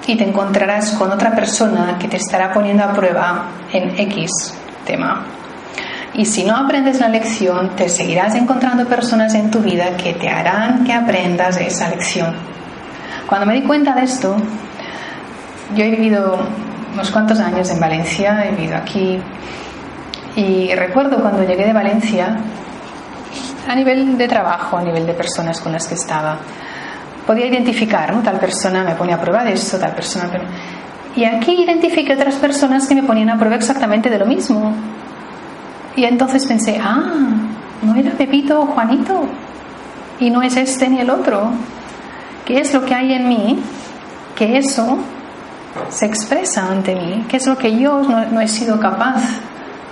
y 0.07 0.17
te 0.17 0.29
encontrarás 0.29 0.93
con 0.93 1.11
otra 1.11 1.35
persona 1.35 1.97
que 1.99 2.09
te 2.09 2.17
estará 2.17 2.53
poniendo 2.53 2.85
a 2.85 2.93
prueba 2.93 3.47
en 3.73 3.99
X 3.99 4.55
tema. 4.85 5.23
Y 6.15 6.27
si 6.27 6.45
no 6.45 6.57
aprendes 6.57 7.01
la 7.01 7.09
lección, 7.09 7.71
te 7.77 7.89
seguirás 7.89 8.35
encontrando 8.35 8.87
personas 8.87 9.35
en 9.35 9.51
tu 9.51 9.61
vida 9.61 9.97
que 9.97 10.13
te 10.13 10.29
harán 10.29 10.85
que 10.85 10.93
aprendas 10.93 11.57
esa 11.59 11.89
lección. 11.89 12.35
Cuando 13.27 13.47
me 13.47 13.55
di 13.55 13.63
cuenta 13.63 13.95
de 13.95 14.03
esto, 14.03 14.37
yo 15.75 15.85
he 15.85 15.91
vivido 15.91 16.39
unos 16.93 17.11
cuantos 17.11 17.41
años 17.41 17.71
en 17.71 17.81
Valencia, 17.81 18.45
he 18.45 18.51
vivido 18.51 18.77
aquí, 18.77 19.19
y 20.37 20.75
recuerdo 20.75 21.21
cuando 21.21 21.45
llegué 21.45 21.67
de 21.67 21.73
Valencia, 21.73 22.37
a 23.67 23.75
nivel 23.75 24.19
de 24.19 24.29
trabajo, 24.29 24.77
a 24.77 24.83
nivel 24.83 25.07
de 25.07 25.15
personas 25.15 25.61
con 25.61 25.73
las 25.73 25.87
que 25.87 25.95
estaba, 25.95 26.37
podía 27.27 27.47
identificar, 27.47 28.15
¿no? 28.15 28.23
Tal 28.23 28.39
persona 28.39 28.85
me 28.85 28.95
pone 28.95 29.13
a 29.13 29.21
prueba 29.21 29.45
de 29.45 29.53
esto, 29.53 29.79
tal 29.79 29.95
persona... 29.95 30.31
Y 31.15 31.25
aquí 31.25 31.63
identifiqué 31.63 32.15
otras 32.15 32.37
personas 32.37 32.89
que 32.89 32.95
me 32.95 33.03
ponían 33.03 33.29
a 33.29 33.39
prueba 33.39 33.57
exactamente 33.57 34.09
de 34.09 34.19
lo 34.19 34.25
mismo. 34.25 34.73
Y 35.95 36.05
entonces 36.05 36.47
pensé, 36.47 36.81
ah, 36.83 37.13
no 37.83 37.95
era 37.95 38.13
Pepito 38.13 38.63
o 38.63 38.67
Juanito, 38.67 39.29
y 40.19 40.31
no 40.31 40.41
es 40.43 40.57
este 40.57 40.89
ni 40.89 41.01
el 41.01 41.11
otro. 41.11 41.51
¿Qué 42.47 42.61
es 42.61 42.73
lo 42.73 42.85
que 42.85 42.95
hay 42.95 43.13
en 43.13 43.29
mí? 43.29 43.59
Que 44.35 44.57
eso 44.57 44.99
se 45.91 46.07
expresa 46.07 46.67
ante 46.67 46.95
mí. 46.95 47.27
¿Qué 47.29 47.37
es 47.37 47.47
lo 47.47 47.59
que 47.59 47.77
yo 47.79 48.03
no 48.03 48.41
he 48.41 48.49
sido 48.49 48.81
capaz 48.81 49.23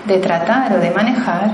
de 0.07 0.19
tratar 0.19 0.73
o 0.73 0.79
de 0.79 0.91
manejar? 0.91 1.51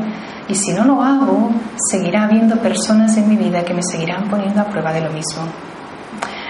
Y 0.49 0.55
si 0.55 0.73
no 0.73 0.85
lo 0.85 1.03
hago, 1.03 1.51
seguirá 1.91 2.25
habiendo 2.25 2.57
personas 2.57 3.17
en 3.17 3.29
mi 3.29 3.37
vida 3.37 3.65
que 3.65 3.75
me 3.75 3.83
seguirán 3.83 4.29
poniendo 4.29 4.61
a 4.61 4.65
prueba 4.65 4.93
de 4.93 5.01
lo 5.01 5.11
mismo. 5.11 5.43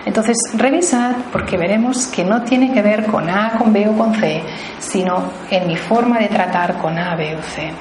Entonces, 0.04 0.36
revisad 0.54 1.16
porque 1.32 1.56
veremos 1.56 2.06
que 2.06 2.24
no 2.24 2.42
tiene 2.42 2.72
que 2.72 2.80
ver 2.80 3.06
con 3.06 3.28
A, 3.28 3.58
con 3.58 3.72
B 3.72 3.88
o 3.88 3.96
con 3.96 4.14
C, 4.14 4.42
sino 4.78 5.24
en 5.50 5.66
mi 5.66 5.76
forma 5.76 6.18
de 6.18 6.28
tratar 6.28 6.78
con 6.78 6.96
A, 6.96 7.16
B 7.16 7.36
o 7.36 7.42
C. 7.42 7.72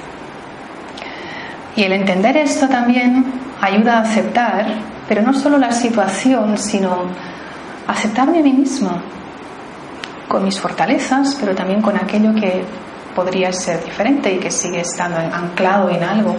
Y 1.76 1.84
el 1.84 1.92
entender 1.92 2.38
esto 2.38 2.68
también 2.68 3.26
ayuda 3.62 3.98
a 3.98 4.02
aceptar, 4.02 4.66
pero 5.08 5.22
no 5.22 5.34
solo 5.34 5.58
la 5.58 5.72
situación, 5.72 6.58
sino 6.58 7.04
aceptarme 7.86 8.40
a 8.40 8.42
mí 8.42 8.54
misma, 8.54 9.04
con 10.28 10.44
mis 10.44 10.60
fortalezas, 10.60 11.38
pero 11.40 11.54
también 11.54 11.82
con 11.82 11.96
aquello 11.96 12.34
que 12.34 12.64
podría 13.16 13.52
ser 13.52 13.84
diferente 13.84 14.32
y 14.34 14.40
que 14.40 14.52
sigue 14.52 14.82
estando 14.82 15.18
anclado 15.18 15.90
en 15.90 16.04
algo 16.04 16.36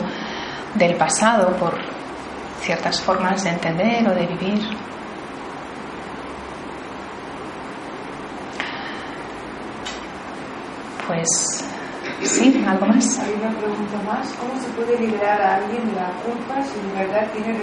del 0.74 0.95
pasado 0.97 1.57
por 1.57 1.74
ciertas 2.61 3.01
formas 3.01 3.43
de 3.43 3.51
entender 3.51 4.07
o 4.09 4.14
de 4.14 4.27
vivir. 4.27 4.61
Pues 11.07 11.29
sí, 12.22 12.64
algo 12.66 12.87
más. 12.87 13.18
Hay 13.20 13.35
una 13.35 13.57
pregunta 13.59 13.99
más. 14.05 14.33
¿Cómo 14.35 14.61
se 14.61 14.68
puede 14.70 14.99
liberar 14.99 15.41
a 15.41 15.57
alguien 15.57 15.89
de 15.89 15.95
la 15.95 16.11
culpa 16.24 16.62
si 16.62 16.81
de 16.81 17.05
verdad 17.05 17.29
tiene, 17.33 17.59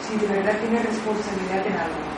si 0.00 0.16
de 0.16 0.26
verdad 0.26 0.58
tiene 0.60 0.82
responsabilidad 0.82 1.66
en 1.66 1.72
algo? 1.74 2.17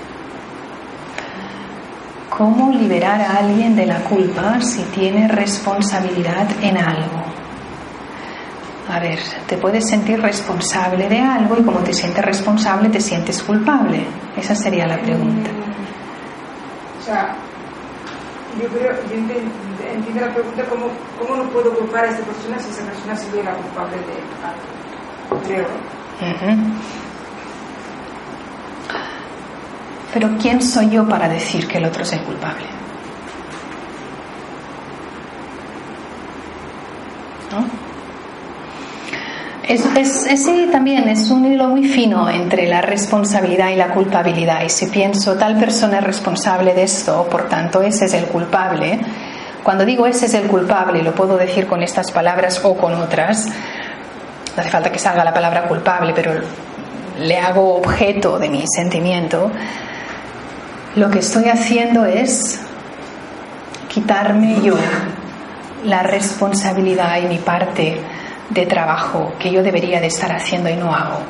¿Cómo 2.31 2.71
liberar 2.73 3.21
a 3.21 3.39
alguien 3.39 3.75
de 3.77 3.87
la 3.87 4.01
culpa 4.05 4.61
si 4.61 4.83
tiene 4.85 5.29
responsabilidad 5.29 6.49
en 6.63 6.77
algo? 6.79 7.25
A 8.89 8.99
ver, 9.01 9.19
te 9.47 9.57
puedes 9.59 9.89
sentir 9.89 10.21
responsable 10.21 11.09
de 11.09 11.21
algo 11.21 11.57
y 11.59 11.63
como 11.65 11.81
te 11.81 11.93
sientes 11.93 12.25
responsable 12.25 12.89
te 12.89 13.01
sientes 13.01 13.43
culpable. 13.43 14.05
Esa 14.37 14.55
sería 14.55 14.87
la 14.87 14.99
pregunta. 14.99 15.51
Mm, 15.51 16.99
O 17.01 17.03
sea, 17.03 17.37
yo 18.61 18.69
creo, 18.69 18.91
yo 19.09 19.15
entiendo 19.15 20.21
la 20.27 20.33
pregunta 20.33 20.65
cómo, 20.69 20.87
cómo 21.19 21.37
no 21.37 21.51
puedo 21.51 21.73
culpar 21.77 22.05
a 22.05 22.11
esta 22.11 22.25
persona 22.25 22.59
si 22.59 22.71
esa 22.71 22.85
persona 22.85 23.15
se 23.17 23.31
ve 23.37 23.43
la 23.45 23.55
culpable 23.55 23.97
de 23.99 24.15
algo. 24.47 25.45
Creo. 25.47 25.67
¿eh? 25.67 26.35
Ujú. 26.35 27.10
Pero 30.13 30.29
¿quién 30.41 30.61
soy 30.63 30.91
yo 30.91 31.07
para 31.09 31.29
decir 31.29 31.67
que 31.69 31.79
el 31.79 31.85
otro 31.85 32.03
es 32.03 32.13
el 32.13 32.21
culpable? 32.23 32.67
¿No? 37.53 37.65
Es, 39.69 39.85
es- 39.97 40.27
es- 40.27 40.45
sí, 40.45 40.69
también 40.73 41.09
es 41.09 41.31
un 41.31 41.45
hilo 41.47 41.69
muy 41.69 41.87
fino 41.87 42.29
entre 42.29 42.67
la 42.67 42.81
responsabilidad 42.81 43.71
y 43.71 43.77
la 43.77 43.89
culpabilidad. 43.89 44.63
Y 44.65 44.69
si 44.69 44.87
pienso, 44.87 45.37
tal 45.37 45.59
persona 45.59 45.99
es 45.99 46.05
responsable 46.05 46.75
de 46.75 46.83
esto, 46.85 47.29
por 47.31 47.49
tanto, 47.49 47.83
ese 47.83 48.07
es 48.07 48.15
el 48.15 48.25
culpable. 48.25 48.99
Cuando 49.63 49.85
digo 49.85 50.07
ese 50.07 50.27
es 50.27 50.35
el 50.35 50.49
culpable, 50.49 51.03
lo 51.03 51.15
puedo 51.15 51.37
decir 51.37 51.67
con 51.67 51.83
estas 51.83 52.11
palabras 52.11 52.61
o 52.65 52.77
con 52.77 52.95
otras, 52.95 53.47
no 53.47 54.61
hace 54.61 54.71
falta 54.71 54.91
que 54.91 54.99
salga 54.99 55.23
la 55.23 55.35
palabra 55.35 55.69
culpable, 55.69 56.13
pero 56.17 56.33
le 57.21 57.37
hago 57.39 57.77
objeto 57.77 58.39
de 58.39 58.49
mi 58.49 58.65
sentimiento, 58.67 59.51
lo 60.97 61.11
que 61.11 61.21
estoy 61.21 61.45
haciendo 61.49 62.05
es 62.05 62.61
quitarme 63.89 64.61
yo 64.61 64.75
la 65.85 66.03
responsabilidad 66.03 67.19
y 67.23 67.27
mi 67.27 67.39
parte 67.39 68.01
de 68.51 68.67
trabajo 68.67 69.33
que 69.39 69.51
yo 69.51 69.63
debería 69.63 70.01
de 70.01 70.09
estar 70.09 70.33
haciendo 70.33 70.69
y 70.69 70.77
no 70.77 70.95
hago. 70.95 71.21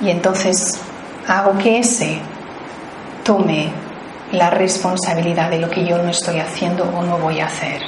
Y 0.00 0.10
entonces 0.10 0.80
hago 1.28 1.56
que 1.58 1.78
ese 1.78 2.18
tome 3.22 3.70
la 4.32 4.50
responsabilidad 4.50 5.50
de 5.50 5.58
lo 5.58 5.68
que 5.68 5.84
yo 5.84 5.98
no 5.98 6.08
estoy 6.08 6.40
haciendo 6.40 6.84
o 6.84 7.02
no 7.02 7.18
voy 7.18 7.40
a 7.40 7.46
hacer. 7.46 7.82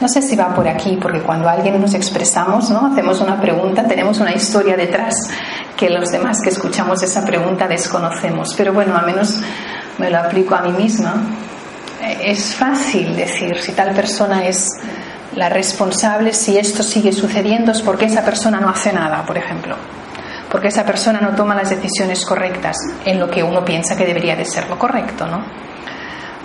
No 0.00 0.08
sé 0.08 0.22
si 0.22 0.36
va 0.36 0.54
por 0.54 0.68
aquí, 0.68 0.96
porque 1.02 1.20
cuando 1.20 1.48
alguien 1.48 1.80
nos 1.80 1.92
expresamos, 1.94 2.70
¿no? 2.70 2.86
hacemos 2.86 3.20
una 3.20 3.40
pregunta, 3.40 3.82
tenemos 3.82 4.20
una 4.20 4.32
historia 4.32 4.76
detrás 4.76 5.28
que 5.76 5.90
los 5.90 6.10
demás 6.10 6.40
que 6.40 6.50
escuchamos 6.50 7.02
esa 7.02 7.24
pregunta 7.24 7.66
desconocemos. 7.66 8.54
Pero 8.56 8.72
bueno, 8.72 8.96
al 8.96 9.06
menos 9.06 9.40
me 9.98 10.10
lo 10.10 10.18
aplico 10.18 10.54
a 10.54 10.62
mí 10.62 10.72
misma. 10.72 11.14
Es 12.22 12.54
fácil 12.54 13.16
decir 13.16 13.58
si 13.58 13.72
tal 13.72 13.94
persona 13.94 14.46
es 14.46 14.68
la 15.34 15.48
responsable, 15.48 16.32
si 16.32 16.56
esto 16.56 16.82
sigue 16.82 17.12
sucediendo 17.12 17.72
es 17.72 17.82
porque 17.82 18.06
esa 18.06 18.24
persona 18.24 18.60
no 18.60 18.68
hace 18.68 18.92
nada, 18.92 19.24
por 19.26 19.36
ejemplo. 19.36 19.76
Porque 20.50 20.68
esa 20.68 20.84
persona 20.84 21.20
no 21.20 21.34
toma 21.34 21.54
las 21.54 21.70
decisiones 21.70 22.24
correctas 22.24 22.76
en 23.04 23.20
lo 23.20 23.30
que 23.30 23.42
uno 23.42 23.64
piensa 23.64 23.96
que 23.96 24.06
debería 24.06 24.34
de 24.34 24.44
ser 24.44 24.68
lo 24.68 24.78
correcto, 24.78 25.26
¿no? 25.26 25.44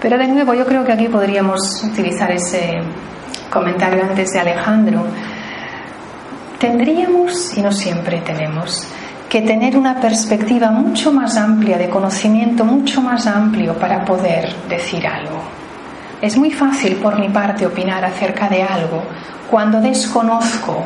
Pero 0.01 0.17
de 0.17 0.27
nuevo, 0.27 0.53
yo 0.53 0.65
creo 0.65 0.83
que 0.83 0.91
aquí 0.91 1.07
podríamos 1.07 1.81
utilizar 1.83 2.29
ese 2.31 2.81
comentario 3.49 4.03
antes 4.03 4.31
de 4.31 4.39
Alejandro. 4.39 5.05
Tendríamos, 6.59 7.57
y 7.57 7.61
no 7.61 7.71
siempre 7.71 8.19
tenemos, 8.19 8.85
que 9.33 9.41
tener 9.41 9.75
una 9.75 9.99
perspectiva 9.99 10.69
mucho 10.69 11.11
más 11.11 11.37
amplia, 11.37 11.75
de 11.75 11.89
conocimiento 11.89 12.63
mucho 12.63 13.01
más 13.01 13.25
amplio 13.25 13.73
para 13.73 14.05
poder 14.05 14.53
decir 14.69 15.07
algo. 15.07 15.41
Es 16.21 16.37
muy 16.37 16.51
fácil 16.51 16.97
por 16.97 17.17
mi 17.19 17.29
parte 17.29 17.65
opinar 17.65 18.05
acerca 18.05 18.47
de 18.47 18.61
algo 18.61 19.01
cuando 19.49 19.81
desconozco 19.81 20.83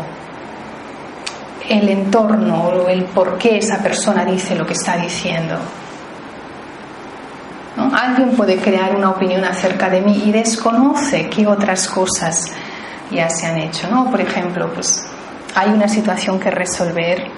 el 1.68 1.90
entorno 1.90 2.70
o 2.70 2.88
el 2.88 3.04
por 3.04 3.38
qué 3.38 3.58
esa 3.58 3.80
persona 3.84 4.24
dice 4.24 4.56
lo 4.56 4.66
que 4.66 4.72
está 4.72 4.96
diciendo. 4.96 5.56
Alguien 8.02 8.30
puede 8.30 8.56
crear 8.56 8.96
una 8.96 9.10
opinión 9.10 9.44
acerca 9.44 9.90
de 9.90 10.00
mí 10.00 10.24
y 10.26 10.32
desconoce 10.32 11.28
qué 11.28 11.46
otras 11.46 11.86
cosas 11.90 12.50
ya 13.12 13.30
se 13.30 13.46
han 13.46 13.58
hecho. 13.58 13.90
¿no? 13.90 14.10
Por 14.10 14.22
ejemplo, 14.22 14.72
pues 14.74 15.06
hay 15.54 15.70
una 15.72 15.90
situación 15.90 16.40
que 16.40 16.50
resolver, 16.50 17.30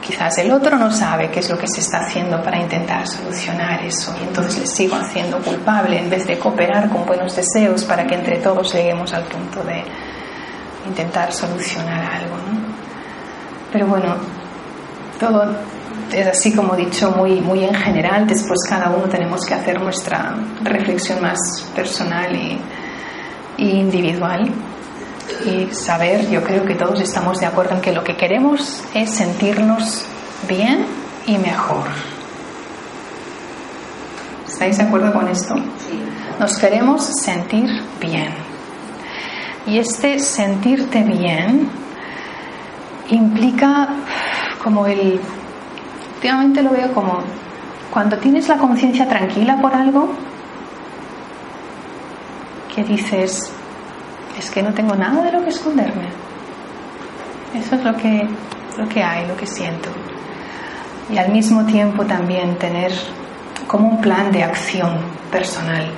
quizás 0.00 0.38
el 0.38 0.52
otro 0.52 0.78
no 0.78 0.90
sabe 0.90 1.30
qué 1.30 1.40
es 1.40 1.50
lo 1.50 1.58
que 1.58 1.66
se 1.66 1.80
está 1.80 1.98
haciendo 2.00 2.42
para 2.42 2.60
intentar 2.60 3.06
solucionar 3.06 3.84
eso 3.84 4.14
y 4.20 4.26
entonces 4.26 4.58
le 4.60 4.66
sigo 4.66 4.96
haciendo 4.96 5.38
culpable 5.38 5.98
en 5.98 6.10
vez 6.10 6.26
de 6.26 6.38
cooperar 6.38 6.88
con 6.88 7.04
buenos 7.06 7.34
deseos 7.34 7.84
para 7.84 8.06
que 8.06 8.14
entre 8.14 8.38
todos 8.38 8.72
lleguemos 8.72 9.12
al 9.12 9.24
punto 9.24 9.62
de 9.62 9.82
intentar 10.86 11.32
solucionar 11.32 12.04
algo. 12.04 12.36
¿no? 12.36 12.58
Pero 13.72 13.86
bueno, 13.86 14.16
todo 15.18 15.54
es 16.12 16.26
así 16.26 16.54
como 16.54 16.76
dicho 16.76 17.10
muy, 17.10 17.40
muy 17.40 17.64
en 17.64 17.74
general, 17.74 18.26
después 18.26 18.60
cada 18.68 18.90
uno 18.90 19.08
tenemos 19.08 19.44
que 19.44 19.54
hacer 19.54 19.80
nuestra 19.80 20.36
reflexión 20.62 21.20
más 21.20 21.38
personal 21.74 22.34
y, 22.34 22.60
y 23.56 23.70
individual 23.70 24.50
y 25.44 25.74
saber, 25.74 26.28
yo 26.30 26.42
creo 26.42 26.64
que 26.64 26.74
todos 26.74 27.00
estamos 27.00 27.38
de 27.38 27.46
acuerdo 27.46 27.74
en 27.74 27.80
que 27.80 27.92
lo 27.92 28.04
que 28.04 28.16
queremos 28.16 28.84
es 28.94 29.10
sentirnos 29.10 30.06
bien 30.48 30.86
y 31.26 31.38
mejor. 31.38 31.84
¿Estáis 34.46 34.78
de 34.78 34.84
acuerdo 34.84 35.12
con 35.12 35.28
esto? 35.28 35.54
Nos 36.38 36.56
queremos 36.58 37.04
sentir 37.04 37.68
bien. 38.00 38.28
Y 39.66 39.78
este 39.78 40.18
sentirte 40.18 41.02
bien 41.02 41.68
implica 43.08 43.88
como 44.62 44.86
el... 44.86 45.20
Últimamente 46.16 46.62
lo 46.62 46.70
veo 46.70 46.92
como 46.92 47.20
cuando 47.90 48.16
tienes 48.18 48.48
la 48.48 48.56
conciencia 48.56 49.08
tranquila 49.08 49.58
por 49.60 49.74
algo, 49.74 50.08
que 52.74 52.82
dices, 52.84 53.52
es 54.38 54.50
que 54.50 54.62
no 54.62 54.72
tengo 54.74 54.94
nada 54.94 55.22
de 55.22 55.32
lo 55.32 55.42
que 55.42 55.50
esconderme. 55.50 56.08
Eso 57.54 57.74
es 57.76 57.84
lo 57.84 57.96
que, 57.96 58.28
lo 58.76 58.88
que 58.88 59.02
hay, 59.02 59.26
lo 59.26 59.36
que 59.36 59.46
siento. 59.46 59.88
Y 61.10 61.18
al 61.18 61.32
mismo 61.32 61.64
tiempo 61.64 62.04
también 62.04 62.56
tener 62.56 62.92
como 63.66 63.88
un 63.88 64.00
plan 64.00 64.30
de 64.32 64.42
acción 64.42 64.98
personal. 65.30 65.90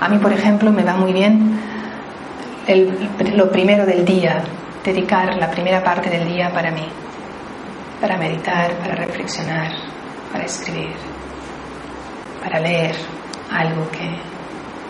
A 0.00 0.08
mí, 0.08 0.18
por 0.18 0.32
ejemplo, 0.32 0.72
me 0.72 0.82
va 0.82 0.96
muy 0.96 1.12
bien 1.12 1.60
el, 2.66 3.08
lo 3.36 3.50
primero 3.50 3.86
del 3.86 4.04
día, 4.04 4.42
dedicar 4.84 5.36
la 5.36 5.50
primera 5.50 5.82
parte 5.82 6.10
del 6.10 6.26
día 6.26 6.52
para 6.52 6.70
mí, 6.70 6.86
para 8.00 8.16
meditar, 8.16 8.72
para 8.78 8.96
reflexionar, 8.96 9.70
para 10.32 10.44
escribir, 10.44 10.94
para 12.42 12.58
leer 12.58 12.96
algo 13.50 13.88
que 13.90 14.10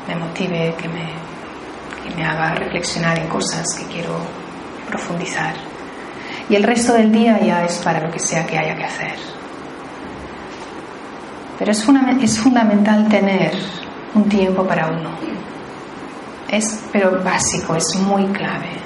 me 0.08 0.16
motive, 0.16 0.74
que 0.80 0.88
me, 0.88 1.21
que 2.02 2.14
me 2.14 2.24
haga 2.24 2.54
reflexionar 2.54 3.18
en 3.18 3.28
cosas 3.28 3.66
que 3.78 3.86
quiero 3.86 4.16
profundizar. 4.88 5.54
Y 6.48 6.56
el 6.56 6.62
resto 6.62 6.92
del 6.92 7.10
día 7.12 7.40
ya 7.40 7.64
es 7.64 7.78
para 7.78 8.00
lo 8.00 8.10
que 8.10 8.18
sea 8.18 8.46
que 8.46 8.58
haya 8.58 8.76
que 8.76 8.84
hacer. 8.84 9.14
Pero 11.58 11.70
es, 11.70 11.86
es 12.22 12.38
fundamental 12.38 13.08
tener 13.08 13.52
un 14.14 14.28
tiempo 14.28 14.64
para 14.64 14.88
uno. 14.88 15.10
Es, 16.48 16.84
pero 16.92 17.22
básico, 17.22 17.76
es 17.76 17.94
muy 17.96 18.26
clave 18.26 18.82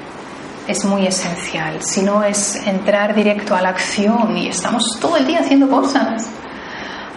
es 0.66 0.84
muy 0.84 1.06
esencial. 1.06 1.82
Si 1.82 2.02
no 2.02 2.22
es 2.22 2.56
entrar 2.66 3.14
directo 3.14 3.54
a 3.54 3.62
la 3.62 3.70
acción 3.70 4.36
y 4.36 4.48
estamos 4.48 4.98
todo 5.00 5.16
el 5.16 5.26
día 5.26 5.40
haciendo 5.40 5.68
cosas. 5.68 6.28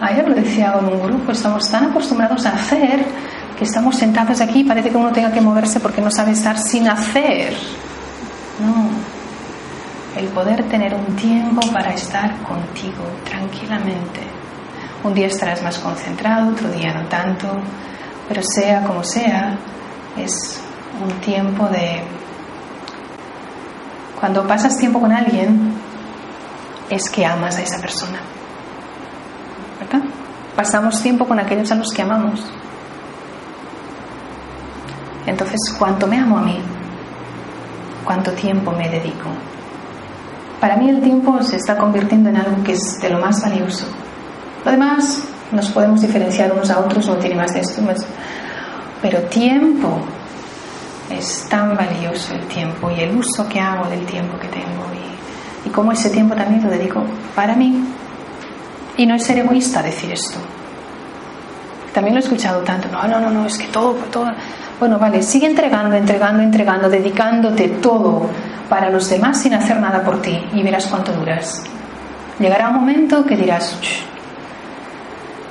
Ayer 0.00 0.28
lo 0.28 0.34
decía 0.34 0.74
en 0.78 0.86
un 0.86 1.02
grupo, 1.02 1.32
estamos 1.32 1.68
tan 1.70 1.86
acostumbrados 1.86 2.46
a 2.46 2.50
hacer 2.50 3.04
que 3.60 3.66
estamos 3.66 3.94
sentados 3.94 4.40
aquí 4.40 4.60
y 4.60 4.64
parece 4.64 4.88
que 4.88 4.96
uno 4.96 5.12
tenga 5.12 5.30
que 5.30 5.42
moverse 5.42 5.80
porque 5.80 6.00
no 6.00 6.10
sabe 6.10 6.30
estar 6.30 6.56
sin 6.56 6.88
hacer. 6.88 7.52
No. 8.58 8.88
El 10.18 10.28
poder 10.28 10.64
tener 10.64 10.94
un 10.94 11.14
tiempo 11.14 11.60
para 11.70 11.92
estar 11.92 12.38
contigo 12.38 13.04
tranquilamente. 13.22 14.22
Un 15.04 15.12
día 15.12 15.26
estarás 15.26 15.62
más 15.62 15.78
concentrado, 15.78 16.52
otro 16.52 16.70
día 16.70 16.94
no 16.94 17.06
tanto, 17.08 17.48
pero 18.26 18.42
sea 18.42 18.82
como 18.82 19.04
sea, 19.04 19.58
es 20.16 20.62
un 20.98 21.10
tiempo 21.20 21.68
de 21.68 22.00
cuando 24.18 24.48
pasas 24.48 24.78
tiempo 24.78 25.02
con 25.02 25.12
alguien, 25.12 25.74
es 26.88 27.10
que 27.10 27.26
amas 27.26 27.58
a 27.58 27.60
esa 27.60 27.78
persona. 27.78 28.20
¿Verdad? 29.80 30.08
Pasamos 30.56 31.02
tiempo 31.02 31.26
con 31.26 31.38
aquellos 31.38 31.70
a 31.70 31.74
los 31.74 31.92
que 31.92 32.00
amamos. 32.00 32.42
Entonces, 35.26 35.58
¿cuánto 35.78 36.06
me 36.06 36.18
amo 36.18 36.38
a 36.38 36.42
mí? 36.42 36.58
¿Cuánto 38.04 38.32
tiempo 38.32 38.72
me 38.72 38.88
dedico? 38.88 39.28
Para 40.60 40.76
mí 40.76 40.88
el 40.90 41.00
tiempo 41.00 41.42
se 41.42 41.56
está 41.56 41.76
convirtiendo 41.76 42.28
en 42.28 42.36
algo 42.36 42.62
que 42.62 42.72
es 42.72 43.00
de 43.00 43.10
lo 43.10 43.18
más 43.18 43.40
valioso. 43.42 43.86
Lo 44.64 44.70
demás 44.70 45.22
nos 45.52 45.70
podemos 45.70 46.00
diferenciar 46.00 46.52
unos 46.52 46.70
a 46.70 46.80
otros, 46.80 47.06
no 47.06 47.16
tiene 47.16 47.36
más 47.36 47.54
de 47.54 47.60
esto, 47.60 47.82
pero 49.00 49.20
tiempo 49.22 50.00
es 51.10 51.46
tan 51.48 51.76
valioso 51.76 52.34
el 52.34 52.46
tiempo 52.46 52.90
y 52.90 53.00
el 53.00 53.16
uso 53.16 53.48
que 53.48 53.58
hago 53.58 53.88
del 53.88 54.04
tiempo 54.06 54.38
que 54.38 54.48
tengo 54.48 54.84
y, 55.64 55.68
y 55.68 55.70
cómo 55.72 55.92
ese 55.92 56.10
tiempo 56.10 56.34
también 56.34 56.62
lo 56.62 56.70
dedico 56.70 57.02
para 57.34 57.56
mí. 57.56 57.84
Y 58.96 59.06
no 59.06 59.14
es 59.14 59.24
ser 59.24 59.38
egoísta 59.38 59.82
decir 59.82 60.12
esto. 60.12 60.38
También 61.92 62.14
lo 62.14 62.20
he 62.20 62.24
escuchado 62.24 62.60
tanto, 62.62 62.88
no, 62.88 63.06
no, 63.08 63.20
no, 63.20 63.30
no, 63.30 63.46
es 63.46 63.58
que 63.58 63.66
todo, 63.68 63.94
todo. 64.12 64.30
Bueno, 64.78 64.98
vale, 64.98 65.22
sigue 65.22 65.46
entregando, 65.46 65.96
entregando, 65.96 66.42
entregando, 66.42 66.88
dedicándote 66.88 67.68
todo 67.68 68.28
para 68.68 68.88
los 68.88 69.10
demás 69.10 69.42
sin 69.42 69.54
hacer 69.54 69.80
nada 69.80 70.02
por 70.02 70.22
ti 70.22 70.40
y 70.54 70.62
verás 70.62 70.86
cuánto 70.86 71.12
duras. 71.12 71.64
Llegará 72.38 72.68
un 72.68 72.76
momento 72.76 73.24
que 73.26 73.36
dirás, 73.36 73.76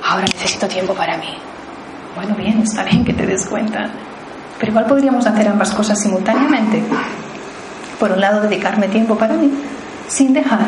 ahora 0.04 0.24
necesito 0.24 0.66
tiempo 0.66 0.94
para 0.94 1.16
mí. 1.18 1.36
Bueno, 2.16 2.34
bien, 2.34 2.60
está 2.62 2.82
bien 2.82 3.04
que 3.04 3.12
te 3.12 3.26
des 3.26 3.46
cuenta, 3.46 3.88
pero 4.58 4.72
igual 4.72 4.86
podríamos 4.86 5.26
hacer 5.26 5.46
ambas 5.46 5.70
cosas 5.72 6.00
simultáneamente. 6.00 6.82
Por 8.00 8.10
un 8.12 8.20
lado, 8.20 8.40
dedicarme 8.40 8.88
tiempo 8.88 9.16
para 9.16 9.34
mí, 9.34 9.52
sin 10.08 10.32
dejar 10.32 10.66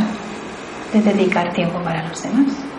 de 0.92 1.00
dedicar 1.00 1.52
tiempo 1.52 1.80
para 1.82 2.06
los 2.06 2.22
demás. 2.22 2.71